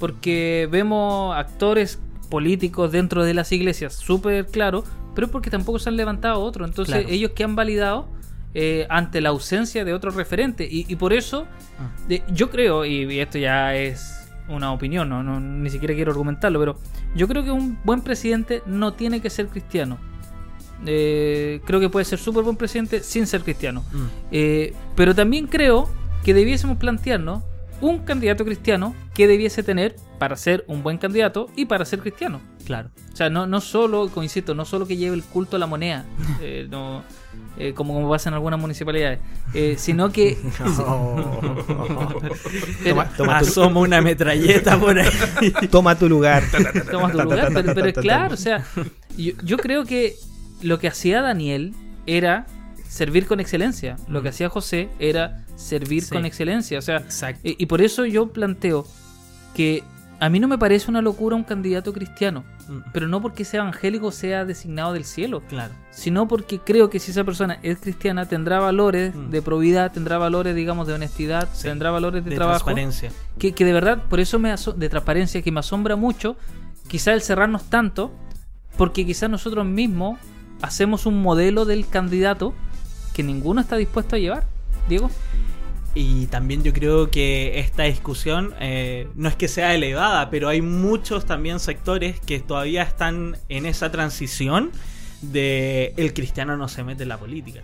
porque 0.00 0.68
vemos 0.70 1.36
actores 1.36 2.00
políticos 2.30 2.90
dentro 2.92 3.24
de 3.24 3.34
las 3.34 3.52
iglesias 3.52 3.94
súper 3.94 4.46
claro, 4.46 4.84
pero 5.14 5.26
es 5.26 5.32
porque 5.32 5.50
tampoco 5.50 5.78
se 5.78 5.88
han 5.90 5.96
levantado 5.96 6.40
otros. 6.40 6.68
Entonces, 6.68 6.94
Claro. 6.94 7.08
ellos 7.10 7.32
que 7.34 7.44
han 7.44 7.56
validado 7.56 8.08
eh, 8.54 8.86
ante 8.90 9.20
la 9.20 9.28
ausencia 9.28 9.84
de 9.84 9.92
otro 9.94 10.10
referente. 10.10 10.66
Y, 10.68 10.84
y 10.88 10.96
por 10.96 11.12
eso, 11.12 11.46
Ah. 11.78 11.90
yo 12.32 12.50
creo, 12.50 12.84
y, 12.84 13.04
y 13.12 13.20
esto 13.20 13.38
ya 13.38 13.76
es 13.76 14.28
una 14.48 14.72
opinión, 14.72 15.08
no, 15.08 15.22
no- 15.22 15.38
ni 15.38 15.70
siquiera 15.70 15.94
quiero 15.94 16.10
argumentarlo, 16.10 16.58
pero 16.58 16.76
yo 17.14 17.28
creo 17.28 17.44
que 17.44 17.52
un 17.52 17.78
buen 17.84 18.00
presidente 18.00 18.62
no 18.66 18.94
tiene 18.94 19.20
que 19.20 19.30
ser 19.30 19.46
cristiano. 19.46 19.98
Eh, 20.86 21.60
creo 21.64 21.78
que 21.78 21.88
puede 21.90 22.04
ser 22.04 22.18
súper 22.18 22.42
buen 22.42 22.56
presidente 22.56 23.02
sin 23.02 23.26
ser 23.26 23.42
cristiano. 23.42 23.84
Mm. 23.92 23.98
Eh, 24.32 24.74
pero 24.96 25.14
también 25.14 25.46
creo 25.46 25.88
que 26.24 26.34
debiésemos 26.34 26.78
plantearnos 26.78 27.42
un 27.80 27.98
candidato 27.98 28.44
cristiano 28.44 28.94
que 29.14 29.26
debiese 29.26 29.62
tener 29.62 29.96
para 30.18 30.36
ser 30.36 30.64
un 30.68 30.82
buen 30.82 30.98
candidato 30.98 31.48
y 31.56 31.64
para 31.66 31.84
ser 31.84 32.00
cristiano. 32.00 32.40
Claro. 32.66 32.90
O 33.12 33.16
sea, 33.16 33.30
no, 33.30 33.46
no 33.46 33.60
solo, 33.60 34.10
insisto, 34.22 34.54
no 34.54 34.64
solo 34.64 34.86
que 34.86 34.96
lleve 34.96 35.16
el 35.16 35.22
culto 35.24 35.56
a 35.56 35.58
la 35.58 35.66
moneda, 35.66 36.04
eh, 36.40 36.66
no, 36.70 37.02
eh, 37.58 37.72
como, 37.74 37.94
como 37.94 38.08
pasa 38.08 38.28
en 38.28 38.34
algunas 38.34 38.60
municipalidades, 38.60 39.20
eh, 39.54 39.74
sino 39.78 40.10
que... 40.12 40.36
Pero- 42.82 42.94
Toma, 42.94 43.04
toma 43.16 43.38
tu, 43.38 43.44
Asoma 43.46 43.80
una 43.80 44.00
metralleta 44.00 44.78
por 44.78 44.98
ahí. 44.98 45.08
toma 45.70 45.96
tu 45.98 46.08
lugar. 46.08 46.42
Toma 46.90 47.10
tu 47.10 47.18
lugar, 47.22 47.50
pero, 47.52 47.74
pero 47.74 47.86
es 47.86 47.94
claro, 47.94 48.34
o 48.34 48.36
sea, 48.36 48.64
yo, 49.16 49.32
yo 49.42 49.56
creo 49.58 49.84
que 49.84 50.14
lo 50.62 50.78
que 50.78 50.88
hacía 50.88 51.22
Daniel 51.22 51.74
era 52.06 52.46
servir 52.90 53.26
con 53.26 53.38
excelencia. 53.40 53.96
Lo 54.08 54.20
que 54.22 54.30
hacía 54.30 54.48
José 54.48 54.88
era 54.98 55.44
servir 55.54 56.02
Sí. 56.02 56.10
con 56.10 56.24
excelencia. 56.26 56.78
O 56.78 56.82
sea, 56.82 56.96
Exacto. 56.98 57.40
y, 57.44 57.54
y 57.62 57.66
por 57.66 57.80
eso 57.82 58.04
yo 58.04 58.26
planteo 58.32 58.84
que 59.54 59.84
a 60.18 60.28
mí 60.28 60.38
no 60.40 60.48
me 60.48 60.58
parece 60.58 60.90
una 60.90 61.00
locura 61.00 61.34
un 61.36 61.44
candidato 61.44 61.92
cristiano, 61.94 62.44
Mm. 62.68 62.78
pero 62.92 63.08
no 63.08 63.22
porque 63.22 63.44
sea 63.44 63.60
evangélico 63.60 64.10
sea 64.12 64.44
designado 64.44 64.92
del 64.92 65.04
cielo, 65.04 65.42
Claro. 65.48 65.72
sino 65.90 66.28
porque 66.28 66.58
creo 66.58 66.90
que 66.90 66.98
si 66.98 67.12
esa 67.12 67.24
persona 67.24 67.58
es 67.62 67.78
cristiana 67.78 68.26
tendrá 68.26 68.58
valores 68.58 69.14
Mm. 69.14 69.30
de 69.30 69.40
probidad, 69.40 69.92
tendrá 69.92 70.18
valores, 70.18 70.54
digamos, 70.54 70.86
de 70.88 70.92
honestidad, 70.94 71.48
Sí. 71.54 71.62
tendrá 71.62 71.90
valores 71.90 72.22
de, 72.24 72.30
De 72.30 72.36
trabajo 72.36 72.64
transparencia. 72.64 73.10
que, 73.38 73.52
que 73.52 73.64
de 73.64 73.72
verdad, 73.72 74.02
por 74.10 74.20
eso 74.20 74.38
me 74.38 74.52
de 74.76 74.88
transparencia, 74.88 75.40
que 75.42 75.52
me 75.52 75.60
asombra 75.60 75.96
mucho, 75.96 76.36
quizá 76.88 77.12
el 77.14 77.22
cerrarnos 77.22 77.64
tanto, 77.70 78.10
porque 78.76 79.06
quizá 79.06 79.28
nosotros 79.28 79.64
mismos 79.64 80.18
hacemos 80.60 81.06
un 81.06 81.22
modelo 81.22 81.64
del 81.64 81.88
candidato 81.88 82.52
que 83.20 83.24
ninguno 83.24 83.60
está 83.60 83.76
dispuesto 83.76 84.16
a 84.16 84.18
llevar. 84.18 84.44
Diego, 84.88 85.10
Y 85.94 86.26
también 86.28 86.62
yo 86.62 86.72
creo 86.72 87.10
que 87.10 87.58
esta 87.58 87.82
discusión 87.82 88.54
eh, 88.60 89.08
no 89.14 89.28
es 89.28 89.36
que 89.36 89.46
sea 89.46 89.74
elevada, 89.74 90.30
pero 90.30 90.48
hay 90.48 90.62
muchos 90.62 91.26
también 91.26 91.60
sectores 91.60 92.18
que 92.20 92.40
todavía 92.40 92.82
están 92.82 93.36
en 93.50 93.66
esa 93.66 93.90
transición 93.90 94.70
de 95.20 95.92
el 95.98 96.14
cristiano 96.14 96.56
no 96.56 96.66
se 96.68 96.82
mete 96.82 97.02
en 97.02 97.10
la 97.10 97.18
política. 97.18 97.60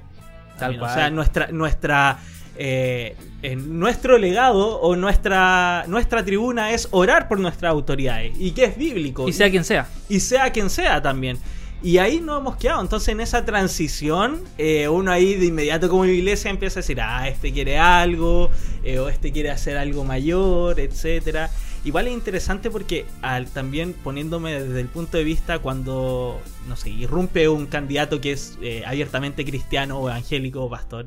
O 0.57 0.79
cual. 0.79 0.95
sea, 0.95 1.09
nuestra, 1.09 1.49
nuestra, 1.49 2.19
eh, 2.59 3.17
en 3.41 3.79
nuestro 3.79 4.19
legado 4.19 4.79
o 4.79 4.95
nuestra, 4.95 5.85
nuestra 5.89 6.23
tribuna 6.23 6.73
es 6.73 6.89
orar 6.91 7.29
por 7.29 7.41
nuestras 7.41 7.71
autoridades 7.71 8.35
y 8.39 8.51
que 8.51 8.65
es 8.65 8.77
bíblico. 8.77 9.27
y 9.27 9.33
sea 9.33 9.51
quien 9.51 9.65
sea. 9.65 9.89
y 10.11 10.21
sea 10.21 10.53
quien 10.53 10.69
sea 10.69 11.01
también. 11.01 11.39
Y 11.83 11.99
ahí 11.99 12.21
nos 12.21 12.41
hemos 12.41 12.57
quedado. 12.57 12.81
Entonces, 12.81 13.11
en 13.11 13.21
esa 13.21 13.45
transición, 13.45 14.43
eh, 14.59 14.89
uno 14.89 15.13
ahí 15.13 15.35
de 15.35 15.47
inmediato 15.47 15.89
como 15.89 16.05
iglesia 16.07 16.51
empieza 16.51 16.81
a 16.81 16.83
decir, 16.83 17.01
ah, 17.01 17.29
este 17.29 17.53
quiere 17.53 17.79
algo, 17.79 18.51
eh, 18.83 18.99
o 18.99 19.09
este 19.09 19.31
quiere 19.33 19.51
hacer 19.51 19.77
algo 19.77 20.05
mayor, 20.05 20.81
etcétera. 20.81 21.51
Igual 21.87 22.09
es 22.09 22.15
interesante 22.15 22.69
porque 22.69 23.07
al, 23.23 23.47
también 23.47 23.93
poniéndome 23.93 24.61
desde 24.61 24.81
el 24.81 24.89
punto 24.89 25.19
de 25.19 25.23
vista 25.23 25.61
cuando, 25.61 26.41
no 26.67 26.75
sé, 26.75 26.91
irrumpe 26.91 27.49
un 27.49 27.67
candidato 27.67 28.21
que 28.21 28.33
es 28.33 28.59
eh, 28.61 28.83
abiertamente 28.85 29.45
cristiano, 29.45 30.01
o 30.01 30.09
evangélico, 30.09 30.69
pastor, 30.69 31.05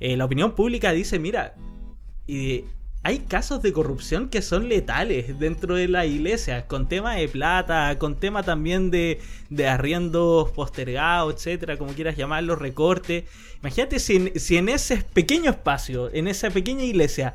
eh, 0.00 0.16
la 0.18 0.24
opinión 0.26 0.52
pública 0.52 0.92
dice, 0.92 1.18
mira, 1.18 1.54
y 2.26 2.64
hay 3.02 3.20
casos 3.20 3.62
de 3.62 3.72
corrupción 3.72 4.28
que 4.28 4.42
son 4.42 4.68
letales 4.68 5.38
dentro 5.38 5.76
de 5.76 5.88
la 5.88 6.04
iglesia, 6.04 6.66
con 6.66 6.88
tema 6.88 7.14
de 7.14 7.28
plata, 7.28 7.96
con 7.98 8.16
tema 8.16 8.42
también 8.42 8.90
de, 8.90 9.20
de 9.50 9.68
arriendos 9.68 10.50
postergados, 10.50 11.34
etcétera, 11.34 11.76
como 11.76 11.92
quieras 11.92 12.16
llamarlo, 12.16 12.56
recorte. 12.56 13.26
Imagínate 13.60 13.98
si 13.98 14.16
en, 14.16 14.40
si 14.40 14.56
en 14.56 14.68
ese 14.68 14.98
pequeño 14.98 15.50
espacio, 15.50 16.12
en 16.12 16.28
esa 16.28 16.50
pequeña 16.50 16.84
iglesia, 16.84 17.34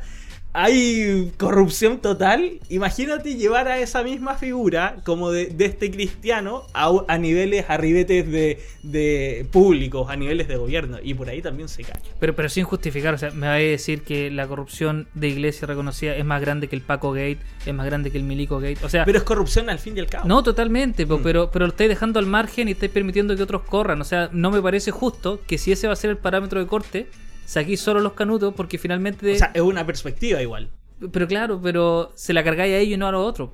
hay 0.53 1.31
corrupción 1.37 1.99
total. 1.99 2.59
Imagínate 2.69 3.35
llevar 3.35 3.67
a 3.67 3.79
esa 3.79 4.03
misma 4.03 4.35
figura, 4.35 4.97
como 5.03 5.31
de, 5.31 5.47
de 5.47 5.65
este 5.65 5.89
cristiano, 5.91 6.63
a, 6.73 6.91
a 7.07 7.17
niveles 7.17 7.65
arribetes 7.69 8.29
de, 8.29 8.59
de 8.83 9.45
públicos, 9.51 10.09
a 10.09 10.15
niveles 10.15 10.47
de 10.47 10.55
gobierno. 10.57 10.97
Y 11.03 11.15
por 11.15 11.29
ahí 11.29 11.41
también 11.41 11.69
se 11.69 11.83
cae. 11.83 11.99
Pero, 12.19 12.35
pero 12.35 12.49
sin 12.49 12.65
justificar, 12.65 13.13
o 13.13 13.17
sea, 13.17 13.31
me 13.31 13.47
va 13.47 13.53
a 13.53 13.57
decir 13.57 14.03
que 14.03 14.29
la 14.29 14.47
corrupción 14.47 15.07
de 15.15 15.29
iglesia 15.29 15.65
reconocida 15.67 16.15
es 16.15 16.23
más 16.25 16.39
grande 16.41 16.67
que 16.67 16.75
el 16.75 16.81
Paco 16.83 17.11
Gate, 17.11 17.39
es 17.65 17.73
más 17.73 17.85
grande 17.85 18.11
que 18.11 18.17
el 18.17 18.23
Milico 18.23 18.59
Gate. 18.59 18.77
O 18.83 18.89
sea, 18.89 19.05
Pero 19.05 19.17
es 19.17 19.23
corrupción 19.23 19.69
al 19.69 19.79
fin 19.79 19.97
y 19.97 20.01
al 20.01 20.07
cabo. 20.07 20.27
no 20.27 20.43
totalmente, 20.43 21.05
Mm. 21.05 21.23
pero, 21.23 21.49
pero 21.51 21.65
lo 21.65 21.71
estáis 21.71 21.89
dejando 21.89 22.19
al 22.19 22.25
margen 22.27 22.67
y 22.67 22.71
estáis 22.71 22.91
permitiendo 22.91 23.35
que 23.35 23.43
otros 23.43 23.63
corran. 23.63 23.99
O 24.01 24.03
sea, 24.03 24.29
no 24.31 24.51
me 24.51 24.61
parece 24.61 24.91
justo 24.91 25.41
que 25.47 25.57
si 25.57 25.71
ese 25.71 25.87
va 25.87 25.93
a 25.93 25.95
ser 25.95 26.09
el 26.11 26.17
parámetro 26.17 26.59
de 26.59 26.67
corte, 26.67 27.07
saquéis 27.45 27.79
solo 27.82 27.99
los 27.99 28.13
canutos 28.13 28.53
porque 28.56 28.77
finalmente... 28.77 29.34
O 29.34 29.38
sea, 29.38 29.51
es 29.53 29.62
una 29.62 29.86
perspectiva 29.86 30.41
igual. 30.41 30.69
Pero 31.12 31.27
claro, 31.27 31.60
pero 31.62 32.12
se 32.15 32.34
la 32.34 32.43
cargáis 32.43 32.73
a 32.73 32.77
ellos 32.77 32.93
y 32.95 32.97
no 32.97 33.08
a 33.08 33.12
los 33.12 33.25
otros. 33.27 33.49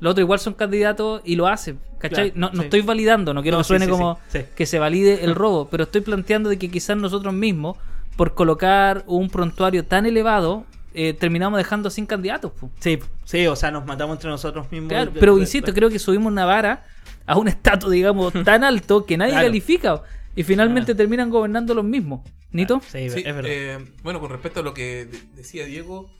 Los 0.00 0.12
otros 0.12 0.24
igual 0.24 0.38
son 0.38 0.54
candidatos 0.54 1.22
y 1.24 1.36
lo 1.36 1.46
hacen, 1.46 1.78
¿cachai? 1.98 2.32
Claro, 2.32 2.40
no 2.40 2.56
no 2.56 2.60
sí. 2.62 2.64
estoy 2.64 2.80
validando, 2.82 3.32
no 3.32 3.42
quiero 3.42 3.58
No, 3.58 3.62
que 3.62 3.68
suene 3.68 3.84
sí, 3.84 3.90
como 3.90 4.18
sí, 4.28 4.40
que 4.56 4.66
se 4.66 4.78
valide 4.78 5.24
el 5.24 5.34
robo, 5.34 5.68
pero 5.70 5.84
estoy 5.84 6.00
planteando 6.00 6.48
de 6.50 6.58
que 6.58 6.70
quizás 6.70 6.96
nosotros 6.96 7.32
mismos, 7.32 7.76
por 8.16 8.34
colocar 8.34 9.04
un 9.06 9.30
prontuario 9.30 9.84
tan 9.84 10.04
elevado, 10.06 10.64
eh, 10.94 11.12
terminamos 11.14 11.58
dejando 11.58 11.90
sin 11.90 12.06
candidatos. 12.06 12.52
po. 12.52 12.70
Sí, 12.80 12.98
sí, 13.24 13.46
o 13.46 13.56
sea, 13.56 13.70
nos 13.70 13.86
matamos 13.86 14.16
entre 14.16 14.30
nosotros 14.30 14.70
mismos. 14.70 14.88
Claro, 14.90 15.12
pero 15.18 15.38
insisto, 15.38 15.72
creo 15.72 15.88
que 15.90 15.98
subimos 15.98 16.30
una 16.30 16.44
vara 16.44 16.84
a 17.26 17.36
un 17.38 17.48
estatus, 17.48 17.90
digamos, 17.90 18.32
tan 18.44 18.64
alto 18.64 19.04
que 19.06 19.16
nadie 19.16 19.32
Claro. 19.32 19.46
califica. 19.48 20.02
Y 20.36 20.42
finalmente 20.42 20.92
Ah. 20.92 20.96
terminan 20.96 21.30
gobernando 21.30 21.74
los 21.74 21.84
mismos. 21.84 22.20
¿Nito? 22.52 22.80
Sí, 22.86 23.10
Sí, 23.10 23.22
es 23.24 23.34
verdad. 23.34 23.44
eh, 23.46 23.78
bueno, 24.02 24.20
con 24.20 24.30
respecto 24.30 24.60
a 24.60 24.62
lo 24.62 24.74
que 24.74 25.06
de- 25.06 25.20
decía 25.34 25.64
Diego, 25.66 26.10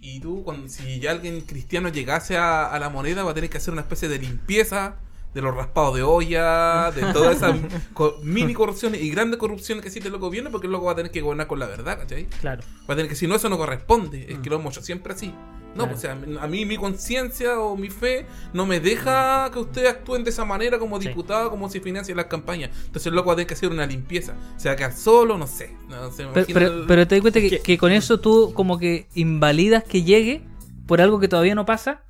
y 0.00 0.20
tú, 0.20 0.42
cuando, 0.44 0.68
si 0.68 1.00
ya 1.00 1.10
alguien 1.10 1.40
cristiano 1.40 1.88
llegase 1.88 2.36
a, 2.36 2.66
a 2.66 2.78
la 2.78 2.88
moneda, 2.90 3.24
va 3.24 3.30
a 3.32 3.34
tener 3.34 3.50
que 3.50 3.56
hacer 3.58 3.72
una 3.72 3.82
especie 3.82 4.08
de 4.08 4.18
limpieza 4.18 4.96
de 5.34 5.42
los 5.42 5.54
raspados 5.54 5.94
de 5.96 6.02
olla, 6.02 6.90
de 6.90 7.02
todas 7.12 7.36
esas 7.36 7.56
co- 7.94 8.16
mini 8.22 8.54
corrupciones 8.54 9.02
y 9.02 9.10
grandes 9.10 9.38
corrupciones 9.38 9.82
que 9.82 9.88
existen 9.88 10.08
en 10.08 10.12
los 10.12 10.20
gobiernos, 10.20 10.50
porque 10.52 10.68
luego 10.68 10.86
va 10.86 10.92
a 10.92 10.96
tener 10.96 11.10
que 11.12 11.20
gobernar 11.20 11.46
con 11.46 11.58
la 11.58 11.66
verdad, 11.66 11.98
¿cachai? 11.98 12.26
claro. 12.40 12.62
Va 12.88 12.94
a 12.94 12.96
tener 12.96 13.06
que 13.06 13.14
decir, 13.14 13.28
no, 13.28 13.34
eso 13.36 13.48
no 13.48 13.58
corresponde, 13.58 14.26
es 14.32 14.38
Mm. 14.38 14.42
que 14.42 14.50
lo 14.50 14.56
hemos 14.56 14.74
hecho 14.76 14.84
siempre 14.84 15.12
así. 15.14 15.32
No, 15.78 15.84
Claro. 15.84 15.90
pues, 15.92 15.98
o 15.98 16.34
sea, 16.34 16.42
a 16.42 16.46
mí 16.48 16.64
mi 16.66 16.76
conciencia 16.76 17.58
o 17.60 17.76
mi 17.76 17.88
fe 17.88 18.26
no 18.52 18.66
me 18.66 18.80
deja 18.80 19.48
que 19.52 19.58
ustedes 19.60 19.88
actúen 19.90 20.24
de 20.24 20.30
esa 20.30 20.44
manera 20.44 20.78
como 20.78 21.00
Sí. 21.00 21.08
diputado, 21.08 21.50
como 21.50 21.68
si 21.70 21.80
financien 21.80 22.16
las 22.16 22.26
campañas. 22.26 22.70
Entonces 22.86 23.06
el 23.06 23.14
loco 23.14 23.28
va 23.28 23.32
a 23.34 23.36
tener 23.36 23.46
que 23.46 23.54
hacer 23.54 23.70
una 23.70 23.86
limpieza. 23.86 24.34
O 24.56 24.60
sea, 24.60 24.74
quedar 24.76 24.92
solo, 24.92 25.38
no 25.38 25.46
sé. 25.46 25.74
No, 25.88 26.10
se 26.10 26.26
Pero, 26.34 26.46
pero, 26.52 26.66
el- 26.66 26.84
pero 26.86 27.06
te 27.08 27.14
das 27.14 27.22
cuenta 27.22 27.40
que, 27.40 27.50
que- 27.50 27.60
que 27.60 27.78
con 27.78 27.92
eso 27.92 28.18
tú 28.20 28.52
como 28.54 28.78
que 28.78 29.06
invalidas 29.14 29.84
que 29.84 30.02
llegue 30.02 30.42
por 30.86 31.00
algo 31.00 31.20
que 31.20 31.28
todavía 31.28 31.54
no 31.54 31.64
pasa. 31.64 32.02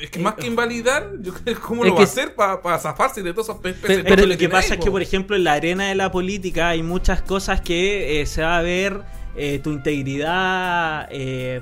Es 0.00 0.10
que 0.10 0.18
más 0.18 0.34
que 0.34 0.46
invalidar, 0.46 1.12
yo 1.20 1.32
creo 1.34 1.60
cómo 1.60 1.84
Es 1.84 1.90
lo 1.90 1.94
que 1.96 2.02
va 2.02 2.08
a 2.08 2.10
hacer 2.10 2.34
para 2.34 2.78
zafarse 2.78 3.22
de 3.22 3.32
todos 3.32 3.48
esos 3.50 3.60
Pero- 3.62 3.74
peces 3.80 4.02
Pero 4.04 4.16
que 4.16 4.22
lo 4.22 4.28
que 4.30 4.36
tiene 4.38 4.52
pasa 4.52 4.74
es 4.74 4.80
que, 4.80 4.86
po. 4.86 4.92
por 4.92 5.02
ejemplo, 5.02 5.36
en 5.36 5.44
la 5.44 5.52
arena 5.52 5.88
de 5.88 5.94
la 5.94 6.10
política 6.10 6.70
hay 6.70 6.82
muchas 6.82 7.20
cosas 7.22 7.60
que 7.60 8.20
eh, 8.20 8.26
se 8.26 8.42
va 8.42 8.58
a 8.58 8.62
ver 8.62 9.02
eh, 9.36 9.60
tu 9.62 9.70
integridad 9.70 11.08
eh, 11.10 11.60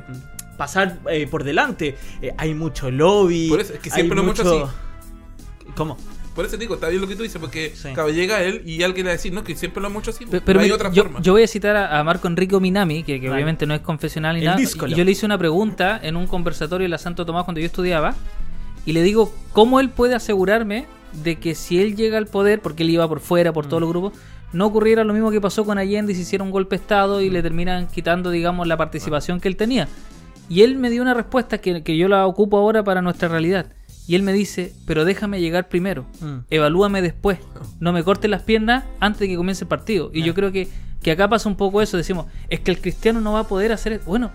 pasar 0.57 0.99
eh, 1.11 1.27
por 1.27 1.45
delante. 1.45 1.97
Eh, 2.23 2.33
hay 2.37 2.55
mucho 2.55 2.91
lobby. 2.91 3.49
Por 3.49 3.61
eso, 3.61 3.75
es 3.75 3.81
que 3.81 3.91
hay 3.91 3.95
siempre 3.95 4.17
lo 4.17 4.23
hemos 4.23 4.39
hecho 4.39 4.73
¿Cómo? 5.75 5.97
Por 6.35 6.45
eso 6.45 6.57
te 6.57 6.63
digo, 6.63 6.75
está 6.75 6.89
bien 6.89 7.01
lo 7.01 7.07
que 7.07 7.15
tú 7.15 7.23
dices, 7.23 7.41
porque 7.41 7.73
Sí. 7.77 7.91
claro, 7.95 8.11
llega 8.11 8.43
él 8.43 8.63
y 8.67 8.83
alguien 8.83 9.05
le 9.07 9.11
va 9.11 9.13
a 9.13 9.17
decir, 9.17 9.33
no, 9.33 9.45
que 9.45 9.55
siempre 9.55 9.81
lo 9.81 9.87
hemos 9.87 10.03
hecho 10.03 10.11
así. 10.11 10.27
Pero 10.45 10.59
hay 10.59 10.67
mira, 10.67 10.75
otra 10.75 10.91
yo, 10.91 11.05
forma. 11.05 11.21
yo 11.21 11.33
voy 11.33 11.45
a 11.45 11.47
citar 11.47 11.77
a, 11.77 11.99
a 12.01 12.03
Marco 12.03 12.27
Enrico 12.27 12.59
Minami, 12.59 13.05
que, 13.05 13.21
que 13.21 13.29
Vale. 13.29 13.37
obviamente 13.37 13.67
no 13.67 13.75
es 13.75 13.81
confesional 13.83 14.35
ni 14.35 14.41
El 14.41 14.47
nada. 14.47 14.57
díscolo. 14.59 14.97
Yo 14.97 15.05
le 15.05 15.13
hice 15.13 15.27
una 15.27 15.39
pregunta 15.39 16.01
en 16.03 16.17
un 16.17 16.27
conversatorio 16.27 16.87
en 16.87 16.91
la 16.91 16.99
Santo 16.99 17.25
Tomás 17.25 17.45
cuando 17.45 17.61
yo 17.61 17.67
estudiaba. 17.67 18.17
Y 18.85 18.93
le 18.95 19.03
digo, 19.03 19.33
¿cómo 19.53 19.79
él 19.79 19.91
puede 19.91 20.17
asegurarme 20.17 20.87
de 21.23 21.37
que 21.37 21.55
si 21.55 21.81
él 21.81 21.95
llega 21.95 22.19
al 22.19 22.27
poder, 22.27 22.61
porque 22.61 22.83
él 22.83 22.91
iba 22.91 23.07
por 23.09 23.21
fuera, 23.21 23.53
por 23.53 23.67
todos 23.67 23.81
los 23.81 23.89
grupos, 23.91 24.13
no 24.53 24.67
ocurriera 24.67 25.05
lo 25.05 25.13
mismo 25.13 25.31
que 25.31 25.41
pasó 25.41 25.65
con 25.65 25.79
Allende 25.79 26.13
y 26.13 26.17
se 26.17 26.23
hiciera 26.23 26.43
un 26.43 26.51
golpe 26.51 26.77
de 26.77 26.83
Estado 26.83 27.21
y 27.21 27.31
le 27.31 27.43
terminan 27.43 27.87
quitando, 27.87 28.31
digamos, 28.31 28.67
la 28.67 28.77
participación 28.77 29.39
que 29.41 29.47
él 29.47 29.57
tenía? 29.57 29.89
Y 30.49 30.63
él 30.63 30.77
me 30.77 30.91
dio 30.91 31.03
una 31.03 31.15
respuesta 31.15 31.59
que, 31.59 31.83
que 31.83 31.97
yo 31.97 32.09
la 32.09 32.27
ocupo 32.27 32.59
ahora 32.59 32.83
para 32.85 33.03
nuestra 33.03 33.29
realidad. 33.29 33.67
Y 34.07 34.15
él 34.17 34.23
me 34.23 34.33
dice, 34.35 34.75
pero 34.87 35.05
déjame 35.07 35.41
llegar 35.41 35.69
primero, 35.69 36.05
Mm. 36.21 36.41
evalúame 36.51 37.01
después, 37.01 37.39
no 37.81 37.93
me 37.93 38.03
cortes 38.05 38.31
las 38.31 38.43
piernas 38.43 38.85
antes 39.01 39.21
de 39.21 39.29
que 39.29 39.37
comience 39.37 39.65
el 39.65 39.69
partido. 39.69 40.11
Y 40.13 40.23
yo 40.23 40.35
creo 40.35 40.53
que, 40.53 40.69
que 41.03 41.11
acá 41.11 41.27
pasa 41.29 41.49
un 41.49 41.57
poco 41.57 41.81
eso, 41.81 41.97
decimos, 41.97 42.27
es 42.51 42.61
que 42.61 42.71
el 42.71 42.81
cristiano 42.81 43.21
no 43.23 43.33
va 43.33 43.41
a 43.41 43.49
poder 43.49 43.73
hacer... 43.73 44.01
Bueno, 44.05 44.31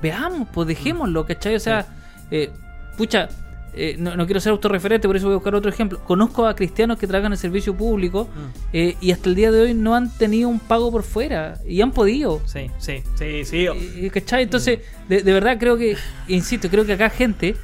veamos, 0.00 0.48
pues 0.52 0.66
dejémoslo, 0.68 1.26
¿cachai? 1.26 1.54
O 1.54 1.60
sea, 1.60 1.86
eh, 2.30 2.50
pucha, 2.96 3.28
eh, 3.74 3.96
no, 3.98 4.16
no 4.16 4.26
quiero 4.26 4.40
ser 4.40 4.50
autorreferente, 4.50 5.06
por 5.06 5.16
eso 5.16 5.26
voy 5.26 5.34
a 5.34 5.36
buscar 5.36 5.54
otro 5.54 5.70
ejemplo. 5.70 6.00
Conozco 6.04 6.46
a 6.46 6.54
cristianos 6.54 6.98
que 6.98 7.06
trabajan 7.06 7.32
en 7.32 7.38
servicio 7.38 7.74
público 7.74 8.28
eh, 8.72 8.96
y 9.00 9.12
hasta 9.12 9.28
el 9.28 9.34
día 9.34 9.50
de 9.50 9.62
hoy 9.62 9.74
no 9.74 9.94
han 9.94 10.10
tenido 10.16 10.48
un 10.48 10.58
pago 10.58 10.90
por 10.90 11.02
fuera 11.02 11.58
y 11.66 11.80
han 11.80 11.92
podido. 11.92 12.40
Sí, 12.46 12.70
sí, 12.78 13.02
sí, 13.16 13.44
sí. 13.44 13.66
Eh, 13.66 14.10
¿Cachai? 14.12 14.42
Entonces, 14.42 14.80
de, 15.08 15.22
de 15.22 15.32
verdad 15.32 15.58
creo 15.58 15.76
que, 15.76 15.96
insisto, 16.28 16.68
creo 16.68 16.84
que 16.84 16.94
acá 16.94 17.10
gente 17.10 17.56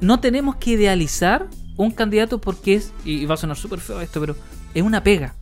no 0.00 0.20
tenemos 0.20 0.56
que 0.56 0.72
idealizar 0.72 1.46
un 1.76 1.90
candidato 1.90 2.40
porque 2.40 2.74
es, 2.74 2.92
y 3.04 3.24
va 3.26 3.34
a 3.34 3.38
sonar 3.38 3.56
súper 3.56 3.80
feo 3.80 4.00
esto, 4.00 4.20
pero 4.20 4.36
es 4.74 4.82
una 4.82 5.02
pega. 5.02 5.34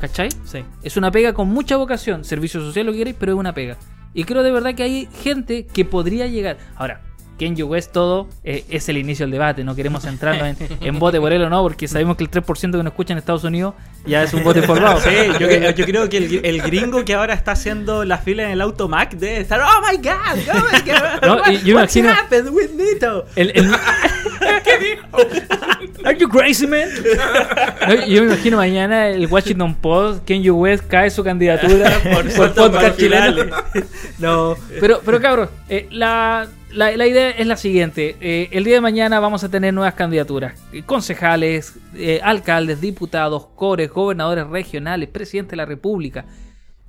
¿Cachai? 0.00 0.28
sí. 0.44 0.62
Es 0.82 0.98
una 0.98 1.10
pega 1.10 1.32
con 1.32 1.48
mucha 1.48 1.76
vocación, 1.76 2.24
servicio 2.24 2.60
social 2.60 2.84
lo 2.84 2.92
que 2.92 2.98
queréis, 2.98 3.16
pero 3.18 3.32
es 3.32 3.38
una 3.38 3.54
pega. 3.54 3.78
Y 4.12 4.24
creo 4.24 4.42
de 4.42 4.50
verdad 4.50 4.74
que 4.74 4.82
hay 4.82 5.08
gente 5.22 5.66
que 5.66 5.84
podría 5.84 6.26
llegar. 6.26 6.58
Ahora, 6.76 7.00
Kenji 7.38 7.62
West 7.62 7.92
todo 7.92 8.28
eh, 8.44 8.64
es 8.70 8.88
el 8.88 8.96
inicio 8.98 9.24
del 9.26 9.32
debate, 9.32 9.62
no 9.64 9.74
queremos 9.74 10.02
centrarnos 10.04 10.48
en, 10.48 10.56
en 10.80 10.98
vote 10.98 11.20
por 11.20 11.32
él 11.32 11.42
o 11.42 11.50
no, 11.50 11.62
porque 11.62 11.86
sabemos 11.88 12.16
que 12.16 12.24
el 12.24 12.30
3% 12.30 12.58
que 12.60 12.68
nos 12.78 12.86
escucha 12.86 13.12
en 13.12 13.18
Estados 13.18 13.44
Unidos 13.44 13.74
ya 14.06 14.22
es 14.22 14.32
un 14.34 14.42
vote 14.44 14.62
formado. 14.62 15.00
Sí, 15.00 15.10
yo, 15.38 15.48
yo 15.70 15.84
creo 15.84 16.08
que 16.08 16.16
el, 16.18 16.40
el 16.44 16.62
gringo 16.62 17.04
que 17.04 17.14
ahora 17.14 17.34
está 17.34 17.52
haciendo 17.52 18.04
la 18.04 18.18
fila 18.18 18.44
en 18.44 18.50
el 18.50 18.60
auto 18.60 18.88
Mac 18.88 19.10
debe 19.14 19.40
estar, 19.40 19.60
oh 19.60 19.82
my 19.90 19.96
god, 19.98 20.14
oh 20.54 20.64
my 20.72 20.80
god, 20.90 21.26
No, 21.26 21.34
what- 21.36 21.62
yo 21.64 21.78
imagino- 21.78 22.10
happened 22.12 22.48
with 22.50 22.70
Nito? 22.76 23.26
El- 23.36 23.50
el- 23.54 23.70
Are 26.04 26.16
you 26.16 26.28
crazy, 26.28 26.66
man? 26.66 26.88
No, 27.88 27.94
yo 28.06 28.22
me 28.22 28.28
imagino 28.32 28.56
mañana 28.58 29.08
el 29.08 29.26
Washington 29.26 29.74
Post, 29.74 30.24
Kenji 30.24 30.50
West 30.50 30.84
cae 30.88 31.10
su 31.10 31.24
candidatura 31.24 31.90
por, 32.12 32.28
por 32.32 32.52
podcast 32.54 32.98
chileno. 32.98 33.44
No, 34.18 34.56
Pero, 34.80 35.00
pero 35.04 35.20
cabros, 35.20 35.48
eh, 35.68 35.86
la, 35.90 36.46
la- 36.76 37.06
idea 37.06 37.30
es 37.30 37.46
la 37.46 37.56
siguiente. 37.56 38.16
Eh, 38.20 38.48
el 38.52 38.64
día 38.64 38.74
de 38.74 38.80
mañana 38.80 39.18
vamos 39.20 39.42
a 39.44 39.48
tener 39.48 39.72
nuevas 39.74 39.94
candidaturas. 39.94 40.60
Eh, 40.72 40.82
concejales, 40.84 41.74
eh, 41.94 42.20
alcaldes, 42.22 42.80
diputados, 42.80 43.46
cores, 43.54 43.90
gobernadores 43.90 44.46
regionales, 44.46 45.08
presidente 45.08 45.50
de 45.50 45.56
la 45.56 45.64
república. 45.66 46.24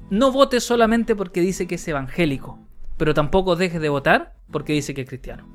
No 0.09 0.31
votes 0.31 0.63
solamente 0.63 1.15
porque 1.15 1.41
dice 1.41 1.67
que 1.67 1.75
es 1.75 1.87
evangélico. 1.87 2.59
Pero 2.97 3.13
tampoco 3.13 3.55
dejes 3.55 3.81
de 3.81 3.89
votar 3.89 4.33
porque 4.51 4.73
dice 4.73 4.93
que 4.93 5.01
es 5.01 5.07
cristiano. 5.07 5.47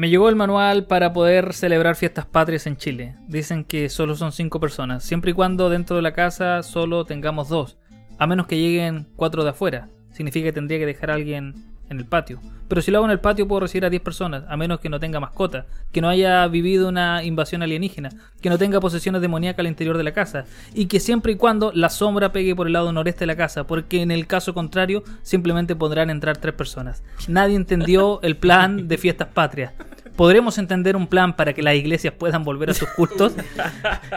Me 0.00 0.08
llegó 0.08 0.30
el 0.30 0.34
manual 0.34 0.86
para 0.86 1.12
poder 1.12 1.52
celebrar 1.52 1.94
fiestas 1.94 2.24
patrias 2.24 2.66
en 2.66 2.78
Chile. 2.78 3.16
Dicen 3.28 3.64
que 3.64 3.90
solo 3.90 4.16
son 4.16 4.32
cinco 4.32 4.58
personas, 4.58 5.04
siempre 5.04 5.32
y 5.32 5.34
cuando 5.34 5.68
dentro 5.68 5.94
de 5.94 6.00
la 6.00 6.14
casa 6.14 6.62
solo 6.62 7.04
tengamos 7.04 7.50
dos, 7.50 7.76
a 8.18 8.26
menos 8.26 8.46
que 8.46 8.56
lleguen 8.56 9.08
cuatro 9.14 9.44
de 9.44 9.50
afuera. 9.50 9.90
Significa 10.10 10.46
que 10.46 10.52
tendría 10.54 10.78
que 10.78 10.86
dejar 10.86 11.10
a 11.10 11.16
alguien 11.16 11.52
en 11.90 11.98
el 11.98 12.06
patio. 12.06 12.40
Pero 12.68 12.80
si 12.80 12.90
lo 12.90 12.98
hago 12.98 13.06
en 13.06 13.10
el 13.10 13.20
patio 13.20 13.48
puedo 13.48 13.60
recibir 13.60 13.84
a 13.84 13.90
10 13.90 14.00
personas, 14.00 14.44
a 14.48 14.56
menos 14.56 14.78
que 14.78 14.88
no 14.88 15.00
tenga 15.00 15.18
mascota, 15.18 15.66
que 15.92 16.00
no 16.00 16.08
haya 16.08 16.46
vivido 16.46 16.88
una 16.88 17.24
invasión 17.24 17.62
alienígena, 17.62 18.10
que 18.40 18.48
no 18.48 18.58
tenga 18.58 18.80
posesiones 18.80 19.20
demoníacas 19.20 19.58
al 19.60 19.66
interior 19.66 19.96
de 19.96 20.04
la 20.04 20.12
casa, 20.12 20.44
y 20.72 20.86
que 20.86 21.00
siempre 21.00 21.32
y 21.32 21.36
cuando 21.36 21.72
la 21.74 21.90
sombra 21.90 22.30
pegue 22.32 22.54
por 22.54 22.68
el 22.68 22.72
lado 22.72 22.92
noreste 22.92 23.20
de 23.20 23.26
la 23.26 23.36
casa, 23.36 23.64
porque 23.64 24.02
en 24.02 24.12
el 24.12 24.28
caso 24.28 24.54
contrario 24.54 25.02
simplemente 25.22 25.74
podrán 25.74 26.10
entrar 26.10 26.36
tres 26.36 26.54
personas. 26.54 27.02
Nadie 27.26 27.56
entendió 27.56 28.22
el 28.22 28.36
plan 28.36 28.86
de 28.86 28.96
fiestas 28.96 29.28
patrias. 29.28 29.72
¿Podremos 30.14 30.58
entender 30.58 30.96
un 30.96 31.06
plan 31.06 31.34
para 31.34 31.54
que 31.54 31.62
las 31.62 31.74
iglesias 31.74 32.12
puedan 32.12 32.44
volver 32.44 32.70
a 32.70 32.74
sus 32.74 32.88
cultos? 32.90 33.32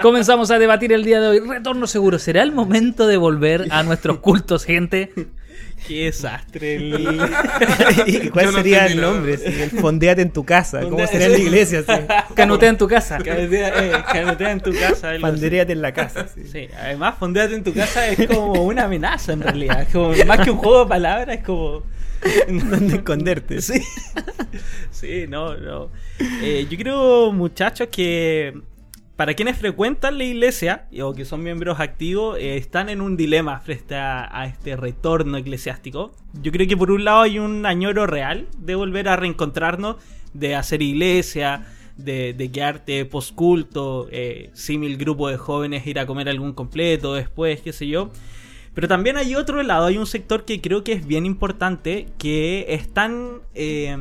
Comenzamos 0.02 0.52
a 0.52 0.60
debatir 0.60 0.92
el 0.92 1.06
día 1.06 1.22
de 1.22 1.28
hoy. 1.28 1.40
Retorno 1.40 1.88
seguro. 1.88 2.20
¿Será 2.20 2.44
el 2.44 2.52
momento 2.52 3.08
de 3.08 3.16
volver 3.16 3.68
a 3.72 3.84
nuestros 3.84 4.18
cultos, 4.20 4.66
gente? 4.66 5.14
Qué 5.88 6.06
desastre. 6.06 6.76
el- 6.76 7.19
¿Y 8.08 8.30
cuál 8.30 8.46
no 8.48 8.52
sería 8.54 8.86
el 8.86 9.00
nombre? 9.02 9.38
Sí, 9.38 9.62
el 9.62 9.69
Fondéate 9.72 10.22
en 10.22 10.32
tu 10.32 10.46
casa. 10.46 10.80
¿Cómo 10.82 10.98
Fondea- 10.98 11.08
sería 11.08 11.26
en 11.28 11.32
la 11.34 11.38
iglesia? 11.39 11.82
Sí. 11.84 11.93
Canutea 12.36 12.69
en 12.69 12.78
tu 12.78 12.88
casa. 12.88 13.17
Canutea, 13.17 13.69
eh, 13.84 13.91
canutea 14.12 14.52
en 14.52 14.62
tu 14.62 14.74
casa. 14.74 15.12
Panderéate 15.19 15.74
en 15.74 15.82
la 15.82 15.91
casa. 15.93 16.28
sí. 16.34 16.43
Sí, 16.52 16.67
además 16.80 17.15
fondeate 17.19 17.56
en 17.56 17.63
tu 17.63 17.74
casa 17.74 18.08
es 18.08 18.28
como 18.28 18.63
una 18.63 18.84
amenaza 18.86 19.34
en 19.34 19.41
realidad. 19.41 19.82
Es 19.82 19.89
como, 19.89 20.13
más 20.26 20.39
que 20.39 20.52
un 20.52 20.58
juego 20.58 20.84
de 20.86 20.89
palabras, 20.89 21.38
es 21.38 21.43
como. 21.43 21.84
¿Dónde 22.48 22.96
esconderte? 22.96 23.62
Sí. 23.62 23.82
Sí, 24.91 25.26
no, 25.28 25.58
no. 25.58 25.89
Eh, 26.41 26.65
yo 26.69 26.78
creo, 26.78 27.34
muchachos, 27.34 27.89
que 27.91 28.54
para 29.15 29.36
quienes 29.36 29.58
frecuentan 29.58 30.17
la 30.17 30.23
iglesia 30.23 30.88
o 31.02 31.13
que 31.13 31.26
son 31.26 31.43
miembros 31.43 31.80
activos, 31.80 32.38
eh, 32.39 32.58
están 32.58 32.89
en 32.89 32.99
un 32.99 33.15
dilema 33.15 33.60
frente 33.60 33.95
a, 33.95 34.45
este 34.45 34.76
retorno 34.76 35.38
eclesiástico. 35.38 36.13
Yo 36.41 36.52
creo 36.52 36.67
que 36.67 36.76
por 36.76 36.89
un 36.89 37.06
lado 37.06 37.21
hay 37.21 37.38
un 37.38 37.65
añoro 37.65 38.08
real 38.08 38.47
de 38.58 38.76
volver 38.76 39.08
a 39.08 39.15
reencontrarnos, 39.15 39.97
de 40.34 40.56
hacer 40.56 40.82
iglesia, 40.82 41.67
de, 41.95 42.34
de 42.34 42.52
quedarte 42.52 43.06
posculto, 43.06 44.08
eh, 44.12 44.49
símil 44.54 44.97
grupo 44.97 45.30
de 45.30 45.38
jóvenes 45.38 45.86
ir 45.86 45.99
a 45.99 46.08
comer 46.08 46.28
algún 46.28 46.54
completo 46.54 47.13
después, 47.13 47.62
qué 47.62 47.71
sé 47.71 47.88
yo. 47.88 48.10
Pero 48.73 48.88
también 48.88 49.17
hay 49.17 49.36
otro 49.36 49.62
lado, 49.62 49.86
hay 49.86 49.99
un 49.99 50.08
sector 50.08 50.45
que 50.45 50.60
creo 50.60 50.84
que 50.84 50.93
es 50.93 51.06
bien 51.06 51.28
importante, 51.28 52.08
que 52.17 52.65
están 52.69 53.41
eh, 53.54 53.95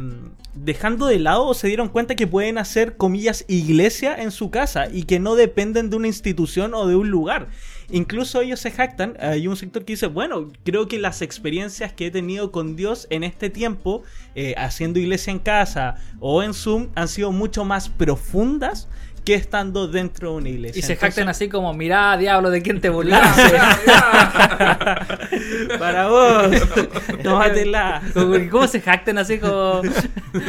dejando 0.55 1.07
de 1.07 1.19
lado 1.19 1.55
se 1.55 1.69
dieron 1.69 1.88
cuenta 1.88 2.15
que 2.15 2.27
pueden 2.27 2.59
hacer, 2.59 2.97
comillas, 2.97 3.45
iglesia 3.49 4.15
en 4.15 4.31
su 4.31 4.51
casa 4.51 4.88
y 4.91 5.05
que 5.05 5.19
no 5.19 5.35
dependen 5.35 5.91
de 5.91 5.97
una 5.97 6.09
institución 6.09 6.75
o 6.75 6.87
de 6.87 6.97
un 6.97 7.11
lugar. 7.11 7.49
Incluso 7.91 8.41
ellos 8.41 8.61
se 8.61 8.71
jactan, 8.71 9.17
hay 9.21 9.47
un 9.49 9.57
sector 9.57 9.85
que 9.85 9.93
dice, 9.95 10.07
bueno, 10.07 10.51
creo 10.65 10.88
que 10.88 10.99
las 10.99 11.21
experiencias 11.21 11.93
que 11.93 12.07
he 12.07 12.11
tenido 12.11 12.51
con 12.51 12.75
Dios 12.75 13.07
en 13.11 13.23
este 13.23 13.51
tiempo, 13.51 14.03
eh, 14.35 14.55
haciendo 14.57 14.99
iglesia 14.99 15.31
en 15.31 15.38
casa 15.38 15.97
o 16.21 16.43
en 16.43 16.55
Zoom, 16.55 16.88
han 16.95 17.09
sido 17.09 17.33
mucho 17.33 17.65
más 17.65 17.88
profundas 17.88 18.88
que 19.25 19.35
estando 19.35 19.87
dentro 19.89 20.31
de 20.33 20.37
una 20.37 20.49
iglesia. 20.49 20.79
Y 20.79 20.83
se 20.83 20.93
Entonces- 20.95 21.15
jactan 21.15 21.29
así 21.29 21.49
como, 21.49 21.73
mirá, 21.75 22.17
diablo, 22.17 22.51
¿de 22.51 22.63
quién 22.63 22.81
te 22.81 22.89
burlaste? 22.91 23.43
Para 25.79 26.09
vos, 26.09 26.47
tómatela. 27.23 28.03
Como- 28.15 28.37
¿Cómo 28.51 28.67
se 28.67 28.81
jactan 28.81 29.19
así 29.19 29.39
como... 29.39 29.83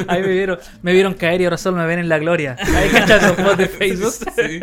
Ahí 0.08 0.22
me 0.22 0.28
vieron, 0.30 0.60
me 0.82 0.94
vieron 0.94 1.14
caer 1.14 1.42
y 1.42 1.44
ahora 1.46 1.58
solo 1.58 1.78
me 1.78 1.86
ven 1.86 2.00
en 2.00 2.10
la 2.10 2.18
gloria. 2.20 2.56
Ahí 2.76 2.90
cachas 2.90 3.22
los 3.24 3.32
posts 3.34 3.58
de 3.58 3.68
Facebook. 3.68 4.14
Sí. 4.36 4.60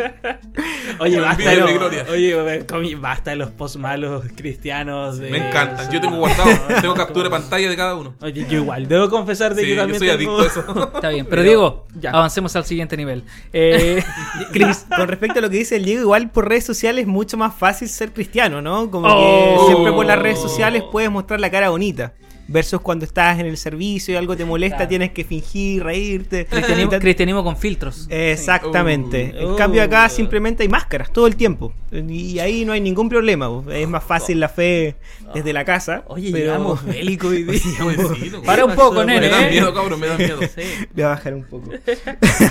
Oye, 0.98 1.20
basta, 1.20 1.54
lo- 1.54 2.12
oye, 2.12 2.94
basta 2.96 3.30
de 3.30 3.36
los 3.36 3.50
post 3.50 3.76
malos 3.76 4.24
cristianos. 4.36 5.18
de- 5.18 5.30
Me 5.30 5.48
encantan. 5.48 5.90
Yo 5.90 6.00
tengo 6.00 6.16
guardado, 6.16 6.50
tengo 6.80 6.94
captura 6.94 7.24
de 7.24 7.30
pantalla 7.30 7.68
de 7.68 7.76
cada 7.76 7.94
uno. 7.94 8.14
Oye, 8.20 8.46
yo 8.48 8.58
igual, 8.58 8.88
debo 8.88 9.08
confesar 9.10 9.54
de 9.54 9.62
Sí, 9.62 9.68
que 9.68 9.74
yo 9.74 9.80
también 9.82 9.98
soy 9.98 10.08
tengo- 10.08 10.38
adicto 10.40 10.60
a 10.60 10.62
eso. 10.62 10.90
Está 10.94 11.08
bien, 11.10 11.26
pero 11.28 11.42
Diego, 11.42 11.86
Ya. 12.00 12.10
avancemos 12.10 12.54
al 12.56 12.64
siguiente 12.64 12.96
nivel. 12.96 13.24
Eh, 13.52 13.99
Chris, 14.52 14.86
con 14.96 15.08
respecto 15.08 15.38
a 15.38 15.42
lo 15.42 15.50
que 15.50 15.56
dice 15.58 15.76
el 15.76 15.84
Diego, 15.84 16.02
igual 16.02 16.30
por 16.30 16.48
redes 16.48 16.64
sociales 16.64 17.02
es 17.02 17.08
mucho 17.08 17.36
más 17.36 17.54
fácil 17.54 17.88
ser 17.88 18.12
cristiano, 18.12 18.60
¿no? 18.62 18.90
Como 18.90 19.06
Oh. 19.08 19.58
que 19.60 19.66
siempre 19.72 19.92
por 19.92 20.06
las 20.06 20.18
redes 20.18 20.38
sociales 20.40 20.82
puedes 20.90 21.10
mostrar 21.10 21.40
la 21.40 21.50
cara 21.50 21.70
bonita. 21.70 22.12
Versus 22.52 22.80
cuando 22.80 23.04
estás 23.04 23.38
en 23.38 23.46
el 23.46 23.56
servicio 23.56 24.14
y 24.14 24.16
algo 24.16 24.36
te 24.36 24.44
molesta, 24.44 24.76
Claro. 24.78 24.88
tienes 24.88 25.10
que 25.12 25.24
fingir, 25.24 25.82
reírte. 25.84 26.46
cristianismo, 26.46 26.90
cristianismo 26.98 27.44
con 27.44 27.56
filtros. 27.56 28.06
Exactamente. 28.10 29.34
Oh. 29.40 29.50
En 29.52 29.56
cambio 29.56 29.82
acá 29.82 30.06
Oh. 30.06 30.14
simplemente 30.14 30.62
hay 30.62 30.68
máscaras 30.68 31.12
todo 31.12 31.26
el 31.26 31.36
tiempo. 31.36 31.72
Y 31.92 32.38
ahí 32.38 32.64
no 32.64 32.72
hay 32.72 32.80
ningún 32.80 33.08
problema. 33.08 33.48
Es 33.72 33.88
más 33.88 34.02
fácil 34.04 34.40
la 34.40 34.48
fe 34.48 34.96
desde 35.34 35.52
la 35.52 35.64
casa. 35.64 36.04
Oye, 36.08 36.30
pero 36.32 36.44
llegamos 36.44 36.84
bélico 36.84 37.28
hoy 37.28 37.44
día. 37.44 37.60
Buencito, 37.82 38.42
Para 38.42 38.64
un 38.64 38.74
poco, 38.74 39.04
nene. 39.04 39.20
Me 39.20 39.28
dan 39.28 39.44
¿eh? 39.44 39.50
miedo, 39.50 39.74
cabrón, 39.74 40.00
me 40.00 40.06
dan 40.06 40.18
miedo. 40.18 40.38
Sí. 40.54 40.62
voy 40.94 41.04
a 41.04 41.08
bajar 41.08 41.34
un 41.34 41.44
poco. 41.44 41.70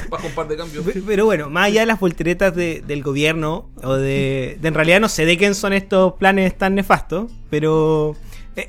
Bajo 0.10 0.28
un 0.28 0.34
par 0.34 0.48
de 0.48 0.56
cambios. 0.58 0.86
Pe- 0.86 1.02
Pero 1.06 1.26
bueno, 1.26 1.50
más 1.50 1.66
allá 1.68 1.82
de 1.82 1.86
las 1.88 2.00
volteretas 2.00 2.56
de- 2.56 2.82
del 2.86 3.04
gobierno, 3.04 3.70
o 3.84 3.94
de, 3.96 4.58
de- 4.62 4.68
En 4.68 4.74
realidad 4.74 5.00
no 5.02 5.10
sé 5.10 5.26
de 5.26 5.38
quién 5.38 5.56
son 5.56 5.74
estos 5.74 6.14
planes 6.14 6.58
tan 6.58 6.76
nefastos, 6.76 7.32
pero 7.50 8.16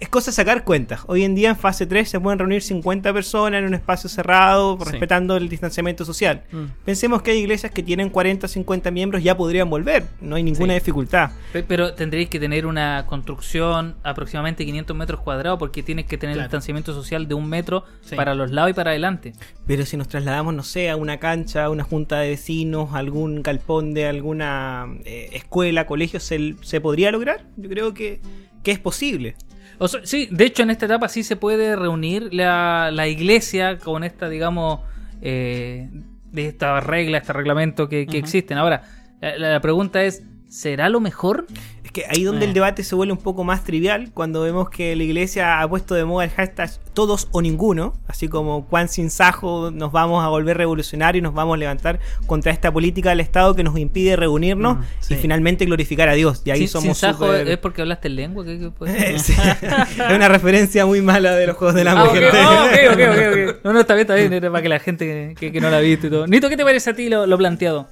es 0.01 0.09
cosa 0.09 0.31
sacar 0.33 0.65
cuentas. 0.65 1.01
Hoy 1.07 1.25
en 1.25 1.35
día 1.35 1.51
en 1.51 1.57
fase 1.57 1.87
3 1.87 2.09
se 2.09 2.21
pueden 2.21 2.39
reunir 2.39 2.63
50 2.63 3.13
personas 3.13 3.59
en 3.61 3.67
un 3.67 3.75
espacio 3.75 4.09
cerrado, 4.11 4.79
Sí. 4.79 4.91
respetando 4.91 5.37
el 5.37 5.49
distanciamiento 5.49 6.05
social. 6.05 6.43
Mm. 6.53 6.65
Pensemos 6.85 7.23
que 7.23 7.31
hay 7.33 7.39
iglesias 7.39 7.73
que 7.73 7.83
tienen 7.83 8.11
40 8.11 8.47
o 8.47 8.49
50 8.49 8.91
miembros, 8.91 9.23
ya 9.23 9.37
podrían 9.37 9.71
volver, 9.71 10.05
no 10.21 10.37
hay 10.37 10.43
ninguna 10.43 10.75
Sí. 10.75 10.81
dificultad. 10.81 11.31
Pe- 11.53 11.63
Pero 11.63 11.95
tendréis 11.95 12.29
que 12.29 12.39
tener 12.39 12.67
una 12.67 13.07
construcción 13.07 13.97
aproximadamente 14.03 14.65
500 14.65 14.97
metros 14.97 15.21
cuadrados 15.21 15.59
porque 15.59 15.83
tienes 15.83 16.07
que 16.07 16.19
tener 16.19 16.35
Claro. 16.37 16.49
distanciamiento 16.49 16.93
social 16.95 17.27
de 17.29 17.35
un 17.35 17.49
metro 17.49 17.85
Sí. 18.03 18.17
para 18.17 18.35
los 18.35 18.51
lados 18.51 18.71
y 18.71 18.75
para 18.75 18.91
adelante. 18.91 19.33
Pero 19.67 19.87
si 19.87 19.97
nos 19.97 20.09
trasladamos, 20.09 20.55
no 20.55 20.63
sé, 20.63 20.91
a 20.91 20.97
una 20.97 21.19
cancha, 21.19 21.65
a 21.65 21.71
una 21.71 21.85
junta 21.85 22.19
de 22.21 22.31
vecinos, 22.31 22.93
a 22.93 22.99
algún 22.99 23.43
galpón 23.43 23.95
de 23.95 24.07
alguna 24.07 24.87
eh, 25.05 25.31
escuela, 25.33 25.87
colegio, 25.87 26.21
¿se, 26.21 26.55
se 26.63 26.81
podría 26.81 27.11
lograr? 27.11 27.45
Yo 27.57 27.69
creo 27.69 27.95
que, 27.95 28.21
que 28.63 28.73
es 28.73 28.79
posible. 28.79 29.35
O 29.79 29.89
sea, 29.89 30.01
sí, 30.05 30.29
de 30.31 30.45
hecho 30.45 30.63
en 30.63 30.71
esta 30.71 30.87
etapa 30.87 31.09
sí 31.09 31.23
se 31.23 31.37
puede 31.37 31.77
reunir 31.77 32.33
la, 32.33 32.91
la 32.93 33.09
iglesia 33.09 33.79
con 33.79 34.05
esta, 34.05 34.29
digamos, 34.29 34.81
eh, 35.23 35.89
de 36.33 36.47
esta 36.47 36.81
regla, 36.81 37.19
este 37.19 37.33
reglamento 37.33 37.89
que, 37.89 38.07
que 38.07 38.19
existen. 38.19 38.59
Ahora, 38.59 38.83
la, 39.21 39.37
la 39.37 39.61
pregunta 39.61 40.03
es, 40.03 40.23
¿será 40.51 40.89
lo 40.89 41.01
mejor? 41.01 41.47
Es 41.85 41.93
que 41.93 42.05
ahí 42.09 42.23
donde 42.25 42.45
Eh. 42.45 42.49
el 42.49 42.55
debate 42.55 42.85
se 42.85 42.95
vuelve 42.95 43.13
un 43.13 43.19
poco 43.19 43.43
más 43.45 43.65
trivial, 43.65 44.11
cuando 44.13 44.43
vemos 44.43 44.69
que 44.71 44.95
la 44.95 45.03
iglesia 45.03 45.61
ha 45.61 45.69
puesto 45.69 45.95
de 45.95 46.05
moda 46.05 46.25
el 46.25 46.31
hashtag 46.31 46.71
todos 46.93 47.29
o 47.33 47.41
ninguno, 47.41 47.95
así 48.07 48.29
como 48.29 48.67
cuán 48.67 48.89
sin 48.89 49.11
sajo 49.11 49.71
nos 49.73 49.91
vamos 49.91 50.23
a 50.25 50.29
volver 50.29 50.57
revolucionarios 50.57 51.21
y 51.21 51.23
nos 51.23 51.35
vamos 51.35 51.55
a 51.55 51.57
levantar 51.57 51.99
contra 52.27 52.53
esta 52.53 52.73
política 52.73 53.09
del 53.11 53.21
Estado 53.21 53.55
que 53.57 53.63
nos 53.65 53.77
impide 53.79 54.15
reunirnos 54.17 54.79
Mm, 54.79 55.13
y 55.13 55.15
finalmente 55.17 55.65
glorificar 55.65 56.09
a 56.09 56.13
Dios. 56.15 56.43
Y 56.45 56.51
ahí 56.51 56.59
Sin- 56.61 56.69
somos 56.69 56.99
sin 56.99 57.09
sajo, 57.11 57.33
¿Es 57.35 57.59
porque 57.59 57.83
hablaste 57.83 58.09
en 58.09 58.17
lengua? 58.17 58.45
¿Qué- 58.45 58.59
qué 58.59 58.71
puede 58.71 58.93
ser? 59.19 59.57
Es 59.63 60.15
una 60.15 60.29
referencia 60.29 60.85
muy 60.87 61.01
mala 61.01 61.35
de 61.35 61.47
los 61.47 61.57
Juegos 61.57 61.75
del 61.75 61.89
Ah, 61.89 61.93
Hambre. 62.03 62.29
ah, 62.33 62.67
ok, 62.67 62.93
ok, 62.93 63.01
ok, 63.01 63.49
ok. 63.55 63.57
No, 63.65 63.73
no, 63.73 63.81
está 63.81 63.95
bien, 63.95 64.01
está 64.03 64.15
bien. 64.17 64.33
Era 64.33 64.51
para 64.51 64.63
que 64.63 64.69
la 64.69 64.79
gente 64.81 65.07
que, 65.07 65.35
que- 65.39 65.53
que 65.53 65.61
no 65.61 65.71
la 65.71 65.79
ha 65.79 65.81
visto 65.81 66.07
y 66.07 66.11
todo. 66.11 66.27
Nito, 66.27 66.49
¿qué 66.49 66.57
te 66.57 66.65
parece 66.65 66.91
a 66.91 66.95
ti 66.95 67.09
lo, 67.09 67.27
lo 67.27 67.39
planteado? 67.39 67.89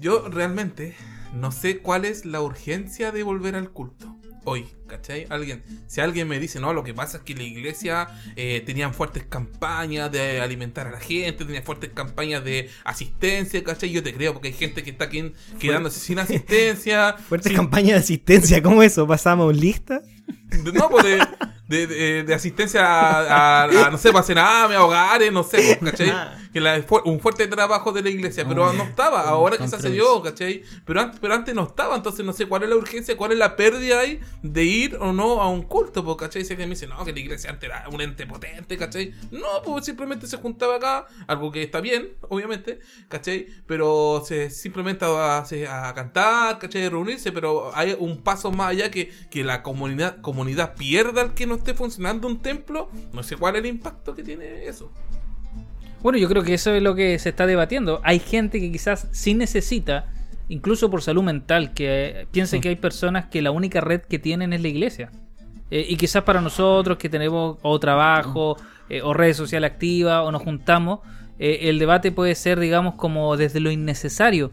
Yo 0.00 0.28
realmente 0.30 0.94
no 1.34 1.52
sé 1.52 1.78
cuál 1.78 2.04
es 2.04 2.24
la 2.24 2.40
urgencia 2.40 3.12
de 3.12 3.22
volver 3.22 3.54
al 3.54 3.70
culto. 3.70 4.16
Hoy, 4.44 4.66
¿cachai? 4.88 5.26
Alguien, 5.30 5.62
si 5.86 6.00
alguien 6.00 6.26
me 6.26 6.40
dice, 6.40 6.58
no, 6.58 6.72
lo 6.72 6.82
que 6.82 6.94
pasa 6.94 7.18
es 7.18 7.22
que 7.22 7.34
la 7.34 7.44
iglesia 7.44 8.08
eh, 8.34 8.62
tenían 8.66 8.92
fuertes 8.94 9.24
campañas 9.28 10.10
de 10.10 10.40
alimentar 10.40 10.88
a 10.88 10.90
la 10.90 11.00
gente, 11.00 11.44
tenían 11.44 11.62
fuertes 11.62 11.90
campañas 11.94 12.42
de 12.42 12.68
asistencia, 12.84 13.62
¿cachai? 13.62 13.90
Yo 13.90 14.02
te 14.02 14.12
creo, 14.12 14.32
porque 14.32 14.48
hay 14.48 14.54
gente 14.54 14.82
que 14.82 14.90
está 14.90 15.04
aquí 15.04 15.32
quedándose 15.60 16.00
sin 16.00 16.18
asistencia. 16.18 17.12
Fuerte 17.28 17.48
sin- 17.50 17.56
campaña 17.56 17.94
de 17.94 18.00
asistencia, 18.00 18.62
¿cómo 18.62 18.82
eso? 18.82 19.06
¿Pasamos 19.06 19.54
lista? 19.56 20.00
de- 20.48 20.72
no, 20.72 20.88
pues 20.90 21.04
de, 21.04 21.18
de, 21.68 21.86
de- 21.86 22.22
de 22.24 22.34
asistencia 22.34 22.84
a, 22.84 23.64
a- 23.64 23.86
a, 23.86 23.90
no 23.90 23.98
sé, 23.98 24.10
para 24.12 24.24
cename, 24.24 24.74
a 24.74 24.84
hogares, 24.84 25.30
no 25.32 25.42
sé, 25.44 25.76
pues, 25.78 25.92
¿cachai? 25.92 26.12
Que 26.52 26.60
la- 26.60 26.82
un 27.04 27.20
fuerte 27.20 27.46
trabajo 27.46 27.92
de 27.92 28.02
la 28.02 28.08
iglesia, 28.10 28.46
pero 28.48 28.72
no 28.72 28.82
estaba, 28.84 29.22
ahora 29.28 29.56
quizás 29.58 29.82
se 29.82 29.90
dio, 29.90 30.22
¿cachai? 30.22 30.62
Pero, 30.86 31.10
pero 31.20 31.34
antes 31.34 31.54
no 31.54 31.64
estaba, 31.64 31.94
entonces 31.96 32.24
no 32.24 32.32
sé 32.32 32.46
cuál 32.46 32.62
es 32.62 32.70
la 32.70 32.76
urgencia, 32.76 33.16
cuál 33.16 33.32
es 33.32 33.38
la 33.38 33.54
pérdida 33.56 34.00
ahí 34.00 34.20
de 34.42 34.64
ir 34.84 34.96
o 34.96 35.12
no 35.12 35.40
a 35.42 35.48
un 35.48 35.62
culto, 35.62 36.04
pues, 36.04 36.16
¿cachai? 36.16 36.44
Si 36.44 36.52
alguien 36.52 36.68
me 36.68 36.74
dice, 36.74 36.86
no, 36.86 37.04
que 37.04 37.12
la 37.12 37.20
iglesia 37.20 37.50
antes 37.50 37.68
era 37.68 37.88
un 37.90 38.00
ente 38.00 38.26
potente, 38.26 38.76
¿cachai? 38.76 39.12
No, 39.30 39.62
pues 39.64 39.84
simplemente 39.84 40.26
se 40.26 40.36
juntaba 40.38 40.76
acá, 40.76 41.06
algo 41.26 41.50
que 41.52 41.62
está 41.62 41.80
bien, 41.80 42.10
obviamente, 42.28 42.80
¿cachai? 43.08 43.46
Pero 43.66 44.22
se 44.24 44.50
simplemente 44.50 45.04
a, 45.06 45.44
se- 45.46 45.66
a 45.68 45.92
cantar, 45.94 46.58
¿cachai? 46.58 46.84
A 46.84 46.90
reunirse, 46.90 47.32
pero 47.32 47.70
hay 47.74 47.96
un 47.98 48.22
paso 48.22 48.50
más 48.50 48.70
allá 48.70 48.90
que, 48.90 49.10
que 49.30 49.44
la 49.44 49.62
comunidad, 49.62 50.20
comunidad 50.20 50.74
pierda 50.74 51.22
el 51.22 51.34
que 51.34 51.46
no 51.46 51.56
esté 51.56 51.74
funcionando 51.74 52.26
un 52.28 52.40
templo, 52.40 52.90
no 53.12 53.22
sé 53.22 53.36
cuál 53.36 53.56
es 53.56 53.60
el 53.60 53.66
impacto 53.66 54.14
que 54.14 54.22
tiene 54.22 54.66
eso. 54.66 54.90
Bueno, 56.00 56.16
yo 56.18 56.28
creo 56.28 56.44
que 56.44 56.54
eso 56.54 56.72
es 56.72 56.82
lo 56.82 56.94
que 56.94 57.18
se 57.18 57.28
está 57.30 57.44
debatiendo. 57.46 58.00
Hay 58.04 58.20
gente 58.20 58.60
que 58.60 58.70
quizás 58.70 59.08
sí 59.10 59.34
necesita, 59.34 60.12
incluso 60.48 60.90
por 60.90 61.02
salud 61.02 61.22
mental, 61.22 61.72
que 61.74 62.06
eh, 62.22 62.26
piense 62.30 62.60
que 62.60 62.68
hay 62.70 62.76
personas 62.76 63.26
que 63.26 63.42
la 63.42 63.50
única 63.50 63.80
red 63.80 64.00
que 64.02 64.18
tienen 64.18 64.52
es 64.52 64.60
la 64.62 64.68
iglesia. 64.68 65.10
Eh, 65.70 65.86
y 65.88 65.96
quizás 65.96 66.22
para 66.24 66.40
nosotros 66.40 66.96
que 66.98 67.08
tenemos 67.08 67.58
o 67.62 67.78
trabajo 67.78 68.56
eh, 68.88 69.02
o 69.02 69.12
redes 69.12 69.36
sociales 69.36 69.70
activas 69.70 70.22
o 70.24 70.32
nos 70.32 70.42
juntamos, 70.42 71.00
eh, 71.38 71.60
el 71.68 71.78
debate 71.78 72.10
puede 72.10 72.34
ser, 72.34 72.58
digamos, 72.58 72.94
como 72.94 73.36
desde 73.36 73.60
lo 73.60 73.70
innecesario. 73.70 74.52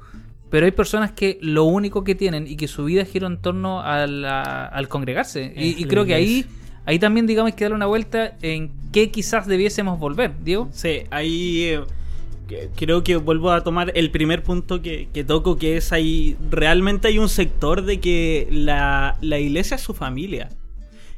Pero 0.50 0.66
hay 0.66 0.72
personas 0.72 1.12
que 1.12 1.38
lo 1.42 1.64
único 1.64 2.04
que 2.04 2.16
tienen 2.16 2.48
y 2.48 2.56
que 2.56 2.68
su 2.68 2.86
vida 2.86 3.04
gira 3.06 3.28
en 3.28 3.38
torno 3.42 3.82
a 3.82 4.06
la- 4.08 4.66
al 4.66 4.88
congregarse. 4.88 5.54
Y, 5.56 5.86
creo 5.86 6.06
que 6.06 6.14
ahí, 6.14 6.46
ahí 6.86 7.00
también, 7.00 7.26
digamos, 7.26 7.52
hay 7.52 7.58
que 7.58 7.64
darle 7.66 7.76
una 7.78 7.88
vuelta 7.88 8.38
en 8.42 8.72
qué 8.92 9.10
quizás 9.10 9.48
debiésemos 9.48 10.00
volver, 10.00 10.34
Diego. 10.44 10.70
Sí, 10.72 11.02
ahí 11.10 11.64
eh, 11.64 11.82
creo 12.76 13.04
que 13.04 13.16
vuelvo 13.16 13.52
a 13.52 13.64
tomar 13.64 13.92
el 13.96 14.12
primer 14.12 14.44
punto 14.44 14.82
que, 14.82 15.10
que 15.14 15.24
toco, 15.24 15.58
que 15.58 15.78
es 15.78 15.92
ahí, 15.92 16.38
realmente 16.50 17.08
hay 17.08 17.18
un 17.18 17.30
sector 17.30 17.84
de 17.84 18.00
que 18.00 18.48
la, 18.52 19.18
la 19.22 19.40
iglesia 19.40 19.76
es 19.76 19.82
su 19.82 19.94
familia, 19.94 20.50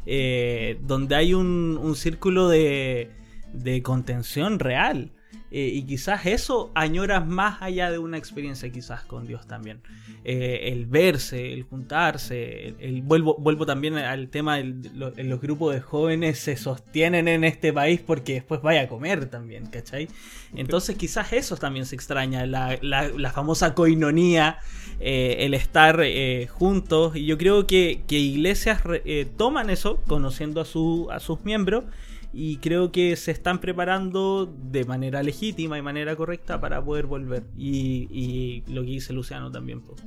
eh, 0.05 0.79
donde 0.83 1.15
hay 1.15 1.33
un, 1.33 1.79
un 1.81 1.95
círculo 1.95 2.49
de, 2.49 3.11
de 3.53 3.81
contención 3.81 4.59
real. 4.59 5.11
Eh, 5.51 5.71
y 5.73 5.83
quizás 5.83 6.25
eso 6.25 6.71
añoras 6.75 7.25
más 7.25 7.61
allá 7.61 7.89
de 7.91 7.97
una 7.99 8.17
experiencia 8.17 8.69
quizás 8.71 9.03
con 9.03 9.25
Dios 9.27 9.47
también. 9.47 9.81
Eh, 10.23 10.71
el 10.73 10.85
verse, 10.87 11.53
el 11.53 11.63
juntarse, 11.63 12.67
el, 12.67 12.75
el- 12.79 13.01
vuelvo, 13.01 13.35
vuelvo 13.39 13.65
también 13.65 13.95
al 13.97 14.27
tema 14.29 14.57
de 14.57 14.75
los 15.23 15.39
grupos 15.41 15.73
de 15.73 15.79
jóvenes 15.81 16.39
se 16.39 16.57
sostienen 16.57 17.27
en 17.29 17.43
este 17.45 17.71
país 17.71 18.01
porque 18.05 18.33
después 18.33 18.61
vaya 18.61 18.81
a 18.81 18.87
comer 18.87 19.27
también, 19.29 19.67
¿cachai? 19.67 20.09
Entonces 20.55 20.95
quizás 20.97 21.31
eso 21.33 21.55
también 21.55 21.85
se 21.85 21.95
extraña, 21.95 22.45
la, 22.45 22.77
la- 22.81 23.09
famosa 23.31 23.73
coinonía, 23.73 24.57
eh, 24.99 25.37
el 25.41 25.53
estar 25.53 26.01
juntos, 26.49 27.15
y 27.15 27.25
yo 27.25 27.37
creo 27.37 27.67
que, 27.67 28.01
que 28.07 28.17
iglesias 28.19 28.81
toman 29.37 29.69
eso, 29.69 30.01
conociendo 30.07 30.59
a, 30.61 30.65
su, 30.65 31.07
a 31.11 31.19
sus 31.19 31.43
miembros, 31.45 31.85
y 32.39 32.57
creo 32.57 32.91
que 32.91 33.15
se 33.15 33.31
están 33.31 33.59
preparando 33.59 34.45
de 34.45 34.85
manera 34.85 35.23
legítima 35.23 35.79
y 35.79 35.81
manera 35.81 36.15
correcta 36.15 36.61
para 36.61 36.85
poder 36.85 37.07
volver. 37.07 37.47
Y, 37.57 38.07
y 38.11 38.63
lo 38.71 38.83
que 38.83 38.91
dice 38.91 39.11
Luciano 39.11 39.51
también. 39.51 39.81
pues. 39.81 40.03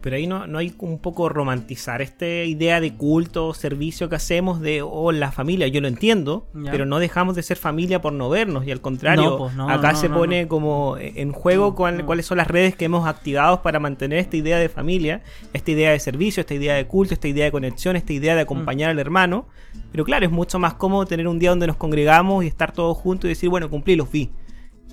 Pero 0.00 0.16
ahí 0.16 0.26
no, 0.26 0.46
no 0.46 0.58
hay 0.58 0.72
un 0.78 0.98
poco 0.98 1.28
romantizar 1.28 2.00
esta 2.00 2.26
idea 2.26 2.80
de 2.80 2.94
culto, 2.94 3.52
servicio 3.54 4.08
que 4.08 4.16
hacemos 4.16 4.60
de, 4.60 4.80
oh, 4.82 5.12
la 5.12 5.30
familia. 5.32 5.66
Yo 5.68 5.80
lo 5.80 5.88
entiendo, 5.88 6.46
pero 6.70 6.86
no 6.86 6.98
dejamos 6.98 7.36
de 7.36 7.42
ser 7.42 7.56
familia 7.56 8.00
por 8.00 8.12
no 8.12 8.30
vernos. 8.30 8.66
Y 8.66 8.70
al 8.70 8.80
contrario, 8.80 9.30
No, 9.30 9.38
pues, 9.38 9.54
no, 9.54 9.68
acá 9.68 9.92
no, 9.92 9.98
se 9.98 10.08
pone 10.08 10.46
como 10.48 10.96
en 10.98 11.32
juego 11.32 11.74
cuál- 11.74 12.04
cuáles 12.06 12.24
son 12.26 12.38
las 12.38 12.48
redes 12.48 12.76
que 12.76 12.84
hemos 12.86 13.06
activado 13.06 13.62
para 13.62 13.78
mantener 13.80 14.18
esta 14.20 14.36
idea 14.36 14.58
de 14.58 14.68
familia, 14.68 15.22
esta 15.52 15.70
idea 15.72 15.90
de 15.90 15.98
servicio, 16.00 16.40
esta 16.42 16.54
idea 16.54 16.74
de 16.74 16.86
culto, 16.86 17.12
esta 17.14 17.28
idea 17.28 17.44
de 17.46 17.52
conexión, 17.52 17.96
esta 17.96 18.12
idea 18.12 18.34
de 18.34 18.42
acompañar 18.42 18.90
al 18.90 18.98
hermano. 18.98 19.46
Pero 19.90 20.04
claro, 20.04 20.24
es 20.24 20.32
mucho 20.32 20.58
más 20.58 20.74
cómodo 20.74 21.04
tener 21.06 21.26
un 21.28 21.38
día 21.38 21.50
donde 21.50 21.66
nos 21.66 21.76
congregamos 21.76 22.44
y 22.44 22.46
estar 22.46 22.72
todos 22.72 22.96
juntos 22.96 23.26
y 23.26 23.28
decir, 23.28 23.48
bueno, 23.50 23.68
cumplí, 23.68 23.96
los 23.96 24.10
vi 24.10 24.30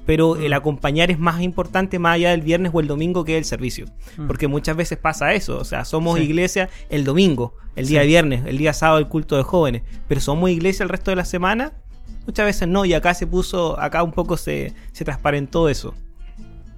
pero 0.05 0.35
el 0.35 0.53
acompañar 0.53 1.11
es 1.11 1.19
más 1.19 1.41
importante 1.41 1.99
más 1.99 2.15
allá 2.15 2.31
del 2.31 2.41
viernes 2.41 2.71
o 2.73 2.79
el 2.79 2.87
domingo 2.87 3.23
que 3.23 3.37
el 3.37 3.45
servicio. 3.45 3.85
Mm. 4.17 4.27
Porque 4.27 4.47
muchas 4.47 4.75
veces 4.75 4.97
pasa 4.97 5.33
eso, 5.33 5.57
o 5.59 5.63
sea, 5.63 5.85
somos 5.85 6.17
Sí. 6.17 6.23
iglesia 6.25 6.69
el 6.89 7.03
domingo, 7.03 7.55
el 7.75 7.87
día 7.87 8.01
Sí. 8.01 8.07
viernes, 8.07 8.45
el 8.45 8.57
día 8.57 8.73
sábado 8.73 8.99
el 8.99 9.07
culto 9.07 9.37
de 9.37 9.43
jóvenes, 9.43 9.83
pero 10.07 10.19
somos 10.21 10.49
iglesia 10.49 10.83
el 10.83 10.89
resto 10.89 11.11
de 11.11 11.15
la 11.17 11.25
semana, 11.25 11.73
muchas 12.25 12.45
veces 12.45 12.67
no, 12.67 12.83
y 12.85 12.93
acá 12.93 13.13
se 13.13 13.27
puso, 13.27 13.79
acá 13.79 14.03
un 14.03 14.11
poco 14.11 14.37
se, 14.37 14.73
se 14.91 15.05
transparentó 15.05 15.69
eso. 15.69 15.93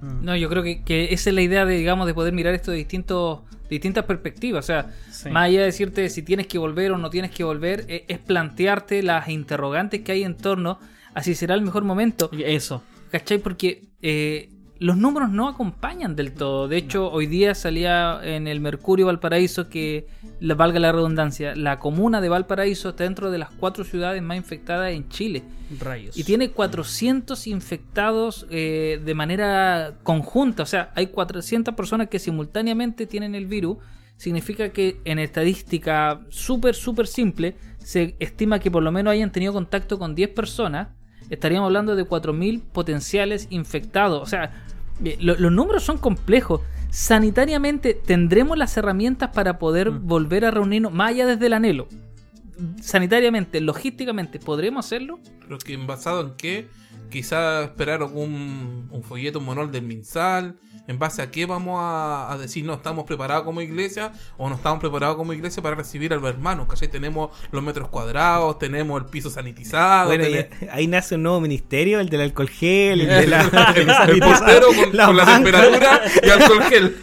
Mm. 0.00 0.24
No, 0.24 0.36
yo 0.36 0.48
creo 0.48 0.62
que, 0.62 0.82
que 0.82 1.12
esa 1.14 1.30
es 1.30 1.34
la 1.34 1.42
idea 1.42 1.64
de, 1.64 1.76
digamos, 1.76 2.06
de 2.06 2.14
poder 2.14 2.32
mirar 2.34 2.54
esto 2.54 2.70
de 2.70 2.76
distintos, 2.78 3.40
distintas 3.70 4.04
perspectivas. 4.04 4.64
O 4.64 4.66
sea, 4.66 4.90
Sí. 5.10 5.30
más 5.30 5.44
allá 5.46 5.60
de 5.60 5.66
decirte 5.66 6.08
si 6.10 6.22
tienes 6.22 6.46
que 6.46 6.58
volver 6.58 6.92
o 6.92 6.98
no 6.98 7.08
tienes 7.10 7.30
que 7.30 7.42
volver, 7.44 7.86
e- 7.88 8.04
es 8.08 8.18
plantearte 8.18 9.02
las 9.02 9.28
interrogantes 9.28 10.02
que 10.02 10.12
hay 10.12 10.22
en 10.24 10.36
torno 10.36 10.78
a 11.14 11.22
si 11.22 11.34
será 11.34 11.54
el 11.54 11.62
mejor 11.62 11.84
momento. 11.84 12.30
Eso. 12.32 12.82
¿Cachai? 13.14 13.38
Porque 13.38 13.90
eh, 14.02 14.48
los 14.80 14.96
números 14.96 15.30
no 15.30 15.46
acompañan 15.46 16.16
del 16.16 16.32
todo. 16.32 16.66
De 16.66 16.76
hecho, 16.76 17.12
hoy 17.12 17.28
día 17.28 17.54
salía 17.54 18.18
en 18.24 18.48
el 18.48 18.58
Mercurio 18.58 19.06
Valparaíso 19.06 19.68
que, 19.68 20.08
valga 20.40 20.80
la 20.80 20.90
redundancia, 20.90 21.54
la 21.54 21.78
comuna 21.78 22.20
de 22.20 22.28
Valparaíso 22.28 22.88
está 22.88 23.04
dentro 23.04 23.30
de 23.30 23.38
las 23.38 23.50
cuatro 23.50 23.84
ciudades 23.84 24.20
más 24.20 24.36
infectadas 24.36 24.90
en 24.90 25.08
Chile. 25.10 25.44
Rayos. 25.78 26.16
Y 26.18 26.24
tiene 26.24 26.50
400 26.50 27.46
infectados 27.46 28.48
eh, 28.50 29.00
de 29.04 29.14
manera 29.14 29.94
conjunta. 30.02 30.64
O 30.64 30.66
sea, 30.66 30.90
hay 30.96 31.06
400 31.06 31.72
personas 31.76 32.08
que 32.08 32.18
simultáneamente 32.18 33.06
tienen 33.06 33.36
el 33.36 33.46
virus. 33.46 33.76
Significa 34.16 34.70
que 34.70 35.00
en 35.04 35.20
estadística 35.20 36.20
súper, 36.30 36.74
súper 36.74 37.06
simple, 37.06 37.54
se 37.78 38.16
estima 38.18 38.58
que 38.58 38.72
por 38.72 38.82
lo 38.82 38.90
menos 38.90 39.12
hayan 39.12 39.30
tenido 39.30 39.52
contacto 39.52 40.00
con 40.00 40.16
10 40.16 40.30
personas. 40.30 40.88
Estaríamos 41.30 41.66
hablando 41.66 41.96
de 41.96 42.04
4.000 42.04 42.60
potenciales 42.72 43.46
infectados. 43.50 44.22
O 44.22 44.26
sea, 44.26 44.64
eh, 45.04 45.16
lo- 45.20 45.36
los 45.36 45.50
números 45.52 45.82
son 45.82 45.98
complejos. 45.98 46.60
Sanitariamente, 46.90 47.94
¿tendremos 47.94 48.56
las 48.56 48.76
herramientas 48.76 49.30
para 49.34 49.58
poder 49.58 49.90
Mm. 49.90 50.06
volver 50.06 50.44
a 50.44 50.50
reunirnos 50.50 50.92
más 50.92 51.10
allá 51.10 51.26
desde 51.26 51.46
el 51.46 51.52
anhelo? 51.54 51.88
Sanitariamente, 52.80 53.60
logísticamente, 53.60 54.38
¿podremos 54.38 54.86
hacerlo? 54.86 55.18
Pero 55.40 55.58
que 55.58 55.76
basado 55.76 56.20
en 56.22 56.34
qué, 56.36 56.68
quizás 57.10 57.64
esperar 57.64 58.02
un, 58.04 58.88
un 58.90 59.02
folleto, 59.02 59.38
un 59.40 59.46
manual 59.46 59.70
del 59.72 59.82
MinSal, 59.82 60.56
en 60.86 60.98
base 60.98 61.22
a 61.22 61.30
qué 61.30 61.46
vamos 61.46 61.80
a, 61.80 62.32
a 62.32 62.38
decir, 62.38 62.64
no 62.64 62.74
estamos 62.74 63.04
preparados 63.04 63.44
como 63.44 63.60
iglesia 63.60 64.12
o 64.36 64.48
no 64.48 64.56
estamos 64.56 64.80
preparados 64.80 65.16
como 65.16 65.32
iglesia 65.32 65.62
para 65.62 65.76
recibir 65.76 66.12
a 66.12 66.16
los 66.16 66.28
hermanos, 66.28 66.66
¿cachai? 66.68 66.88
Tenemos 66.88 67.30
los 67.50 67.62
metros 67.62 67.88
cuadrados, 67.88 68.58
tenemos 68.58 69.00
el 69.00 69.08
piso 69.08 69.30
sanitizado, 69.30 70.08
Bueno, 70.08 70.24
ahí 70.70 70.86
nace 70.86 71.14
un 71.14 71.22
nuevo 71.22 71.40
ministerio, 71.40 72.00
el 72.00 72.08
del 72.08 72.20
alcohol 72.22 72.48
gel, 72.48 73.00
el 73.02 73.08
de 73.20 73.26
la... 73.26 73.40
el 74.06 74.20
portero 74.20 74.68
con, 74.68 74.96
la 74.96 75.06
con 75.06 75.16
la 75.16 75.26
temperatura 75.26 76.02
y 76.22 76.28
alcohol 76.28 76.62
gel. 76.64 76.96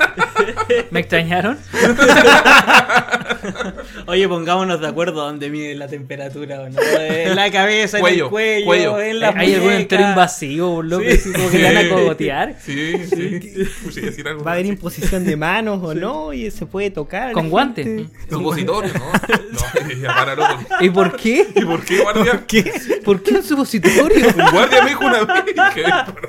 ¿Me 0.91 0.99
extrañaron? 0.99 1.57
Oye, 4.07 4.27
pongámonos 4.27 4.79
de 4.81 4.87
acuerdo 4.87 5.21
dónde 5.25 5.49
mide 5.49 5.75
la 5.75 5.87
temperatura 5.87 6.61
o 6.61 6.69
no. 6.69 6.79
En 6.99 7.35
la 7.35 7.51
cabeza, 7.51 7.97
en 7.97 8.01
Cuello, 8.01 8.25
el 8.25 8.29
cuello, 8.31 8.65
cuello. 8.65 9.01
en 9.01 9.19
la 9.19 9.29
¿Hay 9.35 9.53
algún 9.53 9.71
entero 9.73 10.03
invasivo, 10.03 10.75
por 10.75 10.85
loco? 10.85 11.03
Sí. 11.03 11.11
así 11.17 11.31
como 11.31 11.49
que 11.49 11.57
le 11.59 11.73
van 11.73 11.85
a 11.85 11.89
cogotear. 11.89 12.55
Sí, 12.63 12.93
sí. 13.09 13.39
Pucha, 13.83 14.01
decir 14.01 14.27
algo 14.27 14.43
Va 14.43 14.51
a 14.51 14.53
haber 14.55 14.65
así. 14.65 14.73
imposición 14.73 15.25
de 15.25 15.35
manos 15.35 15.79
o 15.83 15.93
no, 15.93 16.33
y 16.33 16.49
se 16.51 16.65
puede 16.65 16.91
tocar. 16.91 17.31
Con 17.33 17.43
la 17.45 17.49
guante. 17.49 17.83
gente. 17.83 18.09
Supositorio, 18.29 18.93
¿no? 18.93 19.11
No, 19.51 19.89
ya 20.01 20.07
para 20.07 20.35
loco. 20.35 20.59
¿Y 20.79 20.89
por 20.89 21.15
qué? 21.15 21.47
¿Y 21.55 21.65
por 21.65 21.83
qué, 21.83 21.99
guardia? 22.01 22.43
¿Qué? 22.47 22.71
¿Por 23.03 23.21
qué 23.23 23.35
un 23.35 23.43
supositorio? 23.43 24.27
Un 24.27 24.51
guardia 24.51 24.83
me 24.83 24.89
dijo 24.89 25.05
una 25.05 25.23
vez 25.23 25.43
que 25.45 25.53
para, 25.53 26.05
para 26.05 26.27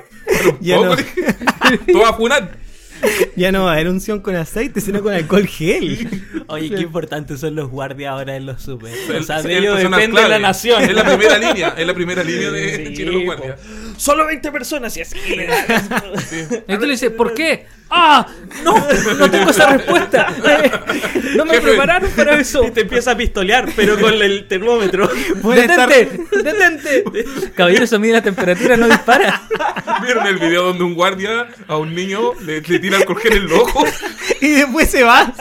un 0.51 0.59
Ya 0.61 0.77
poco, 0.77 0.87
no. 0.89 0.97
dije, 0.97 1.23
Tú 1.93 1.99
vas 2.01 2.11
a 2.11 2.15
funar. 2.15 2.63
Ya 3.37 3.51
no 3.51 3.65
va 3.65 3.71
a 3.71 3.75
haber 3.75 3.89
unción 3.89 4.21
con 4.21 4.37
aceite, 4.37 4.81
sino 4.81 5.03
con 5.03 5.15
alcohol 5.15 5.47
gel. 5.47 6.23
Oye, 6.49 6.71
qué 6.71 6.83
importantes 6.83 7.41
son 7.41 7.55
los 7.55 7.71
guardias 7.71 8.13
ahora 8.13 8.37
en 8.37 8.47
los 8.47 8.63
super. 8.63 8.93
O 9.19 9.23
sea, 9.23 9.43
de 9.43 9.59
ellos 9.59 9.79
depende 9.79 10.11
clave. 10.11 10.29
la 10.29 10.39
nación. 10.39 10.83
Es 10.83 10.95
la 10.95 11.05
primera 11.05 11.39
línea, 11.39 11.75
es 11.77 11.87
la 11.87 11.95
primera 11.95 12.23
línea 12.23 12.51
de 12.51 12.87
Sí, 12.89 12.95
Chile 12.95 13.13
los 13.13 13.37
po. 13.37 13.45
Solo 13.97 14.27
20 14.27 14.51
personas 14.53 14.97
y 14.97 15.03
así. 15.03 15.19
Sí. 15.19 15.37
Y 16.69 16.75
tú 16.77 16.81
le 16.83 16.93
dices, 16.93 17.11
¿por 17.11 17.35
qué? 17.35 17.67
¡Ah! 17.95 18.27
¡No! 18.65 18.75
No 19.19 19.31
tengo 19.31 19.51
esa 19.51 19.67
respuesta. 19.77 20.27
No 21.37 21.47
me 21.47 21.55
Jefe. 21.55 21.69
prepararon 21.69 22.11
para 22.11 22.39
eso. 22.39 22.63
Y 22.65 22.71
te 22.73 22.83
empieza 22.83 23.13
a 23.13 23.17
pistolear, 23.17 23.67
pero 23.75 23.99
con 23.99 24.13
el 24.13 24.47
termómetro. 24.49 25.09
Puede 25.41 25.63
estar- 25.65 25.89
¡Detente! 25.89 26.43
¡Detente! 26.43 27.05
Caballero, 27.55 27.85
eso 27.85 27.99
mide 27.99 28.13
la 28.15 28.23
temperatura, 28.23 28.77
no 28.77 28.87
dispara. 28.87 29.41
¿Vieron 30.03 30.27
el 30.27 30.39
video 30.39 30.65
donde 30.65 30.85
un 30.85 30.95
guardia 30.95 31.49
a 31.69 31.77
un 31.79 31.95
niño 31.95 32.35
le, 32.43 32.61
le 32.61 32.79
tira 32.79 32.99
alcohol 32.99 33.21
en 33.25 33.33
el 33.33 33.53
ojo? 33.53 33.85
Y 34.43 34.49
después 34.53 34.91
se 34.91 35.05
va. 35.05 35.33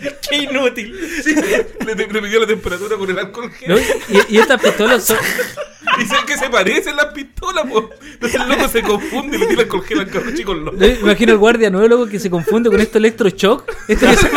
¡Qué 0.30 0.36
inútil! 0.36 0.94
Sí, 1.22 1.34
le, 1.34 1.94
le 2.06 2.20
midió 2.20 2.40
la 2.40 2.46
temperatura 2.46 2.96
con 2.96 3.10
el 3.10 3.18
alcohol 3.18 3.50
¿No? 3.66 3.76
gel. 3.76 3.84
Y, 4.28 4.36
y 4.36 4.38
estas 4.38 4.60
pistolas 4.60 5.04
son. 5.04 5.18
Dicen 5.98 6.18
que 6.26 6.36
se 6.38 6.48
parecen 6.48 6.96
las 6.96 7.06
pistolas, 7.06 7.66
po. 7.66 7.90
Entonces 8.02 8.40
el 8.40 8.48
loco 8.48 8.68
se 8.68 8.82
confunde 8.82 9.36
y 9.36 9.40
le 9.40 9.46
tira 9.46 9.62
alcohol 9.62 9.84
gel 9.84 10.00
al 10.00 10.10
carro 10.10 10.30
chico. 10.34 10.54
Imagino 10.54 11.32
el 11.32 11.38
guardia 11.38 11.70
nuevo 11.70 11.88
loco 11.88 12.06
que 12.06 12.18
se 12.18 12.30
confunde 12.30 12.70
con 12.70 12.80
esto 12.80 12.98
electroshock. 12.98 13.70
Esto 13.88 14.06
que 14.10 14.16
se 14.16 14.28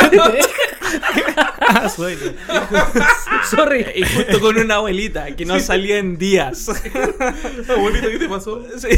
Sorry. 3.50 3.86
Y 3.96 4.04
justo 4.04 4.40
con 4.40 4.58
una 4.58 4.76
abuelita 4.76 5.36
que 5.36 5.46
no 5.46 5.60
salía 5.60 5.98
en 5.98 6.18
días. 6.18 6.70
Abuelita, 7.70 8.10
¿qué 8.10 8.20
te 8.20 8.30
pasó? 8.30 8.64
Sí. 8.78 8.90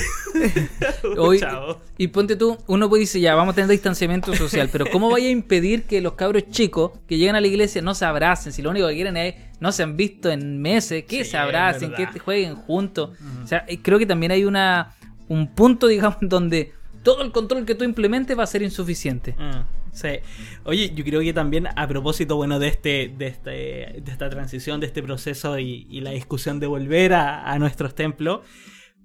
Hoy- 1.18 1.40
Chao. 1.40 1.82
y 1.98 2.08
ponte 2.10 2.36
tú, 2.36 2.58
uno 2.68 2.90
puede 2.90 3.02
decir, 3.02 3.22
ya, 3.22 3.36
vamos 3.36 3.54
a 3.54 3.56
tener 3.56 3.70
distanciamiento 3.70 4.34
social, 4.36 4.70
pero 4.72 4.86
¿cómo 4.92 5.10
vaya 5.10 5.28
a 5.28 5.32
impedir 5.32 5.84
que 5.84 6.02
los 6.02 6.14
cabros 6.14 6.50
chicos 6.52 6.92
que 7.08 7.18
llegan 7.18 7.36
a 7.36 7.42
la 7.42 7.48
iglesia 7.48 7.82
no 7.82 7.96
se 7.96 8.06
abracen? 8.06 8.52
Si 8.54 8.62
lo 8.62 8.70
único 8.70 8.88
que 8.88 8.96
quieren 8.96 9.18
es, 9.18 9.36
no 9.60 9.72
se 9.72 9.84
han 9.84 9.96
visto 9.98 10.30
en 10.30 10.62
meses, 10.62 11.06
que 11.06 11.24
Sí, 11.24 11.32
se 11.32 11.38
abracen, 11.38 11.94
que 11.94 12.08
jueguen 12.20 12.56
juntos. 12.56 13.12
O 13.44 13.48
sea, 13.48 13.66
creo 13.82 13.98
que 14.00 14.06
también 14.06 14.32
hay 14.32 14.46
una 14.46 14.94
un 15.28 15.48
punto, 15.56 15.88
digamos, 15.88 16.18
donde 16.22 16.74
todo 17.02 17.24
el 17.24 17.32
control 17.32 17.66
que 17.66 17.74
tú 17.74 17.84
implementes 17.84 18.38
va 18.38 18.44
a 18.44 18.48
ser 18.48 18.62
insuficiente. 18.62 19.36
Ah. 19.40 19.66
Sí. 19.96 20.20
Oye, 20.66 20.92
yo 20.94 21.04
creo 21.06 21.22
que 21.22 21.34
también 21.34 21.68
a 21.74 21.88
propósito, 21.88 22.36
bueno, 22.36 22.60
de 22.60 22.68
este, 22.68 23.14
de 23.18 23.28
este, 23.28 23.52
de 23.52 24.12
esta 24.12 24.30
transición, 24.30 24.82
de 24.82 24.88
este 24.88 25.02
proceso 25.02 25.58
y, 25.58 25.88
y 25.90 26.02
la 26.02 26.12
discusión 26.12 26.60
de 26.60 26.68
volver 26.68 27.14
a, 27.14 27.50
a 27.50 27.58
nuestros 27.60 27.96
templos, 27.96 28.42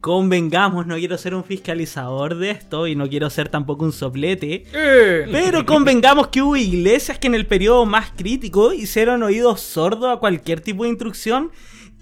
convengamos, 0.00 0.87
no 0.87 0.96
quiero 0.96 1.18
ser 1.18 1.35
un 1.35 1.44
fiscalizador 1.44 2.37
de 2.37 2.50
esto 2.50 2.87
y 2.87 2.96
no 2.96 3.09
quiero 3.09 3.29
ser 3.31 3.50
tampoco 3.50 3.85
un 3.85 3.92
soplete, 3.92 4.64
pero 5.31 5.66
convengamos 5.66 6.29
que 6.29 6.40
hubo 6.42 6.57
iglesias 6.57 7.18
que 7.18 7.26
en 7.29 7.35
el 7.35 7.46
periodo 7.46 7.85
más 7.87 8.11
crítico 8.16 8.72
hicieron 8.72 9.22
oídos 9.22 9.61
sordos 9.61 10.16
a 10.16 10.18
cualquier 10.18 10.61
tipo 10.61 10.85
de 10.85 10.90
instrucción 10.90 11.50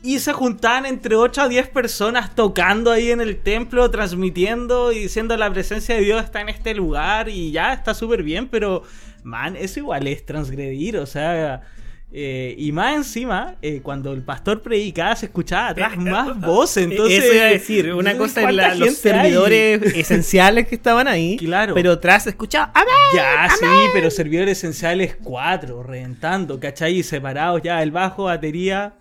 y 0.03 0.19
se 0.21 0.33
juntaban 0.33 0.87
entre 0.87 1.17
8 1.17 1.43
a 1.43 1.49
10 1.49 1.69
personas 1.69 2.35
tocando 2.35 2.91
ahí 2.93 3.11
en 3.11 3.20
el 3.20 3.37
templo, 3.41 3.91
transmitiendo 3.91 4.93
y 4.93 5.01
diciendo 5.01 5.37
la 5.37 5.51
presencia 5.53 5.97
de 5.97 6.03
Dios 6.03 6.22
está 6.22 6.41
en 6.41 6.49
este 6.49 6.75
lugar 6.75 7.29
y 7.29 7.51
ya 7.51 7.72
está 7.72 7.95
súper 7.95 8.22
bien, 8.22 8.47
pero 8.49 8.83
man, 9.25 9.57
eso 9.57 9.81
igual 9.81 10.07
es 10.07 10.25
transgredir, 10.25 10.97
o 10.99 11.07
sea... 11.07 11.62
eh, 12.11 12.55
y 12.57 12.72
más 12.72 12.97
encima, 12.97 13.57
eh, 13.61 13.81
cuando 13.83 14.12
el 14.14 14.22
pastor 14.22 14.62
predicaba, 14.62 15.14
se 15.16 15.27
escuchaba 15.27 15.68
atrás 15.68 15.95
más 15.99 16.41
voces. 16.41 16.85
Entonces, 16.91 17.22
Eso 17.22 17.35
iba 17.35 17.45
a 17.45 17.49
decir, 17.49 17.93
una 17.93 18.16
cosa 18.16 18.41
es 18.41 18.45
¿cuánta 18.47 18.68
la- 18.68 18.75
los 18.77 18.89
hay? 18.89 18.95
servidores 18.95 19.83
esenciales 19.95 20.68
que 20.68 20.77
estaban 20.77 21.07
ahí, 21.07 21.37
Claro. 21.37 21.75
pero 21.75 21.93
atrás 21.93 22.22
se 22.22 22.31
escuchaba 22.31 22.70
¡Amén! 22.75 22.95
Ya, 23.14 23.49
sí, 23.51 23.66
pero 23.93 24.11
servidores 24.11 24.57
esenciales 24.59 25.16
cuatro, 25.22 25.83
reventando, 25.83 26.59
¿cachai? 26.59 26.95
Y 26.99 27.03
separados 27.03 27.61
ya 27.62 27.83
el 27.83 27.91
bajo, 27.91 28.25
batería, 28.25 28.95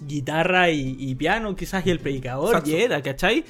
guitarra 0.00 0.70
y, 0.70 0.96
y 0.98 1.14
piano, 1.14 1.54
quizás, 1.56 1.86
y 1.86 1.90
el 1.90 2.00
predicador, 2.00 2.52
Saxo. 2.52 2.70
y 2.70 2.74
era, 2.74 3.02
¿cachai? 3.02 3.44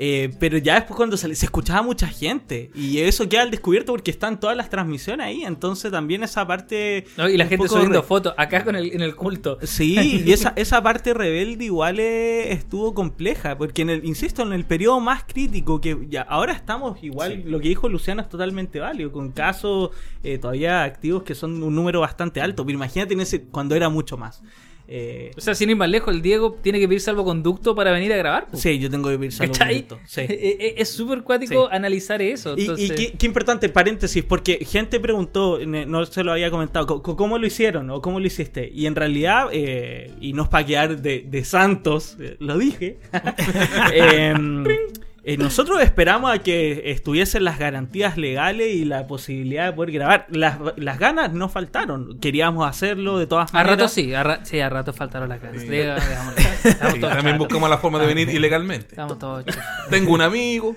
Eh, 0.00 0.30
pero 0.38 0.58
ya 0.58 0.76
después 0.76 0.96
cuando 0.96 1.16
sale- 1.16 1.34
se 1.34 1.46
escuchaba 1.46 1.82
mucha 1.82 2.06
gente 2.06 2.70
y 2.72 2.98
eso 2.98 3.28
queda 3.28 3.42
al 3.42 3.50
descubierto 3.50 3.90
porque 3.90 4.12
están 4.12 4.38
todas 4.38 4.56
las 4.56 4.70
transmisiones 4.70 5.26
ahí, 5.26 5.42
entonces 5.42 5.90
también 5.90 6.22
esa 6.22 6.46
parte... 6.46 7.04
No, 7.16 7.28
y 7.28 7.36
la 7.36 7.46
gente 7.46 7.66
subiendo 7.68 8.00
re- 8.00 8.06
fotos 8.06 8.32
acá 8.36 8.62
con 8.62 8.76
el, 8.76 8.92
en 8.92 9.00
el 9.00 9.16
culto. 9.16 9.58
Sí, 9.64 10.22
y 10.24 10.30
esa, 10.30 10.52
esa 10.54 10.80
parte 10.84 11.14
rebelde 11.14 11.64
igual 11.64 11.98
eh, 11.98 12.52
estuvo 12.52 12.94
compleja, 12.94 13.58
porque 13.58 13.82
en 13.82 13.90
el, 13.90 14.04
insisto, 14.04 14.42
en 14.42 14.52
el 14.52 14.64
periodo 14.64 15.00
más 15.00 15.24
crítico, 15.24 15.80
que 15.80 15.98
ya 16.08 16.22
ahora 16.22 16.52
estamos 16.52 17.02
igual, 17.02 17.42
lo 17.46 17.58
que 17.58 17.66
dijo 17.68 17.88
Luciano 17.88 18.22
es 18.22 18.28
totalmente 18.28 18.78
válido, 18.78 19.10
con 19.10 19.32
casos 19.32 19.90
eh, 20.22 20.38
todavía 20.38 20.84
activos 20.84 21.24
que 21.24 21.34
son 21.34 21.60
un 21.60 21.74
número 21.74 21.98
bastante 21.98 22.40
alto, 22.40 22.64
pero 22.64 22.76
imagínate 22.76 23.14
en 23.14 23.20
ese, 23.22 23.42
cuando 23.46 23.74
era 23.74 23.88
mucho 23.88 24.16
más. 24.16 24.42
Eh, 24.90 25.32
O 25.36 25.40
sea, 25.42 25.54
sin 25.54 25.68
ir 25.68 25.76
más 25.76 25.88
lejos, 25.90 26.14
el 26.14 26.22
Diego 26.22 26.56
tiene 26.62 26.80
que 26.80 26.88
pedir 26.88 27.02
salvoconducto 27.02 27.74
para 27.74 27.92
venir 27.92 28.10
a 28.12 28.16
grabar. 28.16 28.48
sí, 28.54 28.78
yo 28.78 28.88
tengo 28.88 29.10
que 29.10 29.18
pedir 29.18 29.32
salvoconducto, 29.32 29.98
sí. 30.06 30.20
Eh, 30.28 30.56
eh, 30.60 30.74
Es 30.78 30.88
súper 30.90 31.22
cuático 31.22 31.66
Sí. 31.68 31.76
analizar 31.76 32.22
eso. 32.22 32.54
Y, 32.56 32.88
qué, 32.88 33.12
qué 33.18 33.26
importante, 33.26 33.68
paréntesis, 33.68 34.24
porque 34.24 34.64
gente 34.64 34.98
preguntó, 34.98 35.58
no 35.66 36.06
se 36.06 36.24
lo 36.24 36.32
había 36.32 36.50
comentado, 36.50 36.86
co- 36.86 37.02
co- 37.02 37.16
¿cómo 37.16 37.36
lo 37.38 37.46
hicieron 37.46 37.90
o 37.90 38.00
cómo 38.00 38.18
lo 38.18 38.26
hiciste? 38.26 38.70
Y 38.74 38.86
en 38.86 38.94
realidad, 38.96 39.48
eh, 39.52 40.10
y 40.20 40.32
no 40.32 40.44
es 40.44 40.48
para 40.48 40.64
quedar 40.64 41.02
de, 41.02 41.20
de 41.28 41.44
santos, 41.44 42.16
eh, 42.18 42.36
lo 42.40 42.56
dije, 42.56 42.98
em, 43.92 44.64
eh, 45.34 45.36
nosotros 45.36 45.80
esperamos 45.82 46.30
a 46.32 46.38
que 46.38 46.90
estuviesen 46.92 47.44
las 47.44 47.58
garantías 47.58 48.16
legales 48.16 48.74
y 48.74 48.84
la 48.84 49.06
posibilidad 49.06 49.66
de 49.66 49.72
poder 49.72 49.92
grabar. 49.92 50.26
Las, 50.30 50.58
las 50.76 50.98
ganas 50.98 51.32
no 51.32 51.48
faltaron, 51.48 52.18
queríamos 52.18 52.66
hacerlo 52.68 53.18
de 53.18 53.26
todas 53.26 53.50
A 53.50 53.58
maneras. 53.58 53.78
rato 53.78 53.88
sí, 53.88 54.14
a, 54.14 54.22
ra- 54.22 54.44
sí, 54.44 54.58
a 54.60 54.68
rato 54.68 54.92
faltaron 54.92 55.28
las 55.28 55.40
ganas. 55.42 55.62
Sí, 55.62 55.68
también 57.00 57.38
buscamos 57.38 57.68
la 57.70 57.78
forma 57.78 57.98
de 57.98 58.06
venir 58.06 58.28
ilegalmente. 58.30 58.88
Estamos 58.90 59.18
todos. 59.18 59.44
Tengo 59.90 60.12
un 60.12 60.20
amigo, 60.20 60.76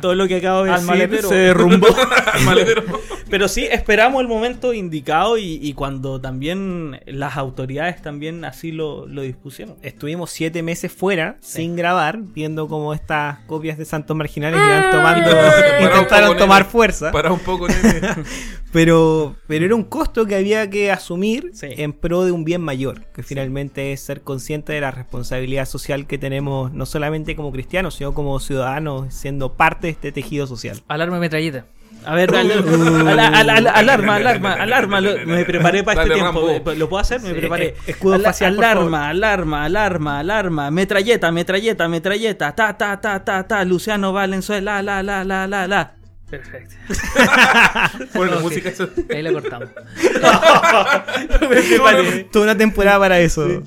Todo 0.00 0.14
lo 0.14 0.26
que 0.28 0.36
acabo 0.36 0.64
de 0.64 0.70
Al 0.70 0.76
decir 0.76 0.90
maletero. 0.90 1.28
se 1.28 1.34
derrumbó. 1.34 1.86
al 2.32 2.42
maletero. 2.44 2.82
Pero 3.30 3.48
sí, 3.48 3.66
esperamos 3.70 4.20
el 4.20 4.28
momento 4.28 4.72
indicado 4.74 5.38
y, 5.38 5.58
y 5.62 5.72
cuando 5.74 6.20
también 6.20 7.00
las 7.06 7.36
autoridades 7.36 8.00
también 8.02 8.44
así 8.44 8.70
lo, 8.72 9.06
lo 9.06 9.22
dispusieron. 9.22 9.76
Estuvimos 9.82 10.30
siete 10.30 10.62
meses 10.62 10.92
fuera, 10.92 11.36
sin 11.40 11.74
grabar, 11.76 12.18
viendo 12.20 12.68
cómo 12.68 12.94
estas 12.94 13.38
copias 13.46 13.73
de 13.78 13.84
Santos 13.84 14.16
Marginales 14.16 14.58
iban 14.58 14.90
tomando, 14.90 15.30
Para 15.30 15.78
un 15.78 15.84
intentaron 15.84 16.36
tomar 16.36 16.62
nene. 16.62 16.70
fuerza. 16.72 17.10
Para 17.12 17.32
un 17.32 17.40
poco, 17.40 17.68
nene. 17.68 18.00
Pero, 18.72 19.36
pero 19.46 19.64
era 19.66 19.76
un 19.76 19.84
costo 19.84 20.26
que 20.26 20.34
había 20.34 20.68
que 20.68 20.90
asumir 20.90 21.50
Sí. 21.54 21.68
en 21.76 21.92
pro 21.92 22.24
de 22.24 22.32
un 22.32 22.44
bien 22.44 22.60
mayor, 22.60 23.04
que 23.14 23.22
finalmente 23.22 23.92
es 23.92 24.00
ser 24.00 24.22
consciente 24.22 24.72
de 24.72 24.80
la 24.80 24.90
responsabilidad 24.90 25.66
social 25.66 26.08
que 26.08 26.18
tenemos, 26.18 26.72
no 26.72 26.84
solamente 26.84 27.36
como 27.36 27.52
cristianos, 27.52 27.94
sino 27.94 28.14
como 28.14 28.40
ciudadanos, 28.40 29.14
siendo 29.14 29.52
parte 29.52 29.86
de 29.86 29.90
este 29.92 30.10
tejido 30.10 30.48
social. 30.48 30.82
Alarma 30.88 31.20
metralleta. 31.20 31.66
A 32.06 32.14
ver, 32.14 32.34
al- 32.34 32.50
al- 32.50 33.18
al- 33.18 33.50
al- 33.50 33.66
alarma, 33.66 34.16
alarma, 34.16 34.52
alarma. 34.54 35.00
lo- 35.00 35.26
me 35.26 35.44
preparé 35.44 35.82
para 35.82 36.02
este 36.02 36.14
tiempo. 36.14 36.46
Rambo. 36.46 36.74
¿Lo 36.74 36.88
puedo 36.88 37.00
hacer? 37.00 37.20
Me 37.20 37.28
Sí, 37.30 37.34
preparé. 37.34 37.66
eh, 37.68 37.74
escudo 37.86 38.18
facial, 38.20 38.58
Alarma, 38.58 39.08
alarma, 39.08 39.64
alarma, 39.64 40.18
alarma. 40.20 40.70
Metralleta, 40.70 41.30
metralleta, 41.32 41.88
metralleta. 41.88 42.54
Ta, 42.54 42.76
ta, 42.76 43.00
ta, 43.00 43.24
ta, 43.24 43.46
ta. 43.46 43.64
Luciano 43.64 44.12
Valenzuela, 44.12 44.82
la, 44.82 45.02
la, 45.02 45.24
la, 45.24 45.46
la, 45.46 45.66
la. 45.66 45.92
Perfecto. 46.38 46.74
Bueno, 48.14 48.40
música 48.40 48.68
eso. 48.68 48.88
Ahí 49.10 49.22
la 49.22 49.32
cortamos. 49.32 49.68
Toda 52.32 52.44
una 52.44 52.56
temporada 52.56 52.98
para 52.98 53.20
eso. 53.20 53.62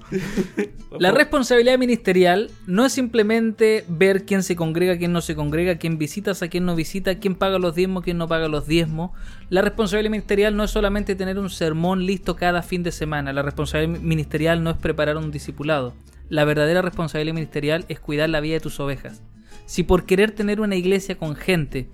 La 1.00 1.12
responsabilidad 1.12 1.78
ministerial 1.78 2.50
no 2.66 2.86
es 2.86 2.94
simplemente 2.94 3.86
ver 3.88 4.26
quién 4.26 4.44
se 4.44 4.56
congrega, 4.56 4.98
quién 4.98 5.14
no 5.14 5.22
se 5.22 5.36
congrega, 5.36 5.78
quién 5.78 5.98
visitas, 5.98 6.42
a 6.42 6.48
quién 6.48 6.66
no 6.66 6.76
visita, 6.76 7.20
quién 7.20 7.36
paga 7.36 7.60
los 7.60 7.76
diezmos, 7.76 8.04
quién 8.04 8.18
no 8.18 8.28
paga 8.28 8.48
los 8.48 8.68
diezmos. 8.68 9.12
La 9.50 9.62
responsabilidad 9.62 10.12
ministerial 10.12 10.56
no 10.56 10.64
es 10.64 10.72
solamente 10.72 11.16
tener 11.16 11.38
un 11.40 11.50
sermón 11.50 12.06
listo 12.06 12.36
cada 12.36 12.64
fin 12.64 12.84
de 12.84 12.92
semana. 12.92 13.34
La 13.34 13.44
responsabilidad 13.44 14.00
ministerial 14.02 14.64
no 14.64 14.72
es 14.72 14.78
preparar 14.78 15.18
un 15.18 15.32
discipulado. 15.32 15.94
La 16.30 16.46
verdadera 16.46 16.82
responsabilidad 16.82 17.36
ministerial 17.36 17.86
es 17.88 18.00
cuidar 18.00 18.30
la 18.30 18.42
vida 18.42 18.56
de 18.56 18.62
tus 18.62 18.80
ovejas. 18.80 19.22
Si 19.66 19.84
por 19.84 20.06
querer 20.06 20.32
tener 20.32 20.62
una 20.62 20.76
iglesia 20.76 21.18
con 21.18 21.36
gente, 21.36 21.88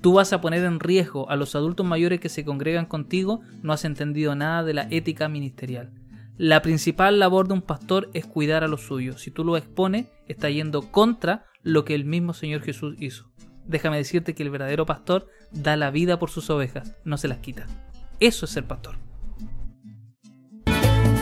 tú 0.00 0.14
vas 0.14 0.32
a 0.32 0.40
poner 0.40 0.64
en 0.64 0.80
riesgo 0.80 1.28
a 1.30 1.36
los 1.36 1.54
adultos 1.54 1.86
mayores 1.86 2.20
que 2.20 2.28
se 2.28 2.44
congregan 2.44 2.86
contigo, 2.86 3.40
no 3.62 3.72
has 3.72 3.84
entendido 3.84 4.34
nada 4.34 4.62
de 4.64 4.74
la 4.74 4.88
ética 4.90 5.28
ministerial. 5.28 5.92
La 6.36 6.62
principal 6.62 7.18
labor 7.18 7.48
de 7.48 7.54
un 7.54 7.62
pastor 7.62 8.10
es 8.14 8.24
cuidar 8.24 8.62
a 8.62 8.68
los 8.68 8.82
suyos. 8.82 9.20
Si 9.20 9.32
tú 9.32 9.44
lo 9.44 9.56
expones, 9.56 10.06
está 10.28 10.48
yendo 10.48 10.82
contra 10.92 11.46
lo 11.62 11.84
que 11.84 11.94
el 11.94 12.04
mismo 12.04 12.32
Señor 12.32 12.62
Jesús 12.62 12.94
hizo. 13.00 13.28
Déjame 13.66 13.96
decirte 13.96 14.34
que 14.34 14.44
el 14.44 14.50
verdadero 14.50 14.86
pastor 14.86 15.26
da 15.50 15.76
la 15.76 15.90
vida 15.90 16.18
por 16.18 16.30
sus 16.30 16.48
ovejas, 16.48 16.94
no 17.04 17.18
se 17.18 17.28
las 17.28 17.38
quita. 17.38 17.66
Eso 18.20 18.46
es 18.46 18.52
ser 18.52 18.64
pastor. 18.64 18.96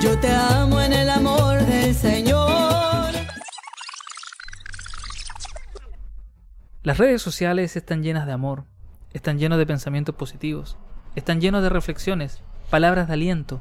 Yo 0.00 0.18
te 0.20 0.28
amo 0.28 0.80
en 0.80 0.92
el 0.92 1.08
amor 1.08 1.64
del 1.64 1.94
Señor. 1.94 2.85
Las 6.86 6.98
redes 6.98 7.20
sociales 7.20 7.74
están 7.74 8.04
llenas 8.04 8.26
de 8.26 8.32
amor, 8.32 8.62
están 9.12 9.40
llenos 9.40 9.58
de 9.58 9.66
pensamientos 9.66 10.14
positivos, 10.14 10.76
están 11.16 11.40
llenos 11.40 11.64
de 11.64 11.68
reflexiones, 11.68 12.44
palabras 12.70 13.08
de 13.08 13.14
aliento. 13.14 13.60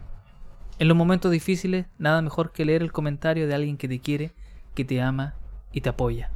En 0.77 0.87
los 0.87 0.95
momentos 0.95 1.31
difíciles, 1.31 1.87
nada 1.97 2.21
mejor 2.21 2.51
que 2.51 2.65
leer 2.65 2.83
el 2.83 2.91
comentario 2.91 3.47
de 3.47 3.55
alguien 3.55 3.77
que 3.77 3.87
te 3.87 3.99
quiere, 3.99 4.35
que 4.75 4.85
te 4.85 5.01
ama 5.01 5.33
y 5.71 5.81
te 5.81 5.89
apoya. 5.89 6.29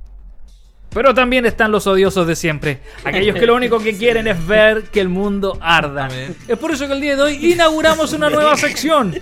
Pero 0.91 1.13
también 1.13 1.45
están 1.45 1.71
los 1.71 1.85
odiosos 1.85 2.25
de 2.25 2.35
siempre, 2.35 2.79
aquellos 3.03 3.35
que 3.35 3.45
lo 3.45 3.55
único 3.55 3.79
que 3.79 3.95
quieren 3.95 4.27
es 4.27 4.47
ver 4.47 4.83
que 4.85 4.99
el 4.99 5.09
mundo 5.09 5.57
arda. 5.61 6.05
Amén. 6.05 6.35
Es 6.47 6.57
por 6.57 6.71
eso 6.71 6.87
que 6.87 6.93
el 6.93 7.01
día 7.01 7.15
de 7.15 7.21
hoy 7.21 7.51
inauguramos 7.53 8.11
una 8.13 8.29
nueva 8.29 8.57
sección. 8.57 9.15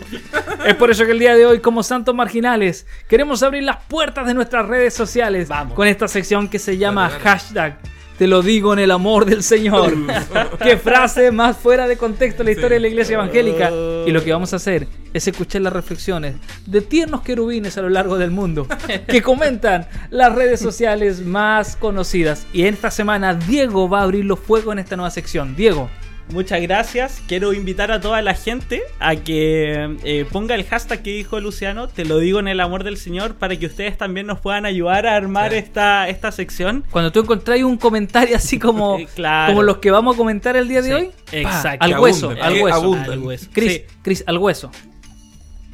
Es 0.65 0.76
por 0.76 0.89
eso 0.91 1.05
que 1.05 1.11
el 1.11 1.20
día 1.20 1.36
de 1.36 1.45
hoy, 1.45 1.59
como 1.59 1.84
Santos 1.84 2.15
Marginales, 2.15 2.88
queremos 3.07 3.43
abrir 3.43 3.63
las 3.63 3.78
puertas 3.88 4.26
de 4.28 4.34
nuestras 4.34 4.65
redes 4.65 4.93
sociales 4.93 5.47
Vamos. 5.49 5.74
con 5.74 5.88
esta 5.88 6.07
sección 6.07 6.47
que 6.47 6.59
se 6.59 6.78
llama 6.78 7.09
hashtag 7.09 7.78
Te 8.18 8.26
lo 8.28 8.41
digo 8.41 8.74
en 8.74 8.80
el 8.80 8.89
amor 8.89 9.26
del 9.26 9.43
Señor. 9.43 9.93
Qué 10.63 10.78
frase 10.78 11.32
más 11.32 11.55
fuera 11.55 11.88
de 11.88 11.97
contexto 11.97 12.43
la 12.43 12.51
historia 12.51 12.76
de 12.76 12.80
la 12.80 12.88
iglesia 12.88 13.13
evangélica. 13.13 13.72
Y 14.07 14.11
lo 14.11 14.24
que 14.24 14.32
vamos 14.32 14.53
a 14.53 14.55
hacer 14.55 14.88
es 15.13 15.28
escuchar 15.28 15.61
las 15.61 15.74
reflexiones 15.74 16.36
de 16.65 16.82
tiernos 16.82 17.22
querubines 17.22 17.78
a 17.78 17.82
lo 17.82 17.89
largo 17.89 18.18
del 18.18 18.32
mundo 18.32 18.68
que 19.07 19.22
comentan 19.22 19.88
las 20.09 20.34
redes 20.34 20.59
sociales 20.59 21.24
más 21.24 21.76
conocidas. 21.76 22.47
Y 22.53 22.63
esta 22.63 22.89
semana 22.89 23.36
Diego 23.36 23.88
va 23.88 23.99
a 23.99 24.03
abrir 24.03 24.26
los 24.26 24.39
fuegos 24.39 24.74
en 24.74 24.80
esta 24.80 24.95
nueva 24.95 25.11
sección. 25.11 25.55
Diego, 25.55 25.89
Muchas 26.30 26.61
gracias. 26.61 27.21
Quiero 27.28 27.53
invitar 27.53 27.91
a 27.91 28.01
toda 28.01 28.21
la 28.21 28.34
gente 28.34 28.82
a 28.99 29.15
que 29.15 29.95
eh, 30.03 30.25
ponga 30.32 30.55
el 30.55 30.65
hashtag 30.65 31.01
que 31.01 31.11
dijo 31.11 31.39
Luciano, 31.39 31.88
te 31.88 32.03
lo 32.05 32.19
digo 32.19 32.39
en 32.39 32.47
el 32.49 32.59
amor 32.59 32.84
del 32.84 32.97
Señor, 32.97 33.36
para 33.36 33.55
que 33.55 33.65
ustedes 33.65 33.97
también 33.97 34.28
nos 34.28 34.39
puedan 34.39 34.65
ayudar 34.65 35.07
a 35.07 35.15
armar 35.15 35.51
Sí. 35.51 35.57
esta, 35.57 36.09
esta 36.09 36.32
sección. 36.32 36.84
cuando 36.91 37.11
tú 37.11 37.21
encontráis 37.21 37.63
un 37.63 37.78
comentario 37.78 38.36
así 38.36 38.59
como, 38.59 38.97
Eh, 38.99 39.07
claro. 39.15 39.53
como 39.53 39.63
los 39.63 39.78
que 39.78 39.89
vamos 39.91 40.15
a 40.15 40.17
comentar 40.17 40.57
el 40.57 40.67
día 40.67 40.82
de 40.82 40.88
Sí, 40.89 40.93
hoy, 40.93 41.11
pa, 41.32 41.38
exacto. 41.38 41.86
al 41.86 41.99
hueso, 41.99 42.30
al 42.41 42.61
hueso. 42.61 42.93
Al 43.11 43.19
hueso. 43.19 43.47
Cris, 43.53 43.71
Sí. 43.73 43.82
Cris, 44.01 44.23
al 44.28 44.38
hueso. 44.38 44.69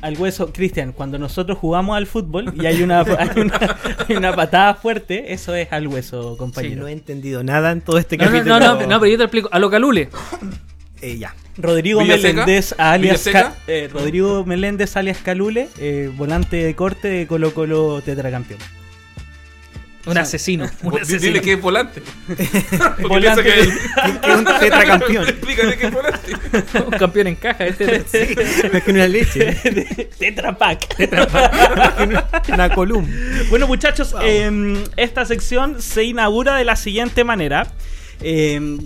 Al 0.04 0.18
hueso, 0.18 0.52
Cristian, 0.54 0.92
cuando 0.92 1.18
nosotros 1.18 1.58
jugamos 1.58 1.98
al 1.98 2.06
fútbol 2.08 2.54
y 2.56 2.66
hay 2.66 2.84
una, 2.84 3.00
hay 3.20 3.40
una, 3.40 3.78
hay 4.08 4.16
una 4.16 4.36
patada 4.36 4.76
fuerte, 4.76 5.34
eso 5.34 5.56
es 5.56 5.72
al 5.72 5.88
hueso, 5.88 6.34
Sí, 6.34 6.38
compañero. 6.38 6.82
no 6.82 6.88
he 6.88 6.92
entendido 6.92 7.44
nada 7.44 7.72
en 7.72 7.82
todo 7.82 7.98
este 7.98 8.18
No, 8.18 8.26
no, 8.26 8.32
capítulo. 8.32 8.60
no, 8.60 8.66
no, 8.76 8.88
no, 8.88 9.00
pero 9.00 9.12
yo 9.12 9.18
te 9.18 9.24
explico. 9.24 9.50
A 9.52 9.60
lo 9.60 9.70
calule. 9.72 10.10
Eh, 11.02 11.18
ya. 11.18 11.34
Rodrigo 11.58 12.00
Villaseca. 12.02 12.46
Meléndez 12.46 12.76
alias. 12.78 13.30
Ca- 13.32 13.54
eh, 13.68 13.90
Rodrigo 13.92 14.46
Meléndez 14.46 14.96
alias 14.98 15.18
Calule, 15.20 15.68
eh, 15.78 16.12
volante 16.16 16.56
de 16.58 16.76
corte 16.76 17.08
de 17.08 17.28
Colo 17.28 17.54
Colo 17.54 18.02
tetracampeón. 18.02 18.60
Un 20.06 20.18
asesino. 20.18 20.66
Un 20.84 20.92
Dile 20.92 21.02
asesino. 21.02 21.42
que 21.42 21.54
es 21.54 21.62
volante. 21.62 22.02
Porque 22.28 23.04
Volante. 23.08 23.44
que 23.44 23.60
es 23.62 23.68
es 23.70 24.36
un 24.38 24.46
tetracampeón. 24.46 25.24
Explícale 25.30 25.78
que 25.78 25.88
es 25.88 25.94
volante. 25.94 26.34
Un 26.86 26.92
campeón 26.92 27.28
en 27.28 27.36
caja. 27.36 27.66
Este 27.68 28.70
Más 28.74 28.84
que 28.84 28.92
una 28.92 29.08
leche. 29.08 29.54
Tetrapack. 30.20 30.96
una 32.50 32.70
columna. 32.74 33.10
Bueno, 33.50 33.68
muchachos, 33.68 34.14
em, 34.22 34.76
esta 34.98 35.26
sección 35.26 35.82
se 35.82 36.04
inaugura 36.04 36.56
de 36.58 36.66
la 36.66 36.76
siguiente 36.76 37.24
manera. 37.24 37.68
Em, 38.22 38.80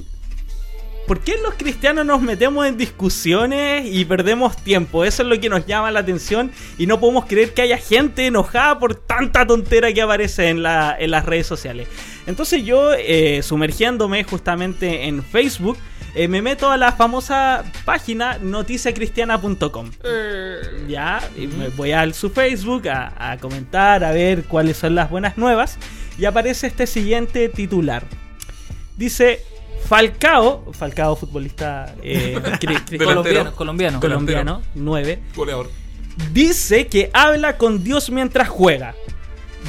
¿Por 1.07 1.21
qué 1.21 1.37
los 1.41 1.53
cristianos 1.53 2.05
nos 2.05 2.21
metemos 2.21 2.65
en 2.67 2.75
discusiones 2.77 3.85
y 3.89 4.03
perdemos 4.03 4.57
tiempo? 4.57 5.05
Eso 5.05 5.23
es 5.23 5.29
lo 5.29 5.39
que 5.39 5.47
nos 5.47 5.65
llama 5.65 5.89
la 5.89 6.01
atención 6.01 6.51
y 6.77 6.85
no 6.85 6.99
podemos 6.99 7.25
creer 7.25 7.53
que 7.53 7.61
haya 7.61 7.77
gente 7.77 8.25
enojada 8.27 8.77
por 8.77 8.93
tanta 8.95 9.47
tontera 9.47 9.93
que 9.93 10.01
aparece 10.01 10.49
en, 10.49 10.61
la- 10.63 10.95
en 10.99 11.11
las 11.11 11.25
redes 11.25 11.47
sociales. 11.47 11.87
Entonces 12.27 12.65
yo, 12.65 12.91
eh, 12.93 13.41
sumergiéndome 13.41 14.25
justamente 14.25 15.05
en 15.07 15.23
Facebook, 15.23 15.77
eh, 16.13 16.27
me 16.27 16.41
meto 16.41 16.69
a 16.71 16.75
la 16.77 16.91
famosa 16.91 17.63
página 17.85 18.37
noticiacristiana.com. 18.41 19.91
Ya, 20.89 21.21
y 21.37 21.47
me 21.47 21.69
voy 21.69 21.91
a 21.93 22.11
su 22.13 22.29
Facebook 22.31 22.89
a, 22.89 23.31
a 23.31 23.37
comentar, 23.37 24.03
a 24.03 24.11
ver 24.11 24.43
cuáles 24.43 24.75
son 24.77 24.95
las 24.95 25.09
buenas 25.09 25.37
nuevas. 25.37 25.77
Y 26.19 26.25
aparece 26.25 26.67
este 26.67 26.85
siguiente 26.87 27.47
titular. 27.49 28.03
Dice 28.97 29.43
Falcao, 29.87 30.73
Falcao 30.73 31.15
futbolista 31.15 31.95
eh, 32.03 32.33
colombiano. 32.97 33.53
colombiano. 33.53 33.99
colombiano, 34.01 34.61
9, 34.75 35.19
Goleador. 35.35 35.71
dice 36.33 36.87
que 36.87 37.09
habla 37.13 37.57
con 37.57 37.83
Dios 37.83 38.09
mientras 38.09 38.49
juega. 38.49 38.95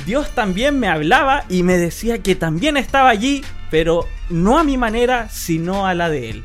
Dios 0.06 0.30
también 0.34 0.78
me 0.80 0.88
hablaba 0.88 1.44
y 1.48 1.62
me 1.62 1.76
decía 1.76 2.18
que 2.22 2.34
también 2.34 2.76
estaba 2.76 3.10
allí, 3.10 3.44
pero 3.70 4.06
no 4.28 4.58
a 4.58 4.64
mi 4.64 4.76
manera, 4.76 5.28
sino 5.28 5.86
a 5.86 5.94
la 5.94 6.08
de 6.10 6.30
él. 6.30 6.44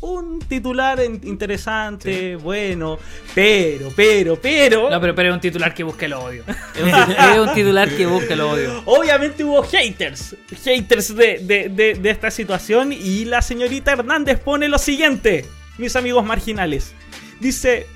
Un 0.00 0.38
titular 0.38 1.00
interesante, 1.24 2.36
bueno, 2.36 2.98
pero, 3.34 3.90
pero, 3.96 4.36
pero... 4.40 4.88
No, 4.88 5.00
pero, 5.00 5.12
pero 5.14 5.30
es 5.30 5.34
un 5.34 5.40
titular 5.40 5.74
que 5.74 5.82
busca 5.82 6.06
el 6.06 6.12
odio. 6.12 6.44
Es 6.76 6.82
un, 6.84 6.90
titu- 6.92 7.32
es 7.32 7.38
un 7.40 7.54
titular 7.54 7.88
que 7.90 8.06
busca 8.06 8.34
el 8.34 8.40
odio. 8.42 8.82
Obviamente 8.86 9.42
hubo 9.42 9.62
haters, 9.64 10.36
haters 10.64 11.16
de, 11.16 11.38
de- 11.42 11.68
de- 11.68 11.94
de 11.94 12.10
esta 12.10 12.30
situación 12.30 12.92
y 12.92 13.24
la 13.24 13.42
señorita 13.42 13.90
Hernández 13.92 14.38
pone 14.38 14.68
lo 14.68 14.78
siguiente, 14.78 15.44
mis 15.78 15.96
amigos 15.96 16.24
marginales. 16.24 16.92
Dice, 17.40 17.86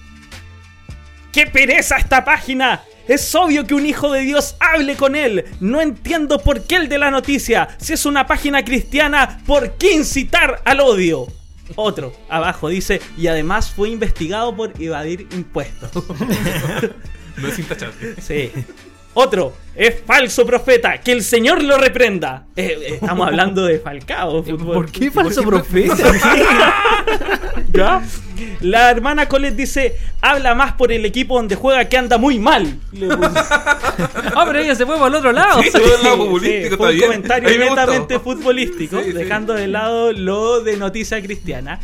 ¡qué 1.33 1.47
pereza 1.47 1.97
esta 1.99 2.25
página! 2.25 2.83
Es 3.07 3.33
obvio 3.35 3.65
que 3.67 3.75
un 3.75 3.85
hijo 3.87 4.11
de 4.13 4.21
Dios 4.21 4.55
hable 4.61 4.97
con 4.97 5.15
él. 5.17 5.45
No 5.61 5.81
entiendo 5.81 6.39
por 6.41 6.63
qué 6.63 6.77
el 6.77 6.89
de 6.89 6.99
la 6.99 7.11
noticia. 7.11 7.69
Si 7.79 7.93
es 7.93 8.07
una 8.07 8.27
página 8.27 8.65
cristiana, 8.65 9.41
¿por 9.47 9.73
qué 9.73 9.93
incitar 9.93 10.63
al 10.65 10.81
odio? 10.81 11.27
Otro, 11.77 12.13
abajo, 12.29 12.69
dice, 12.69 13.01
y 13.17 13.27
además 13.27 13.71
fue 13.71 13.91
investigado 13.91 14.55
por 14.55 14.73
evadir 14.81 15.27
impuestos. 15.33 15.91
No 17.35 17.49
es 17.49 17.59
intachable. 17.59 18.21
Sí. 18.21 18.53
Otro, 19.15 19.53
es 19.75 19.97
falso 20.07 20.47
profeta, 20.47 20.99
que 20.99 21.13
el 21.13 21.23
Señor 21.23 21.63
lo 21.63 21.77
reprenda. 21.77 22.45
Eh, 22.57 22.79
eh, 22.81 22.87
estamos 22.95 23.27
hablando 23.27 23.65
de 23.65 23.79
Falcao. 23.79 24.43
fútbol. 24.43 24.75
¿Por 24.75 24.91
qué 24.91 25.11
falso 25.11 25.43
profeta? 25.43 25.95
¿Ya? 27.73 28.03
La 28.61 28.91
hermana 28.91 29.29
Colette 29.29 29.55
dice, 29.57 29.97
habla 30.21 30.55
más 30.55 30.73
por 30.73 30.91
el 30.93 31.05
equipo 31.05 31.37
donde 31.37 31.55
juega 31.57 31.85
que 31.89 31.97
anda 31.99 32.17
muy 32.19 32.39
mal. 32.39 32.79
Ah, 34.35 34.45
pero 34.47 34.59
ella 34.61 34.75
se 34.75 34.87
fue 34.87 34.95
para 34.97 35.09
el 35.09 35.15
otro 35.15 35.33
lado. 35.33 35.63
Sí, 35.63 35.69
el 35.75 36.03
lado 36.03 36.39
Sí, 36.41 36.63
sí, 36.69 36.77
fue 36.77 36.89
un 36.91 36.95
bien. 36.97 37.07
comentario 37.07 37.59
netamente 37.59 38.19
futbolístico, 38.19 38.99
Sí, 39.01 39.07
sí. 39.07 39.13
dejando 39.13 39.53
de 39.55 39.69
lado 39.69 40.13
lo 40.13 40.61
de 40.61 40.77
noticia 40.77 41.21
cristiana. 41.23 41.79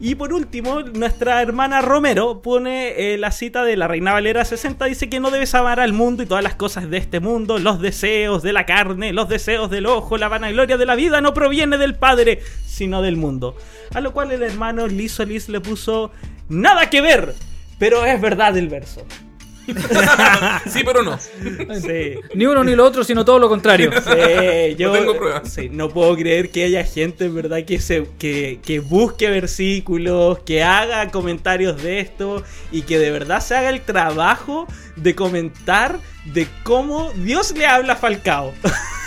Y 0.00 0.16
por 0.16 0.32
último, 0.32 0.80
nuestra 0.80 1.40
hermana 1.40 1.80
Romero 1.80 2.42
pone 2.42 3.14
eh, 3.14 3.18
la 3.18 3.30
cita 3.30 3.64
de 3.64 3.76
la 3.76 3.86
Reina 3.86 4.12
Valera 4.12 4.44
60, 4.44 4.84
dice 4.86 5.08
que 5.08 5.20
no 5.20 5.30
debes 5.30 5.54
amar 5.54 5.78
al 5.78 5.92
mundo 5.92 6.22
y 6.22 6.26
todas 6.26 6.42
las 6.42 6.56
cosas 6.56 6.90
de 6.90 6.96
este 6.96 7.20
mundo, 7.20 7.58
los 7.58 7.80
deseos 7.80 8.42
de 8.42 8.52
la 8.52 8.66
carne, 8.66 9.12
los 9.12 9.28
deseos 9.28 9.70
del 9.70 9.86
ojo, 9.86 10.18
la 10.18 10.28
vanagloria 10.28 10.76
de 10.76 10.86
la 10.86 10.96
vida 10.96 11.20
no 11.20 11.32
proviene 11.32 11.78
del 11.78 11.94
Padre, 11.94 12.40
sino 12.66 13.02
del 13.02 13.16
mundo. 13.16 13.56
A 13.94 14.00
lo 14.00 14.12
cual 14.12 14.32
el 14.32 14.42
hermano 14.42 14.88
Liz 14.88 15.18
le 15.48 15.60
puso, 15.60 16.10
nada 16.48 16.90
que 16.90 17.00
ver, 17.00 17.34
pero 17.78 18.04
es 18.04 18.20
verdad 18.20 18.56
el 18.56 18.68
verso. 18.68 19.06
Sí, 20.70 20.82
pero 20.84 21.02
no. 21.02 21.18
Sí. 21.18 22.14
Ni 22.34 22.46
uno 22.46 22.64
ni 22.64 22.74
lo 22.74 22.84
otro, 22.84 23.04
sino 23.04 23.24
todo 23.24 23.38
lo 23.38 23.48
contrario. 23.48 23.90
Sí, 24.04 24.74
yo 24.76 24.88
No 24.92 24.98
tengo 24.98 25.16
pruebas. 25.16 25.52
sí, 25.52 25.68
no 25.70 25.88
puedo 25.88 26.14
creer 26.16 26.50
que 26.50 26.64
haya 26.64 26.84
gente 26.84 27.24
en 27.26 27.34
verdad 27.34 27.64
que 27.64 27.80
se 27.80 28.06
que, 28.18 28.60
que 28.64 28.80
busque 28.80 29.30
versículos, 29.30 30.40
que 30.40 30.62
haga 30.62 31.10
comentarios 31.10 31.82
de 31.82 32.00
esto 32.00 32.42
y 32.70 32.82
que 32.82 32.98
de 32.98 33.10
verdad 33.10 33.40
se 33.40 33.54
haga 33.56 33.70
el 33.70 33.80
trabajo 33.80 34.66
de 34.96 35.14
comentar 35.14 35.98
de 36.24 36.48
cómo 36.62 37.12
Dios 37.12 37.52
le 37.56 37.66
habla 37.66 37.94
a 37.94 37.96
Falcao. 37.96 38.54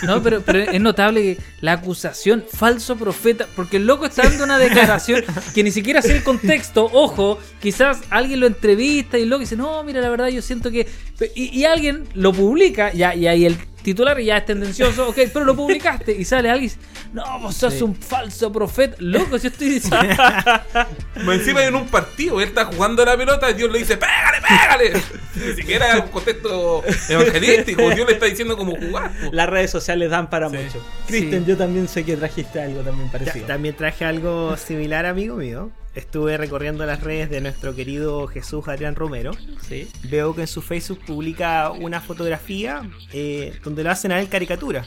No, 0.02 0.22
pero, 0.22 0.42
pero 0.42 0.60
es 0.60 0.80
notable 0.80 1.22
que 1.22 1.38
la 1.60 1.72
acusación 1.72 2.44
falso 2.48 2.96
profeta, 2.96 3.48
porque 3.56 3.78
el 3.78 3.86
loco 3.86 4.06
está 4.06 4.22
dando 4.22 4.44
una 4.44 4.58
declaración 4.58 5.24
que 5.54 5.64
ni 5.64 5.72
siquiera 5.72 6.02
sé 6.02 6.16
el 6.16 6.22
contexto. 6.22 6.88
Ojo, 6.92 7.38
quizás 7.60 8.02
alguien 8.10 8.38
lo 8.40 8.46
entrevista 8.46 9.18
y 9.18 9.22
el 9.22 9.28
loco 9.28 9.40
dice, 9.40 9.56
no, 9.56 9.82
mira, 9.82 10.00
la 10.00 10.08
verdad 10.08 10.28
yo 10.28 10.40
siento 10.40 10.70
que... 10.70 10.86
Y, 11.34 11.58
y 11.58 11.64
alguien 11.64 12.04
lo 12.14 12.32
publica, 12.32 12.92
ya, 12.92 13.14
y 13.14 13.26
ahí 13.26 13.44
el 13.44 13.56
titular 13.82 14.20
ya 14.20 14.36
es 14.38 14.46
tendencioso, 14.46 15.08
ok, 15.08 15.16
pero 15.32 15.44
lo 15.44 15.54
publicaste 15.56 16.12
y 16.12 16.24
sale 16.24 16.50
alguien 16.50 16.70
y 16.70 17.14
no, 17.14 17.38
vos 17.40 17.54
sos 17.54 17.80
un 17.80 17.94
falso 17.94 18.52
profeta. 18.52 18.96
Loco, 18.98 19.38
si 19.38 19.46
estoy 19.46 19.68
diciendo... 19.70 19.98
Encima 21.32 21.64
en 21.64 21.74
un 21.74 21.86
partido, 21.86 22.40
él 22.40 22.48
está 22.48 22.66
jugando 22.66 23.02
a 23.02 23.06
la 23.06 23.16
pelota 23.16 23.50
y 23.50 23.54
Dios 23.54 23.70
le 23.72 23.78
dice, 23.78 23.96
¡pégale, 23.96 24.38
pégale! 24.46 25.02
Ni 25.48 25.54
siquiera 25.54 25.96
es 25.96 26.02
un 26.02 26.08
contexto 26.08 26.82
evangelístico, 27.08 27.82
Dios 27.90 28.06
le 28.06 28.12
está 28.14 28.26
diciendo 28.26 28.56
cómo 28.56 28.76
jugar. 28.76 29.10
po. 29.24 29.30
Las 29.32 29.48
redes 29.48 29.70
sociales 29.70 30.10
dan 30.10 30.28
para 30.30 30.48
Sí. 30.50 30.56
mucho. 30.56 30.84
Cristian, 31.06 31.46
yo 31.46 31.56
también 31.56 31.88
sé 31.88 32.04
que 32.04 32.16
trajiste 32.16 32.60
algo 32.60 32.80
también 32.82 33.06
Ya, 33.06 33.12
parecido. 33.12 33.46
también 33.46 33.74
traje 33.76 34.04
algo 34.04 34.56
similar, 34.56 35.06
amigo 35.06 35.36
mío. 35.36 35.70
Estuve 35.94 36.36
recorriendo 36.36 36.86
las 36.86 37.02
redes 37.02 37.30
de 37.30 37.40
nuestro 37.40 37.74
querido 37.74 38.26
Jesús 38.26 38.68
Adrián 38.68 38.94
Romero. 38.94 39.32
Sí. 39.62 39.88
Veo 40.10 40.34
que 40.34 40.42
en 40.42 40.46
su 40.46 40.62
Facebook 40.62 41.00
publica 41.06 41.70
una 41.70 42.00
fotografía 42.00 42.88
eh, 43.12 43.58
donde 43.64 43.82
lo 43.82 43.90
hacen 43.90 44.12
a 44.12 44.20
él 44.20 44.28
caricatura. 44.28 44.86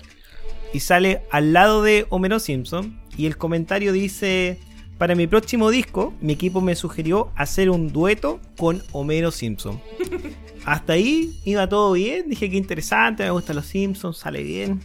Y 0.73 0.79
sale 0.79 1.23
al 1.31 1.53
lado 1.53 1.83
de 1.83 2.05
Homero 2.09 2.39
Simpson. 2.39 2.99
Y 3.17 3.25
el 3.25 3.37
comentario 3.37 3.91
dice: 3.91 4.59
Para 4.97 5.15
mi 5.15 5.27
próximo 5.27 5.69
disco, 5.69 6.13
mi 6.21 6.33
equipo 6.33 6.61
me 6.61 6.75
sugirió 6.75 7.31
hacer 7.35 7.69
un 7.69 7.91
dueto 7.91 8.39
con 8.57 8.81
Homero 8.93 9.31
Simpson. 9.31 9.81
Hasta 10.65 10.93
ahí 10.93 11.39
iba 11.43 11.67
todo 11.67 11.93
bien. 11.93 12.29
Dije 12.29 12.49
que 12.49 12.55
interesante, 12.55 13.23
me 13.23 13.31
gustan 13.31 13.57
los 13.57 13.65
Simpsons, 13.65 14.17
sale 14.17 14.43
bien. 14.43 14.79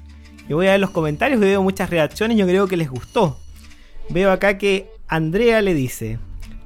Y 0.49 0.55
voy 0.55 0.67
a 0.67 0.73
ver 0.73 0.81
los 0.81 0.91
comentarios 0.91 1.39
y 1.39 1.45
veo 1.45 1.62
muchas 1.62 1.91
reacciones. 1.91 2.37
Yo 2.37 2.47
creo 2.47 2.67
que 2.67 2.77
les 2.77 2.91
gustó. 2.91 3.39
Veo 4.09 4.31
acá 4.31 4.59
que 4.59 4.95
Andrea 5.09 5.62
le 5.62 5.74
dice: 5.74 6.18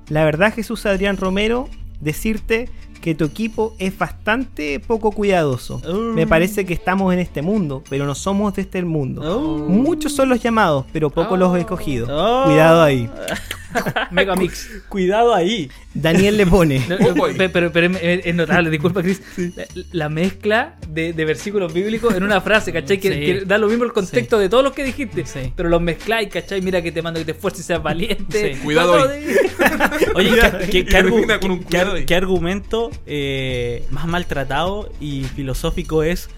La 0.08 0.24
verdad, 0.24 0.52
Jesús 0.54 0.86
Adrián 0.86 1.16
Romero, 1.16 1.68
decirte 2.00 2.68
que 3.00 3.14
tu 3.14 3.24
equipo 3.24 3.74
es 3.78 3.96
bastante 3.96 4.78
poco 4.80 5.10
cuidadoso. 5.12 5.78
Mm. 5.88 6.14
Me 6.14 6.26
parece 6.26 6.64
que 6.66 6.74
estamos 6.74 7.12
en 7.12 7.18
este 7.20 7.42
mundo, 7.42 7.82
pero 7.88 8.06
no 8.06 8.14
somos 8.14 8.54
de 8.54 8.62
este 8.62 8.82
mundo. 8.82 9.22
Oh. 9.22 9.58
Muchos 9.68 10.12
son 10.12 10.28
los 10.28 10.42
llamados, 10.42 10.84
pero 10.92 11.10
pocos 11.10 11.38
los 11.38 11.56
escogidos. 11.58 12.08
Oh. 12.12 12.44
Cuidado 12.46 12.82
ahí. 12.82 13.08
Megamix. 14.10 14.68
Cuidado 14.88 15.34
ahí. 15.34 15.70
Daniel 15.94 16.36
le 16.36 16.46
pone. 16.46 16.84
No, 16.88 16.96
Oh, 17.10 17.14
boy. 17.14 17.34
pe- 17.34 17.48
pero, 17.48 17.72
pero 17.72 17.96
es, 18.00 18.34
notable, 18.34 18.68
disculpa 18.70 19.02
Chris, 19.02 19.22
la, 19.56 19.64
la 19.92 20.08
mezcla 20.08 20.76
de, 20.88 21.12
de 21.12 21.24
versículos 21.24 21.72
bíblicos 21.72 22.14
en 22.14 22.22
una 22.24 22.40
frase, 22.40 22.72
¿cachai? 22.72 22.98
Que, 22.98 23.10
Sí. 23.12 23.20
que 23.20 23.44
da 23.46 23.58
lo 23.58 23.68
mismo 23.68 23.84
el 23.84 23.92
contexto 23.92 24.38
de 24.38 24.48
todo 24.48 24.62
lo 24.62 24.72
que 24.72 24.84
dijiste, 24.84 25.24
Sí. 25.26 25.52
pero 25.56 25.68
los 25.68 25.80
mezcláis, 25.80 26.28
¿cachai? 26.28 26.60
Mira 26.62 26.82
que 26.82 26.92
te 26.92 27.00
mando 27.02 27.18
que 27.20 27.24
te 27.26 27.32
esfuerces 27.32 27.64
y 27.64 27.66
seas 27.68 27.82
valiente. 27.82 28.54
Sí. 28.54 28.60
Cuidado 28.60 29.08
ahí. 29.08 29.24
Oye, 30.14 30.30
¿qué, 30.30 30.68
qué- 30.70 30.78
Y 30.78 30.84
qué 30.84 30.96
argu- 30.98 31.10
termina 31.10 31.40
con 31.40 31.50
un 31.52 31.58
qué- 31.60 31.64
cuidado 31.66 32.89
eh, 33.06 33.86
más 33.90 34.06
maltratado 34.06 34.90
y 35.00 35.24
filosófico 35.24 36.02
es 36.02 36.28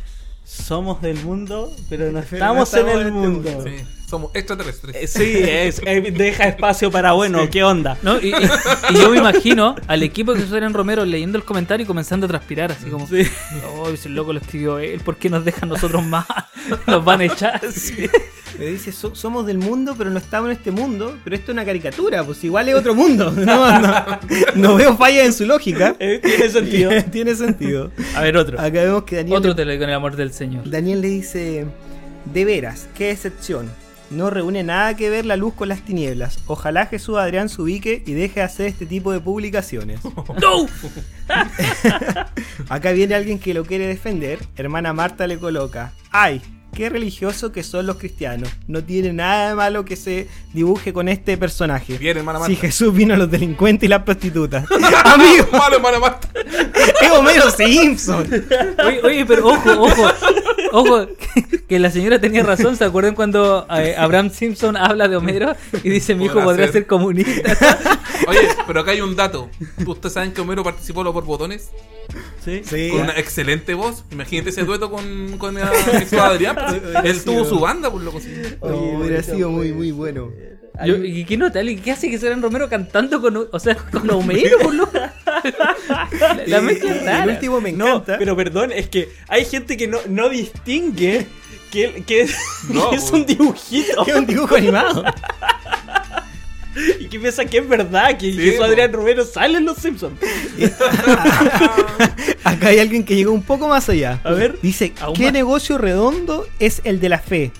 somos 0.45 1.01
del 1.03 1.23
mundo, 1.25 1.71
pero 1.89 2.11
no 2.13 2.19
estamos 2.19 2.73
en 2.75 2.81
estamos 2.81 2.95
el 2.95 3.07
este 3.07 3.13
mundo? 3.13 3.51
mundo. 3.51 3.65
Sí. 3.65 4.02
Somos 4.13 4.31
extraterrestres. 4.35 4.95
Eh, 4.95 5.07
Sí, 5.07 5.39
es, 5.43 5.81
eh, 5.87 6.13
deja 6.15 6.45
espacio 6.45 6.91
para 6.91 7.13
bueno, 7.13 7.49
¿qué 7.51 7.65
onda? 7.65 7.97
¿No? 8.03 8.21
Y, 8.21 8.27
y- 8.29 8.35
y 8.91 8.95
yo 8.99 9.09
me 9.09 9.17
imagino 9.17 9.75
al 9.87 10.03
equipo 10.03 10.35
de 10.35 10.41
Jesús 10.41 10.53
Adrián 10.53 10.75
Romero 10.75 11.07
leyendo 11.07 11.39
el 11.39 11.45
comentario 11.45 11.85
y 11.85 11.87
comenzando 11.87 12.27
a 12.27 12.29
transpirar, 12.29 12.71
así 12.73 12.91
como, 12.91 13.07
Sí. 13.07 13.23
oh, 13.79 13.89
ese 13.89 14.11
loco 14.11 14.35
lo 14.35 14.41
escribió 14.41 14.79
él, 14.79 15.01
¿por 15.01 15.17
qué 15.17 15.31
nos 15.31 15.47
dejan 15.47 15.71
nosotros 15.71 16.05
más? 16.05 16.27
Nos 16.87 17.03
van 17.03 17.23
a 17.23 17.25
echar. 17.25 17.59
Me 18.59 18.67
dice, 18.67 18.93
"So- 18.93 19.15
somos 19.15 19.47
del 19.47 19.57
mundo, 19.57 19.95
pero 19.97 20.11
no 20.11 20.19
estamos 20.19 20.51
en 20.51 20.59
este 20.59 20.71
mundo. 20.71 21.17
Pero 21.25 21.35
esto 21.35 21.53
es 21.53 21.55
una 21.55 21.65
caricatura, 21.65 22.23
pues 22.23 22.45
igual 22.45 22.69
es 22.69 22.75
otro 22.75 22.95
mundo. 22.95 23.31
No, 23.37 23.81
no, 23.81 24.05
no 24.57 24.75
veo 24.77 24.95
falla 24.99 25.25
en 25.25 25.33
su 25.33 25.47
lógica. 25.47 25.97
Eh, 25.99 26.21
Tiene 26.23 26.49
sentido. 26.51 26.91
Tiene 27.11 27.35
sentido. 27.35 27.91
A 28.15 28.21
ver, 28.21 28.37
otro. 28.37 28.61
Acá 28.61 28.83
vemos 28.83 29.05
que 29.05 29.17
Daniel, 29.17 29.39
Otro 29.39 29.57
te 29.57 29.65
lo 29.65 29.73
con 29.79 29.89
el 29.89 29.95
amor 29.95 30.17
del 30.17 30.35
Señor. 30.35 30.69
Daniel 30.69 31.01
le 31.01 31.09
dice, 31.09 31.65
de 32.27 32.45
veras, 32.45 32.89
qué 32.95 33.11
excepción. 33.11 33.71
No 34.13 34.29
reúne 34.29 34.63
nada 34.63 34.95
que 34.95 35.09
ver 35.09 35.25
la 35.25 35.37
luz 35.37 35.55
con 35.55 35.69
las 35.69 35.83
tinieblas. 35.83 36.39
Ojalá 36.47 36.87
Jesús 36.87 37.17
Adrián 37.17 37.49
se 37.49 37.63
ubique 37.63 38.03
y 38.07 38.13
deje 38.13 38.41
de 38.41 38.47
hacer 38.47 38.67
este 38.67 38.85
tipo 38.85 39.11
de 39.11 39.21
publicaciones. 39.21 40.01
¡No! 40.41 40.67
Acá 42.69 42.93
viene 42.93 43.15
alguien 43.15 43.39
que 43.39 43.55
lo 43.55 43.65
quiere 43.65 43.87
defender. 43.87 44.39
Hermana 44.57 44.93
Marta 44.93 45.27
le 45.27 45.39
coloca. 45.39 45.93
¡Ay! 46.11 46.43
Qué 46.75 46.89
religioso 46.89 47.53
que 47.53 47.63
son 47.63 47.87
los 47.87 47.97
cristianos. 47.97 48.49
No 48.67 48.83
tiene 48.83 49.13
nada 49.13 49.51
de 49.51 49.55
malo 49.55 49.85
que 49.85 49.95
se 49.95 50.29
dibuje 50.55 50.95
con 50.95 51.09
este 51.09 51.37
personaje. 51.37 51.99
Bien, 51.99 52.17
hermana 52.17 52.47
Si. 52.47 52.57
Jesús 52.57 52.95
vino 52.95 53.13
a 53.13 53.19
los 53.19 53.31
delincuentes 53.31 53.87
y 53.87 53.89
las 53.89 54.05
prostitutas. 54.05 54.65
Amigo, 55.05 55.49
Malo, 55.53 55.77
hermana 55.77 55.99
Marta. 55.99 56.29
es 56.35 57.11
Homero 57.11 57.51
Simpson. 57.51 58.27
Oye, 58.87 59.01
oye, 59.03 59.27
pero 59.27 59.49
ojo, 59.49 59.71
ojo, 59.71 60.11
ojo, 60.73 61.07
que, 61.69 61.79
la 61.79 61.91
señora 61.91 62.19
tenía 62.19 62.43
razón. 62.43 62.75
¿Se 62.77 62.85
acuerdan 62.85 63.15
cuando 63.15 63.67
eh, 63.71 63.95
Abraham 63.99 64.31
Simpson 64.31 64.77
habla 64.79 65.09
de 65.09 65.17
Homero 65.17 65.55
y 65.85 65.91
dice 65.91 66.15
mi 66.15 66.25
hijo 66.25 66.43
podría 66.43 66.67
ser. 66.67 66.73
ser 66.73 66.87
comunista? 66.87 67.53
Oye, 68.29 68.49
pero 68.67 68.81
acá 68.81 68.93
hay 68.93 69.01
un 69.01 69.15
dato. 69.15 69.51
¿Ustedes 69.85 70.15
saben 70.15 70.33
que 70.33 70.41
Homero 70.41 70.63
participó 70.63 71.01
en 71.01 71.07
los 71.07 71.13
por 71.13 71.25
botones? 71.25 71.71
Sí. 72.45 72.63
Sí. 72.65 72.91
Con 72.91 73.03
una 73.03 73.19
excelente 73.19 73.75
voz. 73.75 74.05
Imagínate 74.11 74.51
ese 74.51 74.65
dueto 74.65 74.91
con, 74.91 75.39
con 75.39 75.59
eh, 75.59 75.63
Jesús 75.93 76.19
Adrián. 76.19 76.57
él 77.05 77.25
tuvo 77.25 77.45
su 77.45 77.59
banda, 77.61 77.91
por 77.91 78.01
lo 78.03 78.13
que 78.13 78.21
sí. 78.21 78.31
Oye, 78.61 78.97
hubiera 78.97 79.23
sido 79.23 79.51
muy, 79.51 79.73
muy 79.73 79.91
bueno. 79.93 80.33
Yo, 80.87 80.97
¿Y 80.97 81.25
qué 81.27 81.37
nota? 81.37 81.63
¿Y 81.63 81.77
¿Qué 81.77 81.93
hace 81.93 82.09
que 82.09 82.17
Adrián 82.17 82.41
Romero 82.41 82.69
cantando 82.69 83.21
con, 83.21 83.49
o 83.51 83.59
sea, 83.61 83.75
con 83.77 84.09
Homero? 84.11 84.59
por 84.59 84.75
lo- 84.75 84.91
La, 86.19 86.43
la 86.47 86.61
mezcla 86.61 86.91
es 86.93 87.01
El 87.03 87.07
rara. 87.07 87.33
último 87.33 87.61
me 87.61 87.73
No, 87.73 87.87
encanta. 87.97 88.17
pero 88.19 88.35
perdón, 88.37 88.73
es 88.73 88.89
que 88.89 89.11
hay 89.29 89.45
gente 89.45 89.77
que 89.77 89.87
no, 89.89 89.99
no 90.09 90.29
distingue 90.31 91.27
que, 91.71 92.03
que, 92.07 92.27
No, 92.71 92.91
que 92.91 92.97
es 92.97 93.11
un 93.13 93.27
dibujito 93.27 94.07
es 94.07 94.15
un 94.15 94.27
dibujo 94.27 94.55
animado. 94.57 95.05
y 97.01 97.07
que 97.09 97.21
piensa 97.21 97.45
que 97.45 97.59
es 97.59 97.69
verdad, 97.69 98.17
que 98.17 98.33
Sí, 98.33 98.39
Jesús 98.39 98.59
po. 98.59 98.65
Adrián 98.65 98.93
Romero 98.93 99.25
sale 99.27 99.59
en 99.59 99.65
Los 99.67 99.77
Simpsons. 99.79 100.15
Acá 102.63 102.71
hay 102.71 102.79
alguien 102.79 103.05
que 103.05 103.17
llegó 103.17 103.33
un 103.33 103.43
poco 103.43 103.67
más 103.67 103.89
allá. 103.89 104.21
A 104.23 104.31
ver. 104.31 104.57
Dice, 104.63 104.93
¿qué 105.15 105.25
más. 105.25 105.33
negocio 105.33 105.79
redondo 105.79 106.47
es 106.61 106.81
el 106.85 107.01
de 107.01 107.09
la 107.09 107.19
fe? 107.19 107.51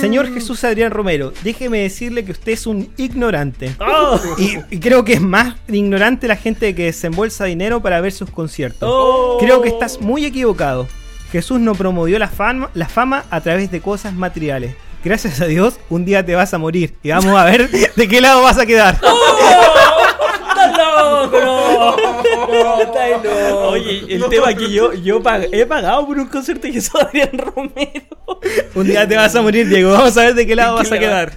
Señor 0.00 0.32
Jesús 0.32 0.64
Adrián 0.64 0.90
Romero, 0.90 1.32
déjeme 1.42 1.80
decirle 1.80 2.24
que 2.24 2.32
usted 2.32 2.52
es 2.52 2.66
un 2.66 2.90
ignorante. 2.96 3.74
Oh. 3.78 4.18
Y, 4.38 4.56
y 4.70 4.78
creo 4.80 5.04
que 5.04 5.12
es 5.14 5.20
más 5.20 5.56
ignorante 5.68 6.26
la 6.26 6.36
gente 6.36 6.74
que 6.74 6.84
desembolsa 6.84 7.44
dinero 7.44 7.82
para 7.82 8.00
ver 8.00 8.12
sus 8.12 8.30
conciertos. 8.30 8.88
Oh. 8.90 9.36
Creo 9.38 9.60
que 9.60 9.68
estás 9.68 10.00
muy 10.00 10.24
equivocado. 10.24 10.88
Jesús 11.32 11.60
no 11.60 11.74
promovió 11.74 12.18
la 12.18 12.28
fama, 12.28 12.70
la 12.72 12.88
fama 12.88 13.24
a 13.30 13.40
través 13.40 13.70
de 13.70 13.80
cosas 13.80 14.14
materiales. 14.14 14.74
Gracias 15.04 15.40
a 15.40 15.46
Dios, 15.46 15.78
un 15.88 16.04
día 16.04 16.24
te 16.24 16.34
vas 16.34 16.52
a 16.52 16.58
morir. 16.58 16.94
Y 17.02 17.10
vamos 17.10 17.36
a 17.36 17.44
ver 17.44 17.70
de 17.70 18.08
qué 18.08 18.20
lado 18.20 18.42
vas 18.42 18.58
a 18.58 18.66
quedar. 18.66 18.94
¡Estás 18.94 19.79
loco! 20.90 21.40
No. 21.40 21.96
Oye, 23.70 24.04
el 24.08 24.24
tema 24.28 24.54
que 24.54 24.70
yo, 24.70 24.92
yo 24.94 25.22
pag- 25.22 25.48
he 25.52 25.66
pagado 25.66 26.06
por 26.06 26.18
un 26.18 26.26
concierto 26.26 26.66
de 26.66 26.72
Jesús 26.74 26.94
Adrián 27.00 27.30
Romero. 27.32 28.40
Un 28.74 28.86
día 28.86 29.06
te 29.08 29.16
vas 29.16 29.34
a 29.34 29.42
morir, 29.42 29.68
Diego. 29.68 29.92
Vamos 29.92 30.16
a 30.16 30.22
ver 30.22 30.34
de 30.34 30.46
qué 30.46 30.54
lado 30.54 30.76
vas 30.76 30.90
a 30.92 30.98
quedar. 30.98 31.32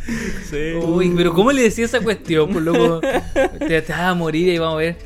Sí. 0.50 0.74
Uy, 0.82 1.14
pero 1.16 1.34
¿cómo 1.34 1.52
le 1.52 1.64
decía 1.64 1.86
esa 1.86 2.00
cuestión? 2.00 2.50
Pues 2.52 2.64
loco, 2.64 3.02
te, 3.60 3.82
te 3.82 3.92
vas 3.92 4.02
a 4.02 4.14
morir 4.14 4.54
y 4.54 4.58
vamos 4.58 4.76
a 4.76 4.78
ver. 4.78 4.98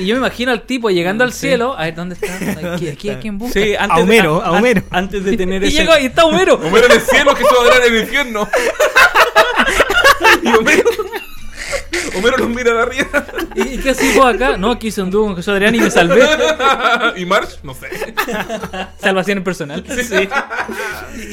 Y, 0.00 0.06
yo 0.06 0.14
me 0.14 0.20
imagino 0.20 0.52
al 0.52 0.62
tipo 0.62 0.90
llegando 0.90 1.24
al 1.24 1.32
cielo. 1.32 1.74
A 1.76 1.84
ver, 1.84 1.94
¿dónde 1.94 2.14
está? 2.14 2.74
Aquí, 2.74 2.88
aquí, 2.88 3.10
aquí 3.10 3.28
en 3.28 3.38
busca. 3.38 3.60
Sí, 3.60 3.74
antes 3.76 3.98
A 3.98 4.02
Homero, 4.02 4.40
de, 4.40 4.46
a 4.46 4.50
Homero. 4.52 4.82
antes 4.90 5.24
de 5.24 5.36
tener 5.36 5.62
Y 5.64 5.68
ese. 5.68 5.78
llegó 5.78 5.92
y 6.00 6.06
está 6.06 6.24
Homero. 6.24 6.54
Homero 6.54 6.86
en 6.86 6.92
el 6.92 7.00
cielo, 7.00 7.34
Jesús 7.34 7.52
Adrián 7.60 7.82
en 7.88 7.94
el 7.94 8.00
infierno. 8.02 8.48
y 10.42 10.48
Homero. 10.54 10.90
Homero 12.16 12.36
los 12.36 12.48
mira 12.48 12.72
de 12.72 12.80
arriba. 12.82 13.26
¿Y 13.56 13.78
qué 13.78 13.90
hacís 13.90 14.14
vos 14.16 14.26
acá? 14.34 14.56
No, 14.56 14.72
aquí 14.72 14.88
hice 14.88 15.02
un 15.02 15.10
dúo 15.10 15.26
con 15.26 15.36
Jesús 15.36 15.52
Adrián 15.52 15.74
y 15.74 15.80
me 15.80 15.90
salvé. 15.90 16.22
y 17.16 17.24
March, 17.26 17.58
no 17.62 17.74
sé. 17.74 17.88
Salvación 19.00 19.42
personal. 19.42 19.84
Sí. 19.88 20.28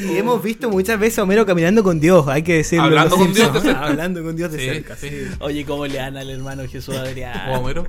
Y 0.08 0.16
hemos 0.16 0.42
visto 0.42 0.68
muchas 0.70 0.98
veces 0.98 1.18
a 1.20 1.22
Homero 1.22 1.46
caminando 1.46 1.82
con 1.82 2.00
Dios, 2.00 2.26
hay 2.28 2.42
que 2.42 2.54
decirlo. 2.56 2.84
Hablando 2.86 3.16
con 3.16 3.32
Dios 3.32 3.52
de 3.52 3.60
cerca. 3.60 3.84
Hablando 3.84 4.22
con 4.22 4.36
Dios 4.36 4.52
de 4.52 4.58
Sí, 4.58 4.64
cerca. 4.66 4.96
sí. 4.96 5.10
Oye, 5.40 5.64
¿cómo 5.64 5.86
le 5.86 5.96
dan 5.98 6.16
al 6.16 6.28
hermano 6.30 6.64
Jesús 6.68 6.96
Adrián? 6.96 7.50
O 7.50 7.58
Homero. 7.60 7.86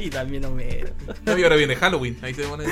y 0.00 0.10
también 0.10 0.44
Homero. 0.44 0.88
No, 1.24 1.36
y 1.38 1.42
ahora 1.42 1.56
viene 1.56 1.76
Halloween. 1.76 2.18
Ahí 2.22 2.34
se 2.34 2.42
pone. 2.44 2.64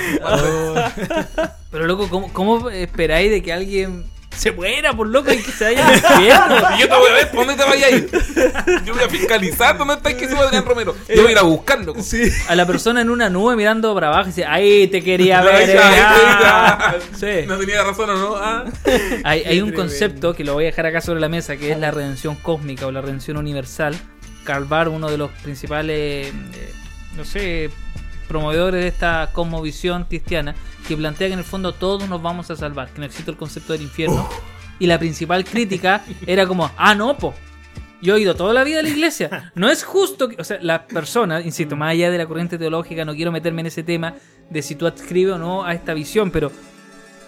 Pero 1.70 1.86
loco, 1.86 2.08
¿cómo, 2.08 2.32
¿cómo 2.32 2.70
esperáis 2.70 3.30
de 3.30 3.42
que 3.42 3.52
alguien 3.52 4.04
se 4.36 4.52
muera 4.52 4.92
por 4.92 5.08
loco 5.08 5.32
y 5.32 5.38
que 5.38 5.50
se 5.50 5.64
vaya 5.64 5.88
al 5.88 5.94
infierno? 5.94 6.56
Y 6.76 6.80
yo 6.80 6.88
te 6.88 6.94
voy 6.94 7.10
a 7.10 7.14
ver, 7.14 7.30
¿por 7.30 7.46
dónde 7.46 7.62
te 7.62 7.68
vayas 7.68 7.92
a 7.92 7.96
ir? 7.96 8.10
Yo 8.84 8.94
voy 8.94 9.02
a 9.02 9.08
fiscalizar 9.08 9.78
dónde 9.78 9.94
está 9.94 10.10
Jesús 10.10 10.38
Adrián 10.38 10.64
Romero. 10.64 10.94
Yo 11.08 11.22
voy 11.22 11.28
a 11.28 11.32
ir 11.32 11.38
a 11.38 11.42
buscarlo. 11.42 11.94
Sí. 12.02 12.30
A 12.48 12.54
la 12.54 12.66
persona 12.66 13.00
en 13.00 13.10
una 13.10 13.28
nube 13.30 13.56
mirando 13.56 13.94
para 13.94 14.08
abajo 14.08 14.24
y 14.24 14.26
dice, 14.26 14.44
ahí 14.44 14.86
te 14.88 15.02
quería 15.02 15.40
ver. 15.42 15.54
Ahí 15.54 15.62
eh, 15.62 15.74
está, 15.74 15.88
ahí 15.88 16.00
ah". 16.02 16.94
está. 16.96 17.18
Sí. 17.18 17.46
No 17.46 17.58
tenía 17.58 17.82
razón 17.82 18.10
o 18.10 18.16
no. 18.16 18.36
Ah. 18.36 18.64
Hay, 19.24 19.42
hay 19.44 19.60
un 19.60 19.72
concepto 19.72 20.34
que 20.34 20.44
lo 20.44 20.54
voy 20.54 20.64
a 20.64 20.66
dejar 20.66 20.86
acá 20.86 21.00
sobre 21.00 21.20
la 21.20 21.28
mesa, 21.28 21.56
que 21.56 21.72
es 21.72 21.78
la 21.78 21.90
redención 21.90 22.36
cósmica 22.36 22.86
o 22.86 22.92
la 22.92 23.00
redención 23.00 23.36
universal. 23.36 23.96
Karl 24.44 24.64
Barth, 24.64 24.90
uno 24.90 25.10
de 25.10 25.18
los 25.18 25.30
principales, 25.42 26.28
eh, 26.28 26.72
no 27.16 27.24
sé, 27.24 27.70
promovedores 28.26 28.82
de 28.82 28.88
esta 28.88 29.30
cosmovisión 29.32 30.04
cristiana, 30.04 30.54
que 30.86 30.96
plantea 30.96 31.28
que 31.28 31.34
en 31.34 31.38
el 31.40 31.44
fondo 31.44 31.72
todos 31.72 32.08
nos 32.08 32.22
vamos 32.22 32.50
a 32.50 32.56
salvar, 32.56 32.90
que 32.90 33.00
no 33.00 33.06
existe 33.06 33.30
el 33.30 33.36
concepto 33.36 33.72
del 33.72 33.82
infierno. 33.82 34.28
Y 34.78 34.86
la 34.86 34.98
principal 34.98 35.44
crítica 35.44 36.04
era 36.26 36.46
como, 36.46 36.70
ah, 36.76 36.94
no, 36.94 37.16
po. 37.16 37.34
Yo 38.02 38.16
he 38.16 38.20
ido 38.20 38.34
toda 38.34 38.52
la 38.52 38.62
vida 38.62 38.80
a 38.80 38.82
la 38.82 38.90
iglesia. 38.90 39.52
No 39.54 39.70
es 39.70 39.82
justo 39.82 40.28
que, 40.28 40.40
o 40.40 40.44
sea, 40.44 40.58
las 40.60 40.80
personas, 40.80 41.46
insisto, 41.46 41.76
más 41.76 41.92
allá 41.92 42.10
de 42.10 42.18
la 42.18 42.26
corriente 42.26 42.58
teológica, 42.58 43.04
no 43.04 43.14
quiero 43.14 43.32
meterme 43.32 43.62
en 43.62 43.68
ese 43.68 43.82
tema 43.82 44.14
de 44.50 44.62
si 44.62 44.74
tú 44.74 44.86
adscribes 44.86 45.34
o 45.34 45.38
no 45.38 45.64
a 45.64 45.72
esta 45.72 45.94
visión, 45.94 46.30
pero 46.30 46.52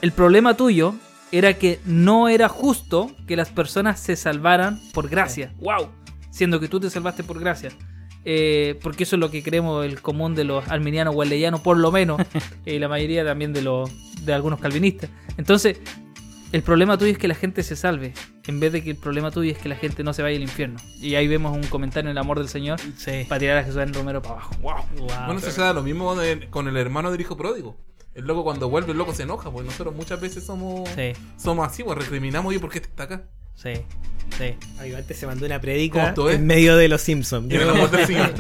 el 0.02 0.12
problema 0.12 0.54
tuyo 0.54 0.94
era 1.32 1.54
que 1.54 1.80
no 1.84 2.28
era 2.28 2.48
justo 2.48 3.10
que 3.26 3.36
las 3.36 3.48
personas 3.48 3.98
se 3.98 4.16
salvaran 4.16 4.80
por 4.92 5.08
gracia. 5.08 5.52
¡Wow! 5.60 5.88
Siendo 6.30 6.60
que 6.60 6.68
tú 6.68 6.80
te 6.80 6.90
salvaste 6.90 7.24
por 7.24 7.40
gracia. 7.40 7.70
Eh, 8.24 8.78
porque 8.82 9.04
eso 9.04 9.16
es 9.16 9.20
lo 9.20 9.30
que 9.30 9.42
creemos 9.42 9.86
el 9.86 10.02
común 10.02 10.34
de 10.34 10.44
los 10.44 10.66
arminianos 10.68 11.14
wesleyanos, 11.14 11.60
por 11.60 11.76
lo 11.78 11.90
menos, 11.92 12.20
y 12.66 12.78
la 12.78 12.88
mayoría 12.88 13.24
también 13.24 13.52
de 13.52 13.62
los 13.62 13.90
de 14.24 14.32
algunos 14.34 14.60
calvinistas. 14.60 15.08
Entonces, 15.36 15.80
el 16.52 16.62
problema 16.62 16.96
tuyo 16.98 17.12
es 17.12 17.18
que 17.18 17.28
la 17.28 17.34
gente 17.34 17.62
se 17.62 17.76
salve, 17.76 18.14
en 18.46 18.58
vez 18.60 18.72
de 18.72 18.82
que 18.82 18.90
el 18.90 18.96
problema 18.96 19.30
tuyo 19.30 19.52
es 19.52 19.58
que 19.58 19.68
la 19.68 19.76
gente 19.76 20.02
no 20.02 20.12
se 20.12 20.22
vaya 20.22 20.36
al 20.36 20.42
infierno. 20.42 20.78
Y 21.00 21.14
ahí 21.14 21.28
vemos 21.28 21.54
un 21.56 21.62
comentario 21.64 22.10
en 22.10 22.16
el 22.16 22.18
amor 22.18 22.38
del 22.38 22.48
Señor 22.48 22.80
Sí. 22.96 23.24
para 23.28 23.38
tirar 23.38 23.58
a 23.58 23.64
Jesús 23.64 23.80
en 23.82 23.92
Romero 23.94 24.20
para 24.22 24.34
abajo. 24.36 24.54
¡Wow! 24.60 24.74
Wow. 24.98 25.06
Bueno, 25.26 25.38
eso 25.38 25.50
se 25.50 25.60
da 25.60 25.72
lo 25.72 25.82
mismo 25.82 26.06
con 26.06 26.24
el, 26.24 26.48
con 26.50 26.68
el 26.68 26.76
hermano 26.76 27.10
del 27.10 27.20
hijo 27.20 27.36
pródigo. 27.36 27.76
El 28.18 28.24
loco 28.26 28.42
cuando 28.44 28.68
vuelve, 28.68 28.92
el 28.92 28.98
loco 28.98 29.14
se 29.14 29.22
enoja, 29.22 29.50
porque 29.50 29.68
nosotros 29.70 29.94
muchas 29.94 30.20
veces 30.20 30.44
somos 30.44 30.88
Sí, 30.90 31.12
somos 31.36 31.66
así, 31.68 31.82
pues 31.84 31.96
recriminamos, 31.98 32.50
oye, 32.50 32.58
¿por 32.60 32.70
qué 32.70 32.78
este 32.78 32.90
está 32.90 33.04
acá? 33.04 33.22
sí, 33.54 33.72
sí. 34.36 34.54
Ahí 34.78 34.92
antes 34.94 35.16
se 35.16 35.26
mandó 35.26 35.46
una 35.46 35.60
predica 35.60 36.02
¿Cómo 36.02 36.14
tú, 36.14 36.28
eh? 36.28 36.34
en 36.34 36.46
medio 36.46 36.76
de 36.76 36.88
los 36.88 37.00
Simpsons. 37.00 37.50
Y 37.50 37.54
en 37.56 37.62
el 37.62 37.70
amor 37.70 37.90
del 37.90 38.06
Señor. 38.06 38.34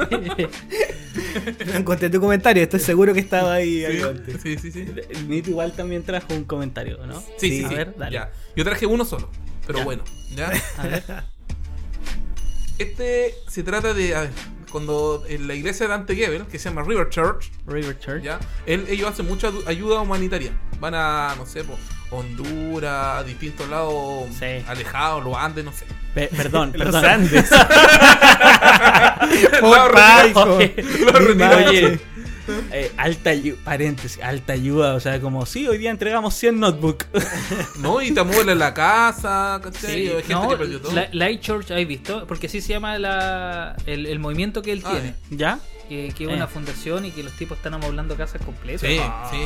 No 1.66 1.74
encontré 1.74 2.10
tu 2.10 2.20
comentario, 2.20 2.62
estoy 2.62 2.80
seguro 2.80 3.14
que 3.14 3.20
estaba 3.20 3.54
ahí. 3.54 3.78
Sí, 3.78 3.84
Alicante. 3.84 4.38
sí, 4.38 4.58
sí, 4.58 4.72
sí. 4.72 4.86
El 5.10 5.28
Nito 5.28 5.50
igual 5.50 5.72
también 5.72 6.02
trajo 6.02 6.34
un 6.34 6.44
comentario, 6.44 7.06
¿no? 7.06 7.20
Sí, 7.38 7.58
sí, 7.60 7.64
a 7.64 7.68
sí. 7.68 7.74
ver, 7.74 7.94
dale. 7.96 8.14
Ya. 8.14 8.32
Yo 8.56 8.64
traje 8.64 8.86
uno 8.86 9.04
solo, 9.04 9.30
pero 9.66 9.78
Ya. 9.80 9.84
bueno, 9.84 10.04
¿ya? 10.36 10.52
A 10.76 10.86
ver. 10.86 11.02
Este 12.78 13.34
se 13.48 13.62
trata 13.62 13.92
de, 13.94 14.14
a 14.14 14.20
ver, 14.22 14.30
cuando 14.70 15.24
en 15.28 15.48
la 15.48 15.54
iglesia 15.54 15.86
de 15.86 15.92
Dante 15.92 16.14
Gebel, 16.14 16.44
que 16.46 16.58
se 16.58 16.68
llama 16.68 16.82
River 16.82 17.08
Church, 17.08 17.50
River 17.66 17.98
Church. 17.98 18.22
¿ya? 18.22 18.38
Él- 18.66 18.86
ellos 18.88 19.08
hacen 19.10 19.26
mucha 19.26 19.50
ayuda 19.66 20.00
humanitaria. 20.00 20.52
Van 20.80 20.94
a, 20.94 21.34
no 21.36 21.46
sé, 21.46 21.64
Honduras, 22.10 23.24
distintos 23.26 23.68
lados 23.68 24.24
Sí. 24.38 24.64
alejados, 24.66 25.24
los 25.24 25.36
Andes, 25.36 25.64
no 25.64 25.72
sé. 25.72 25.84
Pe- 26.14 26.28
perdón, 26.34 26.72
Los 26.76 26.84
perdón. 26.86 27.04
Andes. 27.04 27.50
Retirados. 29.60 31.36
madre. 31.36 31.68
Oye, 31.68 32.00
Eh, 32.72 32.92
alta 32.96 33.30
ayuda, 33.30 33.58
paréntesis, 33.64 34.22
alta 34.22 34.52
ayuda, 34.54 34.94
o 34.94 35.00
sea, 35.00 35.20
como 35.20 35.44
sí, 35.46 35.66
hoy 35.68 35.78
día 35.78 35.90
entregamos 35.90 36.34
100 36.34 36.58
notebooks. 36.60 37.06
No, 37.80 38.00
y 38.02 38.10
te 38.12 38.20
amueblan 38.20 38.58
la 38.58 38.74
casa, 38.74 39.60
¿cachai? 39.62 39.90
Sí, 39.92 40.08
Hay 40.08 40.22
gente 40.22 40.34
no, 40.34 40.48
que 40.48 40.56
perdió 40.56 40.80
todo. 40.80 40.92
la- 40.92 41.08
Light 41.12 41.40
Church, 41.40 41.70
¿has 41.70 41.86
visto? 41.86 42.26
Porque 42.26 42.46
así 42.48 42.60
se 42.60 42.68
llama 42.70 42.98
la, 42.98 43.76
el, 43.86 44.06
el 44.06 44.18
movimiento 44.18 44.62
que 44.62 44.72
él 44.72 44.82
Ah, 44.84 44.90
tiene. 44.92 45.14
¿Ya? 45.30 45.58
Que, 45.88 46.12
que 46.16 46.24
es 46.24 46.30
Eh. 46.30 46.34
una 46.34 46.46
fundación 46.46 47.06
y 47.06 47.10
que 47.12 47.22
los 47.22 47.32
tipos 47.32 47.56
están 47.56 47.72
amoblando 47.74 48.14
casas 48.16 48.42
completas. 48.44 48.82
Sí, 48.82 48.98
Ah. 49.00 49.26
sí. 49.30 49.38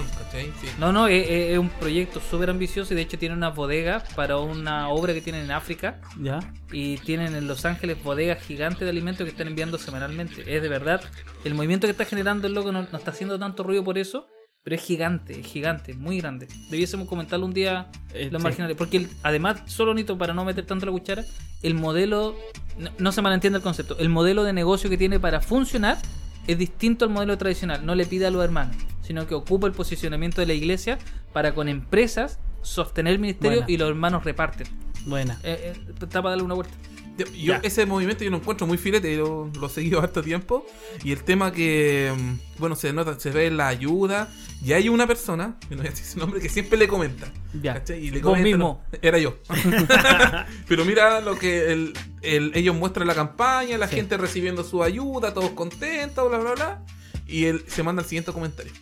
Sí. 0.61 0.67
No, 0.79 0.93
no, 0.93 1.07
es, 1.07 1.57
un 1.59 1.69
proyecto 1.69 2.21
súper 2.21 2.51
ambicioso 2.51 2.93
y 2.95 2.97
de 2.97 3.03
hecho 3.03 3.17
tiene 3.19 3.35
una 3.35 3.51
bodega 3.51 4.03
para 4.17 4.39
una 4.39 4.89
obra 4.89 5.15
que 5.15 5.21
tienen 5.21 5.45
en 5.45 5.51
África 5.53 6.01
¿Ya? 6.21 6.41
y 6.73 6.97
tienen 6.99 7.35
en 7.37 7.47
Los 7.47 7.65
Ángeles 7.65 8.03
bodegas 8.03 8.43
gigantes 8.43 8.81
de 8.81 8.89
alimentos 8.91 9.25
que 9.25 9.31
están 9.31 9.47
enviando 9.47 9.79
semanalmente. 9.79 10.41
Es 10.57 10.63
de 10.63 10.69
verdad, 10.69 11.01
el 11.45 11.55
movimiento 11.55 11.87
que 11.87 11.93
está 11.93 12.05
generando 12.07 12.47
el 12.49 12.55
loco 12.55 12.73
no, 12.73 12.83
no 12.91 12.99
está 12.99 13.11
haciendo 13.13 13.39
tanto 13.39 13.63
ruido 13.63 13.85
por 13.85 13.97
eso, 13.99 14.27
pero 14.65 14.77
es 14.77 14.83
gigante, 14.83 15.39
es 15.41 15.47
gigante, 15.47 15.95
muy 15.95 16.19
grande. 16.21 16.49
Debiésemos 16.71 17.09
comentarlo 17.09 17.47
un 17.47 17.53
día 17.55 17.89
Eh, 18.15 18.29
los 18.33 18.41
sí. 18.41 18.45
marginales, 18.45 18.77
porque 18.77 18.97
el- 18.99 19.09
además, 19.23 19.63
solo 19.67 19.93
Nito, 19.95 20.17
para 20.19 20.35
no 20.35 20.45
meter 20.45 20.65
tanto 20.67 20.87
la 20.87 20.93
cuchara, 20.93 21.25
el 21.63 21.75
modelo, 21.75 22.37
no, 22.79 22.91
no 22.99 23.13
se 23.13 23.23
malentiende 23.23 23.59
el 23.59 23.63
concepto, 23.63 23.97
el 23.99 24.09
modelo 24.09 24.45
de 24.45 24.53
negocio 24.53 24.89
que 24.91 24.97
tiene 24.99 25.19
para 25.21 25.41
funcionar 25.41 25.99
es 26.47 26.59
distinto 26.59 27.05
al 27.05 27.11
modelo 27.11 27.39
tradicional, 27.39 27.85
no 27.85 27.95
le 27.95 28.07
pide 28.07 28.27
a 28.27 28.31
los 28.31 28.43
hermanos, 28.45 28.77
sino 29.03 29.27
que 29.27 29.35
ocupa 29.35 29.67
el 29.67 29.73
posicionamiento 29.73 30.41
de 30.41 30.47
la 30.47 30.55
iglesia 30.55 30.99
para 31.33 31.55
con 31.55 31.69
empresas 31.69 32.39
sostener 32.63 33.15
el 33.15 33.19
ministerio 33.19 33.59
Buena. 33.59 33.73
y 33.73 33.77
los 33.77 33.89
hermanos 33.89 34.25
reparten. 34.25 34.67
Buena. 35.07 35.39
Eh, 35.43 35.75
eh, 35.77 35.81
está 36.01 36.23
para 36.23 36.31
darle 36.31 36.45
una 36.45 36.55
vuelta. 36.55 36.75
Yo, 37.19 37.27
Ya. 37.35 37.61
ese 37.63 37.85
movimiento 37.87 38.25
yo 38.25 38.31
lo 38.31 38.39
encuentro 38.39 38.67
muy 38.67 38.79
filete, 38.79 39.15
yo 39.17 39.51
lo 39.61 39.67
he 39.67 39.71
seguido 39.71 40.01
harto 40.01 40.23
tiempo. 40.23 40.65
Y 41.05 41.13
el 41.13 41.23
tema 41.25 41.53
que, 41.53 42.13
mm, 42.17 42.59
bueno, 42.59 42.75
se 42.75 42.93
nota, 42.93 43.19
se 43.21 43.31
ve 43.31 43.51
la 43.51 43.69
ayuda. 43.69 44.33
Y 44.65 44.73
hay 44.73 44.89
una 44.89 45.07
persona, 45.07 45.57
que 45.69 45.71
no 45.77 45.83
voy 45.83 45.89
a 45.89 45.91
decir 45.91 46.07
su 46.07 46.19
nombre, 46.19 46.41
que 46.41 46.49
siempre 46.49 46.79
le 46.79 46.89
comenta. 46.89 47.31
Ya. 47.63 47.75
¿cachai? 47.75 48.07
Y 48.07 48.11
le 48.11 48.21
comenta, 48.21 48.45
mismo. 48.45 48.83
no, 48.93 48.99
era 49.03 49.19
yo. 49.19 49.37
Pero 50.69 50.85
mira 50.85 51.21
lo 51.21 51.39
que 51.39 51.73
el- 51.73 51.93
el- 52.23 52.53
ellos 52.55 52.75
muestran 52.75 53.07
la 53.07 53.15
campaña, 53.15 53.77
la 53.79 53.89
Sí. 53.89 53.97
gente 53.97 54.17
recibiendo 54.17 54.65
su 54.65 54.83
ayuda, 54.83 55.35
todos 55.35 55.51
contentos, 55.51 56.29
bla, 56.29 56.39
bla, 56.39 56.53
bla. 56.55 56.85
Y 57.27 57.45
él 57.45 57.65
se 57.67 57.83
manda 57.83 58.03
el 58.03 58.09
siguiente 58.09 58.33
comentario. 58.33 58.73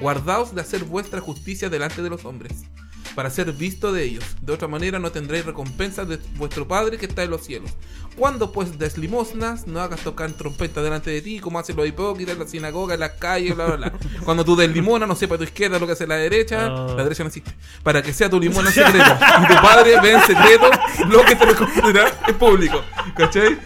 Guardaos 0.00 0.54
de 0.54 0.60
hacer 0.60 0.84
vuestra 0.84 1.20
justicia 1.20 1.68
delante 1.68 2.02
de 2.02 2.10
los 2.10 2.24
hombres, 2.24 2.64
para 3.14 3.30
ser 3.30 3.52
visto 3.52 3.92
de 3.92 4.04
ellos. 4.04 4.24
De 4.42 4.52
otra 4.52 4.68
manera 4.68 4.98
no 4.98 5.12
tendréis 5.12 5.44
recompensa 5.44 6.04
de 6.04 6.18
vuestro 6.36 6.66
Padre 6.66 6.98
que 6.98 7.06
está 7.06 7.22
en 7.22 7.30
los 7.30 7.44
cielos. 7.44 7.70
Cuando 8.16 8.52
pues 8.52 8.78
des 8.78 8.96
limosnas, 8.96 9.66
no 9.66 9.80
hagas 9.80 10.00
tocar 10.00 10.30
trompeta 10.32 10.82
delante 10.82 11.10
de 11.10 11.20
ti, 11.20 11.40
como 11.40 11.58
hacen 11.58 11.76
los 11.76 11.86
hipócritas 11.86 12.34
en 12.34 12.40
la 12.40 12.46
sinagoga, 12.46 12.94
en 12.94 13.00
las 13.00 13.12
calles, 13.12 13.54
bla, 13.54 13.66
bla, 13.66 13.76
bla. 13.76 13.92
Cuando 14.24 14.44
tú 14.44 14.56
des 14.56 14.70
limona, 14.70 15.06
no 15.06 15.14
sepa 15.14 15.36
tu 15.36 15.44
izquierda 15.44 15.78
lo 15.78 15.86
que 15.86 15.92
hace 15.92 16.06
la 16.06 16.16
derecha. 16.16 16.72
Oh. 16.72 16.94
La 16.96 17.02
derecha 17.02 17.24
no 17.24 17.28
existe. 17.28 17.52
Para 17.82 18.02
que 18.02 18.12
sea 18.12 18.30
tu 18.30 18.40
limona 18.40 18.68
en 18.68 18.74
secreto. 18.74 19.16
Y 19.42 19.46
tu 19.46 19.54
padre 19.62 20.00
ve 20.00 20.12
en 20.12 20.20
secreto 20.22 20.70
lo 21.08 21.24
que 21.24 21.36
te 21.36 21.44
responderá 21.44 22.12
en 22.26 22.34
público. 22.36 22.80
¿Cachai? 23.16 23.58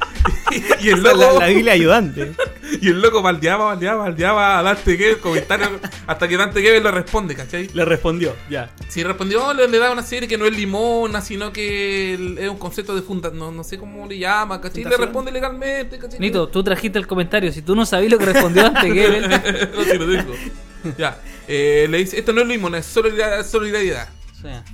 Y 0.80 0.90
el 0.90 1.02
La, 1.02 1.12
loco, 1.12 1.40
la 1.40 1.46
Biblia 1.48 1.72
ayudante. 1.72 2.32
y 2.80 2.88
el 2.88 3.00
loco 3.00 3.22
baldeaba, 3.22 3.66
baldeaba, 3.66 4.04
baldeaba 4.04 4.58
a 4.58 4.62
Dante 4.62 4.96
Gebel, 4.96 5.18
comentario, 5.18 5.80
hasta 6.06 6.28
que 6.28 6.36
Dante 6.36 6.62
Gebel 6.62 6.82
le 6.82 6.90
responde, 6.90 7.34
¿cachai? 7.34 7.68
Le 7.72 7.84
respondió, 7.84 8.34
ya. 8.48 8.70
Si 8.88 9.02
respondió, 9.02 9.52
le, 9.52 9.68
le 9.68 9.78
da 9.78 9.90
una 9.90 10.02
serie 10.02 10.28
que 10.28 10.38
no 10.38 10.46
es 10.46 10.56
limona, 10.56 11.20
sino 11.20 11.52
que 11.52 12.14
es 12.14 12.48
un 12.48 12.58
concepto 12.58 12.94
de 12.94 13.02
funda, 13.02 13.30
no, 13.30 13.50
no 13.50 13.64
sé 13.64 13.78
cómo 13.78 14.06
le 14.06 14.18
llama, 14.18 14.37
¿cachai? 14.60 14.84
Le 14.84 14.96
responde 14.96 15.32
legalmente, 15.32 15.98
¿cachai? 15.98 16.20
Nito, 16.20 16.48
tú 16.48 16.62
trajiste 16.62 16.98
el 16.98 17.06
comentario. 17.06 17.52
Si 17.52 17.62
tú 17.62 17.74
no 17.74 17.86
sabías 17.86 18.12
lo 18.12 18.18
que 18.18 18.26
respondió 18.26 18.66
antes 18.66 18.84
Gebel, 18.84 19.28
no, 19.74 19.84
sí, 19.84 19.98
lo 19.98 20.06
digo. 20.06 20.34
Ya, 20.96 21.18
eh, 21.46 21.86
le 21.90 21.98
dice, 21.98 22.18
esto 22.18 22.32
no 22.32 22.42
es 22.42 22.46
limona, 22.46 22.78
es 22.78 22.86
solidaridad. 22.86 24.08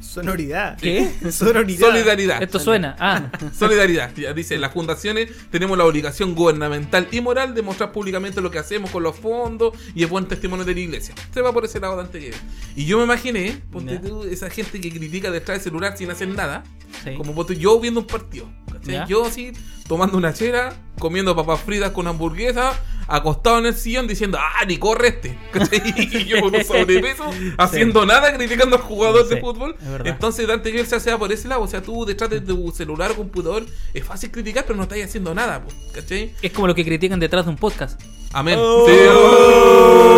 Sonoridad. 0.01 0.79
¿Qué? 0.79 1.11
Sonoridad. 1.33 1.89
Solidaridad. 1.89 2.43
esto 2.43 2.59
suena. 2.59 2.97
Ah, 2.99 3.31
Solidaridad. 3.59 4.15
Ya 4.15 4.33
dice, 4.33 4.59
las 4.59 4.73
fundaciones 4.73 5.31
tenemos 5.51 5.79
la 5.79 5.85
obligación 5.85 6.35
gubernamental 6.35 7.09
y 7.11 7.21
moral 7.21 7.55
de 7.55 7.63
mostrar 7.63 7.93
públicamente 7.93 8.41
lo 8.41 8.51
que 8.51 8.59
hacemos 8.59 8.91
con 8.91 9.03
los 9.03 9.17
fondos 9.17 9.77
y 9.95 10.05
es 10.05 10.11
buen 10.11 10.27
testimonio 10.27 10.65
de 10.65 10.75
la 10.75 10.81
iglesia. 10.81 11.15
Se 11.33 11.41
va 11.41 11.53
por 11.53 11.65
ese 11.65 11.81
lado 11.81 11.97
de 11.97 12.03
antes 12.03 12.35
Y 12.77 12.85
yo 12.85 12.99
me 12.99 13.05
imaginé, 13.05 13.63
ponte 13.71 13.99
tú, 13.99 14.25
esa 14.25 14.51
gente 14.51 14.81
que 14.81 14.91
critica 14.91 15.31
detrás 15.31 15.59
del 15.59 15.65
celular 15.65 15.97
sin 15.97 16.11
hacer 16.11 16.29
nada, 16.29 16.65
sí. 17.03 17.15
como 17.17 17.35
ponte 17.35 17.57
yo 17.57 17.81
viendo 17.81 18.01
un 18.01 18.07
partido. 18.07 18.49
¿cachai? 18.71 19.09
Yo 19.09 19.25
así, 19.25 19.53
tomando 19.89 20.17
una 20.17 20.33
chela, 20.33 20.75
comiendo 20.99 21.35
papas 21.37 21.61
fritas 21.61 21.91
con 21.91 22.07
hamburguesa, 22.07 22.73
acostado 23.07 23.59
en 23.59 23.67
el 23.67 23.75
sillón 23.75 24.07
diciendo, 24.07 24.39
ah, 24.41 24.65
ni 24.67 24.79
corre 24.79 25.09
este. 25.09 25.39
¿cachai? 25.53 25.83
Y 25.97 26.25
yo 26.25 26.41
con 26.41 26.55
un 26.55 26.65
sobrepeso, 26.65 27.25
haciendo 27.59 28.07
nada, 28.07 28.33
criticando 28.35 28.77
al 28.77 28.83
jugador 28.83 29.29
de 29.29 29.35
Sí, 29.37 29.41
fútbol. 29.41 29.77
es 29.81 29.89
verdad. 29.91 30.07
Entonces 30.07 30.47
Dante 30.47 30.71
Gebel 30.71 30.87
se 30.87 30.97
hace 30.97 31.15
por 31.19 31.31
ese 31.33 31.49
lado. 31.49 31.63
O 31.63 31.69
sea, 31.69 31.83
tú 31.83 32.05
detrás 32.07 32.31
de 32.31 32.41
tu 32.41 32.71
celular 32.73 33.11
o 33.13 33.17
computador 33.17 33.65
es 33.93 34.05
fácil 34.05 34.31
criticar, 34.31 34.65
pero 34.65 34.77
no 34.77 34.85
estás 34.85 34.99
haciendo 35.03 35.35
nada, 35.35 35.63
¿cachai? 35.93 36.33
es 36.41 36.53
como 36.53 36.67
lo 36.67 36.75
que 36.75 36.85
critican 36.85 37.21
detrás 37.21 37.45
de 37.45 37.51
un 37.51 37.57
podcast. 37.59 38.01
Amén. 38.33 38.59
Oh. 38.61 38.87
Sí, 38.89 38.95
Oh, 39.09 40.14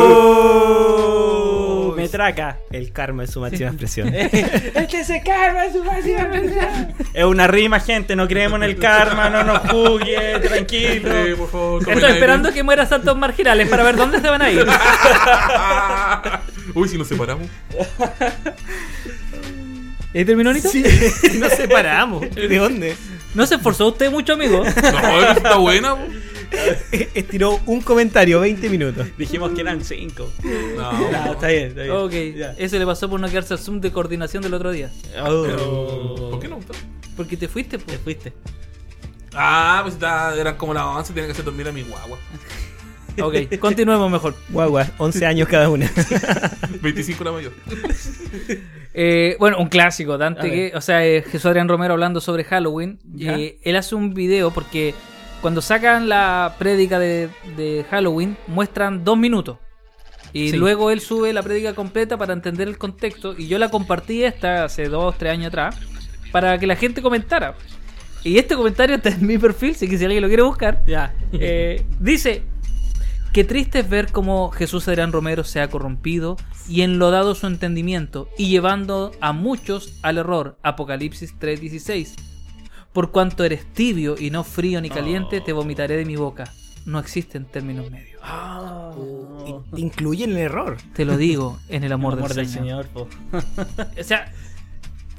traca. 2.08 2.58
El 2.70 2.92
karma 2.92 3.24
en 3.24 3.28
su 3.32 3.40
máxima 3.40 3.68
expresión. 3.68 4.14
Este 4.14 5.04
se 5.04 5.22
karma 5.22 5.64
su 5.72 5.84
Es 7.12 7.24
una 7.24 7.46
rima, 7.46 7.80
gente. 7.80 8.16
No 8.16 8.26
creemos 8.28 8.56
en 8.58 8.64
el 8.64 8.78
karma. 8.78 9.28
No 9.30 9.44
nos 9.44 9.58
juzgue. 9.70 10.38
Tranquilo. 10.40 11.10
Sí, 11.24 11.34
por 11.36 11.50
favor. 11.50 11.88
Estoy 11.90 12.10
esperando 12.12 12.52
que 12.52 12.62
mueran 12.62 12.88
santos 12.88 13.16
marginales 13.16 13.68
para 13.68 13.82
ver 13.82 13.96
dónde 13.96 14.20
se 14.20 14.28
van 14.28 14.42
a 14.42 14.50
ir. 14.50 14.66
Uy, 16.74 16.88
si 16.88 16.98
nos 16.98 17.08
separamos. 17.08 17.48
¿Y 20.12 20.24
terminó, 20.24 20.52
Nito? 20.52 20.68
Sí, 20.70 20.82
nos 21.38 21.52
separamos. 21.52 22.22
¿De 22.34 22.56
dónde? 22.56 22.96
¿No 23.34 23.46
se 23.46 23.56
esforzó 23.56 23.88
usted 23.88 24.10
mucho, 24.10 24.32
amigo? 24.32 24.64
No, 24.64 25.30
está 25.30 25.56
buena. 25.56 25.94
Estiró 27.14 27.60
un 27.66 27.80
comentario, 27.80 28.40
20 28.40 28.68
minutos. 28.68 29.06
Dijimos 29.18 29.50
que 29.52 29.60
eran 29.60 29.82
cinco. 29.84 30.30
No. 30.76 30.92
No, 31.10 31.32
está 31.32 31.48
bien, 31.48 31.68
está 31.68 31.82
bien. 31.82 31.90
Ok, 31.96 32.12
Ya. 32.36 32.54
eso 32.58 32.78
le 32.78 32.86
pasó 32.86 33.08
por 33.08 33.20
no 33.20 33.28
quedarse 33.28 33.54
al 33.54 33.60
Zoom 33.60 33.80
de 33.80 33.92
coordinación 33.92 34.42
del 34.42 34.54
otro 34.54 34.70
día. 34.72 34.90
Oh. 35.24 36.28
¿Por 36.30 36.40
qué 36.40 36.48
no 36.48 36.56
gustó? 36.56 36.74
Porque 37.16 37.36
te 37.36 37.48
fuiste, 37.48 37.78
Te 37.78 37.84
pues. 37.84 38.00
fuiste. 38.00 38.32
Ah, 39.34 39.80
pues 39.82 39.94
está, 39.94 40.34
eran 40.34 40.56
como 40.56 40.72
las 40.74 40.84
11, 40.84 41.12
tenía 41.12 41.26
que 41.26 41.32
hacer 41.32 41.44
dormir 41.44 41.68
a 41.68 41.72
mi 41.72 41.82
guagua. 41.82 42.18
Ok, 43.18 43.34
continuemos 43.58 44.10
mejor. 44.10 44.34
Guagua, 44.50 44.90
11 44.98 45.24
años 45.24 45.48
cada 45.48 45.70
una. 45.70 45.90
25 46.82 47.24
la 47.24 47.32
mayor. 47.32 47.52
Eh, 48.92 49.36
bueno, 49.38 49.58
un 49.58 49.68
clásico, 49.68 50.18
Dante, 50.18 50.50
que, 50.50 50.72
o 50.74 50.82
sea, 50.82 51.06
eh, 51.06 51.22
Jesús 51.22 51.46
Adrián 51.46 51.66
Romero 51.66 51.94
hablando 51.94 52.20
sobre 52.20 52.44
Halloween. 52.44 52.98
Eh, 53.18 53.58
él 53.62 53.76
hace 53.76 53.94
un 53.94 54.12
video 54.12 54.50
porque 54.52 54.94
cuando 55.46 55.62
sacan 55.62 56.08
la 56.08 56.56
prédica 56.58 56.98
de, 56.98 57.28
de 57.56 57.86
Halloween 57.88 58.36
muestran 58.48 59.04
dos 59.04 59.16
minutos. 59.16 59.58
Y 60.32 60.50
Sí. 60.50 60.56
luego 60.56 60.90
él 60.90 60.98
sube 60.98 61.32
la 61.32 61.40
prédica 61.40 61.72
completa 61.72 62.18
para 62.18 62.32
entender 62.32 62.66
el 62.66 62.78
contexto. 62.78 63.32
Y 63.38 63.46
yo 63.46 63.56
la 63.60 63.68
compartí 63.68 64.24
esta 64.24 64.64
hace 64.64 64.88
dos, 64.88 65.16
tres 65.16 65.34
años 65.34 65.46
atrás 65.46 65.76
para 66.32 66.58
que 66.58 66.66
la 66.66 66.74
gente 66.74 67.00
comentara. 67.00 67.54
Y 68.24 68.38
este 68.38 68.56
comentario 68.56 68.96
está 68.96 69.10
en 69.10 69.24
mi 69.24 69.38
perfil, 69.38 69.70
así 69.70 69.86
que 69.88 69.96
si 69.96 70.04
alguien 70.04 70.20
lo 70.22 70.26
quiere 70.26 70.42
buscar. 70.42 70.82
Ya. 70.84 71.14
Eh, 71.32 71.86
dice, 72.00 72.42
qué 73.32 73.44
triste 73.44 73.78
es 73.78 73.88
ver 73.88 74.10
cómo 74.10 74.50
Jesús 74.50 74.88
Adrián 74.88 75.12
Romero 75.12 75.44
se 75.44 75.60
ha 75.60 75.70
corrompido 75.70 76.36
y 76.68 76.82
enlodado 76.82 77.36
su 77.36 77.46
entendimiento 77.46 78.28
y 78.36 78.48
llevando 78.48 79.12
a 79.20 79.32
muchos 79.32 79.92
al 80.02 80.18
error. 80.18 80.58
Apocalipsis 80.64 81.38
3:16. 81.38 82.16
Por 82.96 83.10
cuanto 83.10 83.44
eres 83.44 83.66
tibio 83.74 84.16
y 84.18 84.30
no 84.30 84.42
frío 84.42 84.80
ni 84.80 84.88
caliente, 84.88 85.42
te 85.42 85.52
vomitaré 85.52 85.98
de 85.98 86.06
mi 86.06 86.16
boca. 86.16 86.50
No 86.86 86.98
existen 86.98 87.44
términos 87.44 87.90
medios. 87.90 88.22
Te 89.74 89.80
incluyen 89.82 90.30
el 90.30 90.38
error. 90.38 90.78
Te 90.94 91.04
lo 91.04 91.18
digo 91.18 91.58
en 91.68 91.84
el 91.84 91.92
amor, 91.92 92.14
Amor 92.14 92.28
del, 92.28 92.36
del 92.38 92.48
Señor. 92.48 92.86
O 94.00 94.02
sea, 94.02 94.32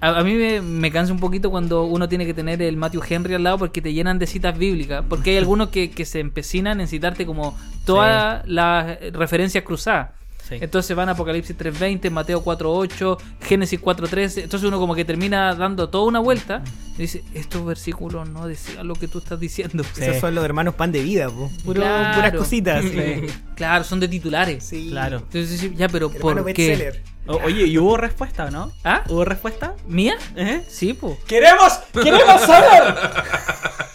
a, 0.02 0.10
a 0.10 0.24
mí 0.24 0.34
me, 0.34 0.60
me 0.60 0.90
cansa 0.90 1.14
un 1.14 1.20
poquito 1.20 1.52
cuando 1.52 1.84
uno 1.84 2.10
tiene 2.10 2.26
que 2.26 2.34
tener 2.34 2.64
el 2.64 2.78
Matthew 2.78 3.04
Henry 3.08 3.36
al 3.36 3.44
lado 3.44 3.60
porque 3.60 3.80
te 3.80 3.94
llenan 3.94 4.18
de 4.18 4.26
citas 4.26 4.58
bíblicas. 4.58 5.06
Porque 5.08 5.30
hay 5.30 5.38
algunos 5.44 5.70
que, 5.70 5.92
que 5.92 6.06
se 6.06 6.20
empecinan 6.20 6.82
en 6.82 6.88
citarte 6.88 7.28
como 7.28 7.56
todas 7.86 8.44
las 8.48 9.00
referencias 9.14 9.64
cruzadas. 9.64 10.17
Sí. 10.48 10.56
Entonces 10.62 10.96
van 10.96 11.10
a 11.10 11.12
Apocalipsis 11.14 11.58
3.20, 11.58 12.10
Mateo 12.10 12.44
4.8, 12.44 13.18
Génesis 13.42 13.82
4.13. 13.82 14.44
Entonces 14.44 14.68
uno 14.68 14.80
como 14.80 14.96
que 14.96 15.04
termina 15.06 15.54
dando 15.56 15.90
toda 15.90 16.06
una 16.06 16.20
vuelta 16.20 16.64
y 16.98 17.02
dice, 17.02 17.24
estos 17.34 17.66
versículos 17.66 18.30
no 18.30 18.48
decían 18.48 18.88
lo 18.88 18.96
que 18.96 19.08
tú 19.08 19.18
estás 19.20 19.40
diciendo. 19.40 19.84
Esos 19.98 20.18
son 20.22 20.34
los 20.36 20.46
hermanos 20.46 20.76
pan 20.76 20.92
de 20.92 21.02
vida, 21.04 21.28
po. 21.30 21.52
Puro- 21.66 21.82
Claro. 21.82 22.16
puras 22.16 22.34
cositas. 22.34 22.84
Sí. 22.84 23.26
Claro, 23.56 23.84
son 23.84 24.00
de 24.00 24.08
titulares. 24.08 24.64
Sí. 24.64 24.88
Claro. 24.90 25.18
Entonces, 25.18 25.60
sí, 25.60 25.74
ya, 25.76 25.90
pero 25.90 26.12
Hermano 26.14 26.44
¿por 26.44 26.54
qué? 26.54 27.02
O- 27.28 27.36
oye, 27.44 27.66
¿y 27.66 27.78
hubo 27.78 27.98
respuesta 27.98 28.50
no? 28.50 28.72
¿Ah? 28.86 29.04
¿Hubo 29.10 29.26
respuesta? 29.26 29.76
¿Mía? 29.88 30.16
¿Eh? 30.38 30.64
Sí, 30.70 30.94
pues. 30.94 31.18
¡Queremos! 31.28 31.74
¡Queremos 31.92 32.42
saber! 32.42 32.96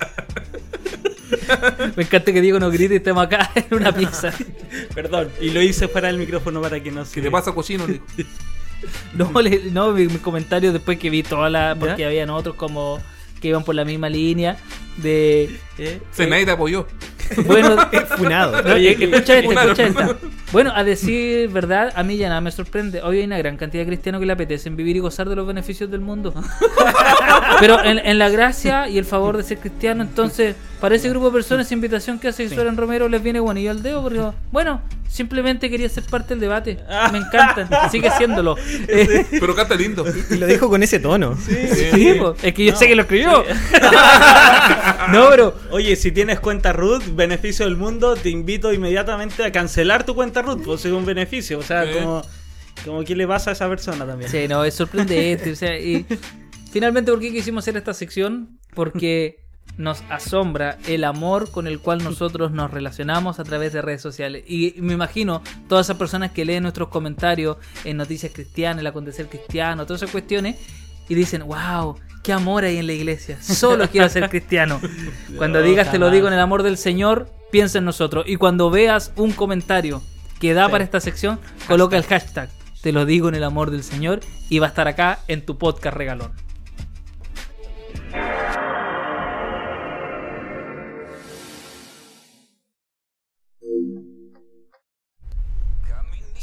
Me 1.96 2.02
encanta 2.04 2.32
que 2.32 2.40
Diego 2.40 2.58
no 2.60 2.70
grite 2.70 2.94
y 2.94 2.96
estemos 2.98 3.24
acá 3.24 3.50
en 3.54 3.66
una 3.76 3.92
pieza. 3.92 4.32
Perdón, 4.94 5.28
y 5.40 5.50
lo 5.50 5.62
hice 5.62 5.88
para 5.88 6.08
el 6.10 6.18
micrófono 6.18 6.60
para 6.60 6.80
que 6.82 6.90
no 6.90 7.04
se. 7.04 7.14
¿Qué 7.14 7.22
te 7.22 7.30
pasa, 7.30 7.52
cochino? 7.52 7.84
No, 9.14 9.30
le- 9.40 9.70
no 9.70 9.92
mi, 9.92 10.06
mi 10.08 10.18
comentario 10.18 10.72
después 10.72 10.98
que 10.98 11.08
vi 11.08 11.22
toda 11.22 11.48
la. 11.48 11.76
Porque 11.78 12.00
¿Ya? 12.02 12.08
habían 12.08 12.30
otros 12.30 12.56
como 12.56 12.98
que 13.40 13.46
iban 13.48 13.62
por 13.62 13.76
la 13.76 13.84
misma 13.84 14.08
línea 14.08 14.56
de. 14.96 15.56
¿Eh? 15.78 16.00
Se 16.10 16.26
nadie 16.26 16.44
te 16.44 16.50
apoyó. 16.50 16.88
Bueno, 17.46 17.76
Funado. 18.16 18.60
No, 18.60 18.74
Oye, 18.74 18.90
eh, 18.90 18.96
escucha 19.00 19.38
esta, 19.38 19.62
escucha 19.62 19.86
esta. 19.86 20.16
Bueno, 20.50 20.72
a 20.74 20.82
decir 20.82 21.48
verdad, 21.50 21.92
a 21.94 22.02
mí 22.02 22.16
ya 22.16 22.28
nada 22.28 22.40
me 22.40 22.50
sorprende. 22.50 23.00
Hoy 23.02 23.18
hay 23.18 23.24
una 23.24 23.38
gran 23.38 23.56
cantidad 23.56 23.82
de 23.84 23.86
cristianos 23.86 24.18
que 24.20 24.26
le 24.26 24.32
apetecen 24.32 24.74
vivir 24.74 24.96
y 24.96 24.98
gozar 24.98 25.28
de 25.28 25.36
los 25.36 25.46
beneficios 25.46 25.88
del 25.88 26.00
mundo. 26.00 26.34
Pero 27.60 27.82
en, 27.84 27.98
en 28.00 28.18
la 28.18 28.28
gracia 28.30 28.88
y 28.88 28.98
el 28.98 29.04
favor 29.04 29.36
de 29.36 29.44
ser 29.44 29.58
cristiano, 29.58 30.02
entonces, 30.02 30.56
para 30.82 30.96
ese 30.96 31.08
grupo 31.08 31.26
de 31.26 31.32
personas, 31.32 31.64
esa 31.66 31.74
invitación 31.74 32.18
que 32.18 32.26
hace 32.26 32.48
Soren 32.48 32.76
Romero 32.76 33.08
les 33.08 33.22
viene 33.22 33.38
guanillo 33.38 33.70
al 33.70 33.84
dedo, 33.84 34.02
porque, 34.02 34.20
bueno, 34.50 34.82
simplemente 35.08 35.70
quería 35.70 35.88
ser 35.88 36.02
parte 36.02 36.30
del 36.30 36.40
debate. 36.40 36.76
Me 37.12 37.18
encantan, 37.18 37.68
sigue 37.92 38.10
siéndolo. 38.18 38.56
Eh, 38.88 39.24
Pero 39.30 39.54
canta 39.54 39.76
lindo. 39.76 40.04
Y 40.28 40.34
lo 40.38 40.46
dijo 40.48 40.68
con 40.68 40.82
ese 40.82 40.98
tono. 40.98 41.38
sí, 41.38 42.14
po, 42.18 42.34
es 42.42 42.52
que 42.52 42.64
yo 42.64 42.74
sé 42.74 42.88
que 42.88 42.96
lo 42.96 43.02
escribió. 43.02 43.44
no, 45.12 45.28
pero 45.30 45.54
Oye, 45.70 45.94
si 45.94 46.10
tienes 46.10 46.40
cuenta 46.40 46.72
root, 46.72 47.04
beneficio 47.14 47.64
del 47.64 47.76
mundo, 47.76 48.16
te 48.16 48.30
invito 48.30 48.72
inmediatamente 48.72 49.44
a 49.44 49.52
cancelar 49.52 50.04
tu 50.04 50.16
cuenta 50.16 50.42
root, 50.42 50.64
pues 50.64 50.84
es 50.84 50.90
un 50.92 51.06
beneficio. 51.06 51.60
O 51.60 51.62
sea, 51.62 51.84
Sí. 51.84 51.90
como, 52.00 52.22
como 52.84 53.04
qué 53.04 53.14
le 53.14 53.28
pasa 53.28 53.50
a 53.50 53.52
esa 53.52 53.68
persona 53.68 54.04
también. 54.04 54.28
Sí, 54.28 54.48
no, 54.48 54.64
es 54.64 54.74
sorprendente. 54.74 55.52
o 55.52 55.54
sea, 55.54 55.78
y 55.78 56.04
finalmente, 56.72 57.12
¿por 57.12 57.20
qué 57.20 57.30
quisimos 57.30 57.62
hacer 57.62 57.76
esta 57.76 57.94
sección? 57.94 58.58
Porque 58.74 59.41
nos 59.78 60.02
asombra 60.10 60.78
el 60.86 61.04
amor 61.04 61.50
con 61.50 61.66
el 61.66 61.80
cual 61.80 62.04
nosotros 62.04 62.52
nos 62.52 62.70
relacionamos 62.70 63.40
a 63.40 63.44
través 63.44 63.72
de 63.72 63.82
redes 63.82 64.02
sociales. 64.02 64.44
Y 64.46 64.74
me 64.78 64.92
imagino 64.92 65.42
todas 65.68 65.86
esas 65.86 65.96
personas 65.96 66.32
que 66.32 66.44
leen 66.44 66.62
nuestros 66.62 66.88
comentarios 66.88 67.56
en 67.84 67.96
Noticias 67.96 68.32
Cristianas, 68.34 68.80
el 68.80 68.86
acontecer 68.86 69.28
cristiano, 69.28 69.86
todas 69.86 70.02
esas 70.02 70.12
cuestiones, 70.12 70.56
y 71.08 71.14
dicen, 71.14 71.44
wow. 71.46 71.96
Qué 72.22 72.32
amor 72.32 72.62
hay 72.62 72.78
en 72.78 72.86
la 72.86 72.92
iglesia. 72.92 73.42
Solo 73.42 73.88
quiero 73.90 74.08
ser 74.08 74.30
cristiano. 74.30 74.80
Cuando 75.36 75.60
digas 75.60 75.90
te 75.90 75.98
lo 75.98 76.08
digo 76.08 76.28
en 76.28 76.34
el 76.34 76.38
amor 76.38 76.62
del 76.62 76.78
Señor, 76.78 77.28
piensa 77.50 77.78
en 77.78 77.84
nosotros. 77.84 78.26
Y 78.28 78.36
cuando 78.36 78.70
veas 78.70 79.12
un 79.16 79.32
comentario 79.32 80.00
que 80.38 80.54
da 80.54 80.66
Sí. 80.66 80.70
para 80.70 80.84
esta 80.84 81.00
sección, 81.00 81.40
coloca 81.66 81.96
el 81.96 82.04
hashtag. 82.04 82.48
Te 82.80 82.92
lo 82.92 83.06
digo 83.06 83.28
en 83.28 83.34
el 83.34 83.42
amor 83.42 83.72
del 83.72 83.82
Señor 83.82 84.20
y 84.48 84.60
va 84.60 84.66
a 84.66 84.68
estar 84.68 84.86
acá 84.86 85.18
en 85.26 85.44
tu 85.44 85.58
podcast 85.58 85.96
regalón. 85.96 86.30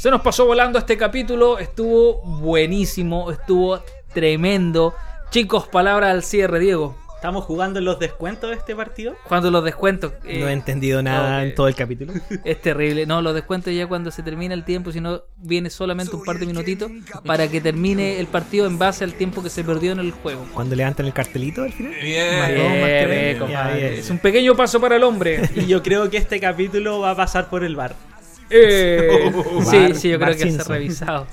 Se 0.00 0.10
nos 0.10 0.22
pasó 0.22 0.46
volando 0.46 0.78
este 0.78 0.96
capítulo, 0.96 1.58
estuvo 1.58 2.22
buenísimo, 2.22 3.30
estuvo 3.30 3.84
tremendo. 4.14 4.94
Chicos, 5.28 5.68
palabra 5.68 6.10
al 6.10 6.22
cierre, 6.24 6.58
Diego. 6.58 6.96
¿Estamos 7.16 7.44
jugando 7.44 7.80
en 7.80 7.84
los 7.84 7.98
descuentos 7.98 8.48
de 8.48 8.56
este 8.56 8.74
partido? 8.74 9.14
Cuando 9.28 9.50
los 9.50 9.62
descuentos. 9.62 10.14
No 10.24 10.30
eh, 10.30 10.42
he 10.44 10.52
entendido 10.52 11.02
nada 11.02 11.40
ok. 11.40 11.42
en 11.42 11.54
todo 11.54 11.68
el 11.68 11.74
capítulo. 11.74 12.14
Es 12.46 12.62
terrible. 12.62 13.04
No, 13.04 13.20
los 13.20 13.34
descuentos 13.34 13.74
ya 13.74 13.86
cuando 13.88 14.10
se 14.10 14.22
termina 14.22 14.54
el 14.54 14.64
tiempo, 14.64 14.90
si 14.90 15.02
no 15.02 15.24
viene 15.36 15.68
solamente 15.68 16.16
un 16.16 16.24
par 16.24 16.38
de 16.38 16.46
minutitos 16.46 16.90
para 17.26 17.48
que 17.48 17.60
termine 17.60 18.20
el 18.20 18.26
partido 18.26 18.64
en 18.64 18.78
base 18.78 19.04
al 19.04 19.12
tiempo 19.12 19.42
que 19.42 19.50
se 19.50 19.64
perdió 19.64 19.92
en 19.92 19.98
el 19.98 20.12
juego. 20.12 20.46
Cuando 20.54 20.76
levantan 20.76 21.04
el 21.04 21.12
cartelito 21.12 21.62
al 21.62 21.74
final. 21.74 21.92
Bien. 21.92 22.02
Bien, 22.02 22.40
más 22.40 22.48
bien, 22.48 23.46
bien. 23.76 23.92
Es 23.98 24.08
un 24.08 24.18
pequeño 24.18 24.56
paso 24.56 24.80
para 24.80 24.96
el 24.96 25.02
hombre. 25.02 25.42
Y 25.54 25.66
yo 25.66 25.82
creo 25.82 26.08
que 26.08 26.16
este 26.16 26.40
capítulo 26.40 27.00
va 27.00 27.10
a 27.10 27.16
pasar 27.16 27.50
por 27.50 27.64
el 27.64 27.76
bar. 27.76 27.94
Eh, 28.50 29.32
sí, 29.70 29.76
Bar- 29.78 29.94
sí, 29.94 30.08
yo 30.10 30.18
Bar 30.18 30.34
creo 30.36 30.44
que 30.46 30.52
se 30.52 30.60
ha 30.60 30.64
revisado. 30.64 31.26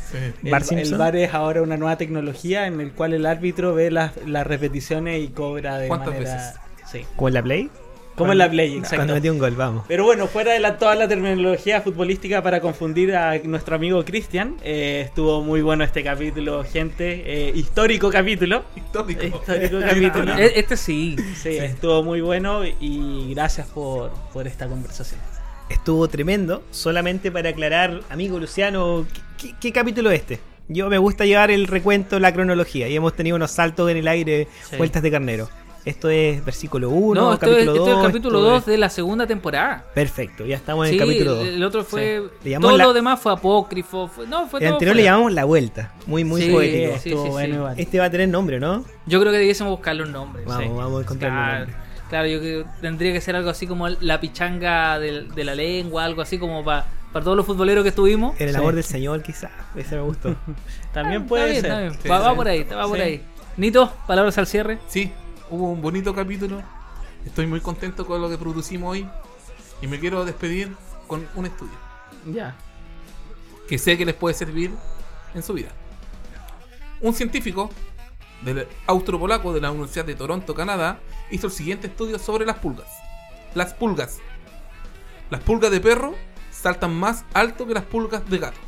El, 0.44 0.52
Bar 0.52 0.62
el 0.62 0.68
Simpson. 0.68 0.98
bar 1.00 1.16
es 1.16 1.34
ahora 1.34 1.62
una 1.62 1.78
nueva 1.78 1.98
tecnología 1.98 2.68
en 2.68 2.80
el 2.82 2.92
cual 2.92 3.14
el 3.14 3.26
árbitro 3.26 3.74
ve 3.74 3.92
las, 3.92 4.14
las 4.26 4.46
repeticiones 4.46 5.24
y 5.24 5.30
cobra 5.30 5.78
de 5.80 5.88
¿Cuántas 5.88 6.14
manera... 6.14 6.54
Sí. 6.92 7.06
Como 7.16 7.28
en 7.30 7.34
la 7.34 7.44
Play. 7.44 7.70
Como 8.16 8.32
en 8.32 8.40
la 8.40 8.50
Play, 8.50 8.74
exacto. 8.78 8.96
Cuando 8.96 9.14
metió 9.14 9.32
un 9.32 9.38
gol, 9.38 9.56
vamos. 9.56 9.86
Pero 9.88 10.04
bueno, 10.04 10.26
fuera 10.26 10.52
de 10.54 10.60
la, 10.60 10.78
toda 10.80 10.96
la 10.96 11.08
terminología 11.08 11.82
futbolística 11.82 12.42
para 12.42 12.62
confundir 12.62 13.16
a 13.16 13.38
nuestro 13.44 13.76
amigo 13.76 14.04
Cristian, 14.06 14.56
eh, 14.64 15.04
estuvo 15.06 15.44
muy 15.44 15.62
bueno 15.62 15.84
este 15.84 16.04
capítulo, 16.04 16.64
gente. 16.64 17.22
eh, 17.26 17.52
histórico 17.54 18.10
capítulo. 18.10 18.64
Histórico. 18.76 19.24
Histórico 19.38 19.80
capítulo. 19.88 20.36
Eh, 20.38 20.54
Este 20.56 20.78
sí. 20.78 21.16
Sí, 21.36 21.58
estuvo 21.58 22.02
muy 22.04 22.22
bueno 22.22 22.62
y 22.66 23.34
gracias 23.36 23.68
por, 23.68 24.10
por 24.34 24.48
esta 24.48 24.68
conversación. 24.68 25.20
Estuvo 25.70 26.08
tremendo. 26.08 26.64
Solamente 26.72 27.32
para 27.32 27.50
aclarar, 27.50 28.02
amigo 28.10 28.40
Luciano, 28.40 29.06
¿qué, 29.14 29.48
qué- 29.50 29.56
qué 29.60 29.72
capítulo 29.72 30.12
es 30.12 30.22
este? 30.22 30.40
Yo 30.70 30.90
me 30.90 30.98
gusta 30.98 31.26
llevar 31.26 31.52
el 31.52 31.68
recuento, 31.68 32.20
la 32.20 32.34
cronología. 32.34 32.88
Y 32.88 32.96
hemos 32.96 33.14
tenido 33.16 33.36
unos 33.36 33.52
saltos 33.52 33.90
en 33.90 33.98
el 33.98 34.08
aire, 34.08 34.48
Sí. 34.70 34.76
vueltas 34.78 35.02
de 35.02 35.12
carnero. 35.12 35.50
Esto 35.86 36.10
es 36.10 36.44
versículo 36.44 36.90
1, 36.90 37.22
No, 37.22 37.34
esto 37.34 37.46
es, 37.46 37.52
capítulo 37.54 37.72
esto 37.72 37.86
2. 37.86 37.90
es 37.90 37.96
el 37.98 38.06
capítulo 38.08 38.40
esto 38.40 38.50
2 38.50 38.60
es- 38.60 38.66
de 38.66 38.78
la 38.78 38.90
segunda 38.90 39.26
temporada. 39.26 39.86
Perfecto, 39.94 40.46
ya 40.46 40.58
estamos 40.58 40.86
en 40.86 40.92
Sí, 40.94 41.00
el 41.00 41.06
capítulo 41.06 41.36
2. 41.36 41.48
el 41.48 41.64
otro 41.64 41.84
fue. 41.86 42.24
Llamamos 42.44 42.70
Todo 42.72 42.78
la- 42.78 42.84
lo 42.84 42.94
demás 42.94 43.22
fue 43.22 43.32
apócrifo. 43.32 44.10
fue- 44.10 44.28
no, 44.28 44.48
fue 44.50 44.60
El 44.60 44.66
todo 44.66 44.74
anterior 44.76 44.96
fue- 44.96 45.02
le 45.02 45.04
llamamos 45.06 45.32
la 45.32 45.46
vuelta. 45.46 45.94
Muy, 46.06 46.26
muy 46.26 46.42
Sí, 46.42 46.50
poético. 46.52 46.92
sí, 47.00 47.10
Estuvo 47.10 47.24
sí, 47.24 47.30
bueno 47.30 47.48
sí. 47.48 47.56
igual. 47.56 47.80
Este 47.80 48.00
va 48.00 48.06
a 48.06 48.10
tener 48.12 48.28
nombre, 48.28 48.60
¿no? 48.60 48.84
Yo 49.06 49.22
creo 49.22 49.32
que 49.32 49.38
debiésemos 49.38 49.72
buscarle 49.72 50.04
un 50.04 50.12
nombre. 50.12 50.44
Vamos, 50.46 50.64
sí. 50.64 50.70
vamos 50.70 51.00
a 51.00 51.02
encontrarle 51.04 51.38
un 51.38 51.44
Claro, 51.46 51.60
nombre. 51.68 51.87
Claro, 52.10 52.28
yo 52.28 52.40
creo 52.40 52.64
que 52.64 52.70
tendría 52.82 53.14
que 53.14 53.22
ser 53.22 53.36
algo 53.36 53.50
así 53.50 53.68
como 53.68 53.88
la 53.90 54.20
pichanga 54.20 55.00
del- 55.00 55.34
de, 55.34 55.44
la 55.44 55.56
lengua, 55.56 56.06
algo 56.06 56.22
así 56.22 56.38
como 56.40 56.64
para 56.64 56.86
para 57.14 57.24
todos 57.24 57.38
los 57.38 57.46
futboleros 57.46 57.84
que 57.84 57.90
estuvimos. 57.90 58.36
En 58.40 58.50
el 58.50 58.54
Sí. 58.54 58.60
amor 58.60 58.76
del 58.76 58.84
Señor, 58.84 59.24
quizás. 59.24 59.50
Ese 59.76 59.96
me 59.96 60.02
gustó. 60.02 60.36
También 60.94 61.22
Está 61.22 61.30
puede 61.30 61.50
bien, 61.52 61.62
ser. 61.62 61.66
está 61.72 61.80
bien. 61.82 61.94
Sí, 62.04 62.10
va, 62.10 62.36
por 62.36 62.48
ahí, 62.48 62.64
va 62.66 62.86
por 62.88 62.98
Sí. 62.98 63.02
ahí. 63.04 63.24
Nito, 63.56 63.92
palabras 64.06 64.38
al 64.38 64.46
cierre. 64.46 64.78
Sí, 64.88 65.12
hubo 65.50 65.72
un 65.72 65.82
bonito 65.82 66.14
capítulo. 66.14 66.62
Estoy 67.26 67.48
muy 67.48 67.60
contento 67.62 68.06
con 68.06 68.22
lo 68.22 68.30
que 68.30 68.38
producimos 68.38 68.92
hoy. 68.92 69.08
Y 69.82 69.88
me 69.88 70.00
quiero 70.00 70.26
despedir 70.26 70.76
con 71.08 71.26
un 71.36 71.46
estudio 71.46 71.74
Ya. 72.26 72.56
que 73.70 73.78
sé 73.80 73.98
que 73.98 74.06
les 74.06 74.14
puede 74.16 74.36
servir 74.36 74.72
en 75.34 75.42
su 75.42 75.54
vida. 75.54 75.70
Un 77.02 77.14
científico 77.14 77.70
del 78.42 78.68
austropolaco 78.86 79.54
de 79.54 79.62
la 79.62 79.72
Universidad 79.72 80.06
de 80.06 80.16
Toronto, 80.16 80.54
Canadá, 80.54 81.00
hizo 81.32 81.48
el 81.48 81.54
siguiente 81.54 81.88
estudio 81.88 82.20
sobre 82.20 82.46
las 82.46 82.58
pulgas. 82.58 82.88
Las 83.54 83.74
pulgas. 83.74 84.20
Las 85.30 85.42
pulgas 85.42 85.72
de 85.72 85.80
perro 85.80 86.16
saltan 86.52 86.94
más 86.94 87.26
alto 87.34 87.68
que 87.68 87.74
las 87.74 87.84
pulgas 87.84 88.28
de 88.30 88.38
gato. 88.38 88.60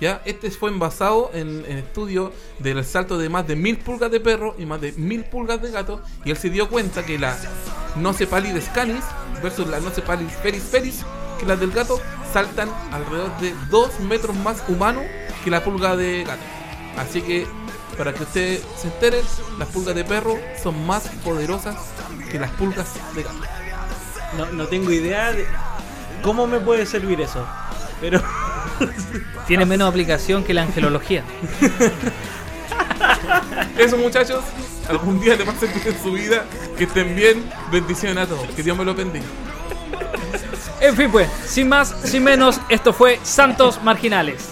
¿Ya? 0.00 0.20
Este 0.24 0.50
fue 0.50 0.70
envasado 0.70 1.30
en, 1.32 1.64
en 1.66 1.78
estudio 1.78 2.32
del 2.58 2.84
salto 2.84 3.16
de 3.16 3.28
más 3.28 3.46
de 3.46 3.56
mil 3.56 3.78
pulgas 3.78 4.10
de 4.10 4.20
perro 4.20 4.54
y 4.58 4.66
más 4.66 4.80
de 4.80 4.92
mil 4.92 5.24
pulgas 5.24 5.62
de 5.62 5.70
gato. 5.70 6.02
Y 6.24 6.30
él 6.30 6.36
se 6.36 6.50
dio 6.50 6.68
cuenta 6.68 7.04
que 7.04 7.18
la 7.18 7.36
Nocephalidis 7.96 8.68
canis 8.70 9.04
versus 9.42 9.68
la 9.68 9.78
Nocephalidis 9.80 10.34
feris 10.36 10.62
feris, 10.64 11.04
que 11.38 11.46
las 11.46 11.60
del 11.60 11.70
gato 11.70 12.00
saltan 12.32 12.68
alrededor 12.90 13.38
de 13.38 13.54
2 13.70 14.00
metros 14.00 14.36
más 14.36 14.62
humano 14.68 15.02
que 15.44 15.50
la 15.50 15.62
pulga 15.62 15.96
de 15.96 16.24
gato. 16.24 16.42
Así 16.96 17.22
que, 17.22 17.46
para 17.96 18.12
que 18.12 18.22
ustedes 18.22 18.62
se 18.76 18.88
enteren, 18.88 19.24
las 19.58 19.68
pulgas 19.68 19.94
de 19.94 20.04
perro 20.04 20.38
son 20.62 20.86
más 20.86 21.08
poderosas 21.24 21.76
que 22.30 22.38
las 22.38 22.50
pulgas 22.52 22.94
de 23.14 23.22
gato. 23.22 23.36
No, 24.36 24.46
no 24.46 24.66
tengo 24.66 24.90
idea 24.90 25.32
de 25.32 25.46
cómo 26.22 26.46
me 26.46 26.58
puede 26.58 26.86
servir 26.86 27.20
eso. 27.20 27.46
Pero 28.00 28.20
Tiene 29.46 29.64
menos 29.64 29.88
aplicación 29.88 30.42
que 30.44 30.54
la 30.54 30.62
angelología. 30.62 31.22
Eso 33.78 33.96
muchachos, 33.96 34.42
algún 34.88 35.20
día 35.20 35.36
le 35.36 35.44
va 35.44 35.52
a 35.52 35.56
servir 35.56 35.82
en 35.86 36.02
su 36.02 36.12
vida. 36.12 36.44
Que 36.76 36.84
estén 36.84 37.14
bien. 37.14 37.44
Bendiciones 37.70 38.24
a 38.24 38.26
todos. 38.26 38.46
Que 38.48 38.62
Dios 38.62 38.76
me 38.76 38.84
lo 38.84 38.94
bendiga. 38.94 39.26
En 40.80 40.96
fin, 40.96 41.10
pues, 41.10 41.28
sin 41.46 41.68
más, 41.68 41.94
sin 42.04 42.24
menos, 42.24 42.60
esto 42.68 42.92
fue 42.92 43.18
Santos 43.22 43.82
Marginales. 43.82 44.48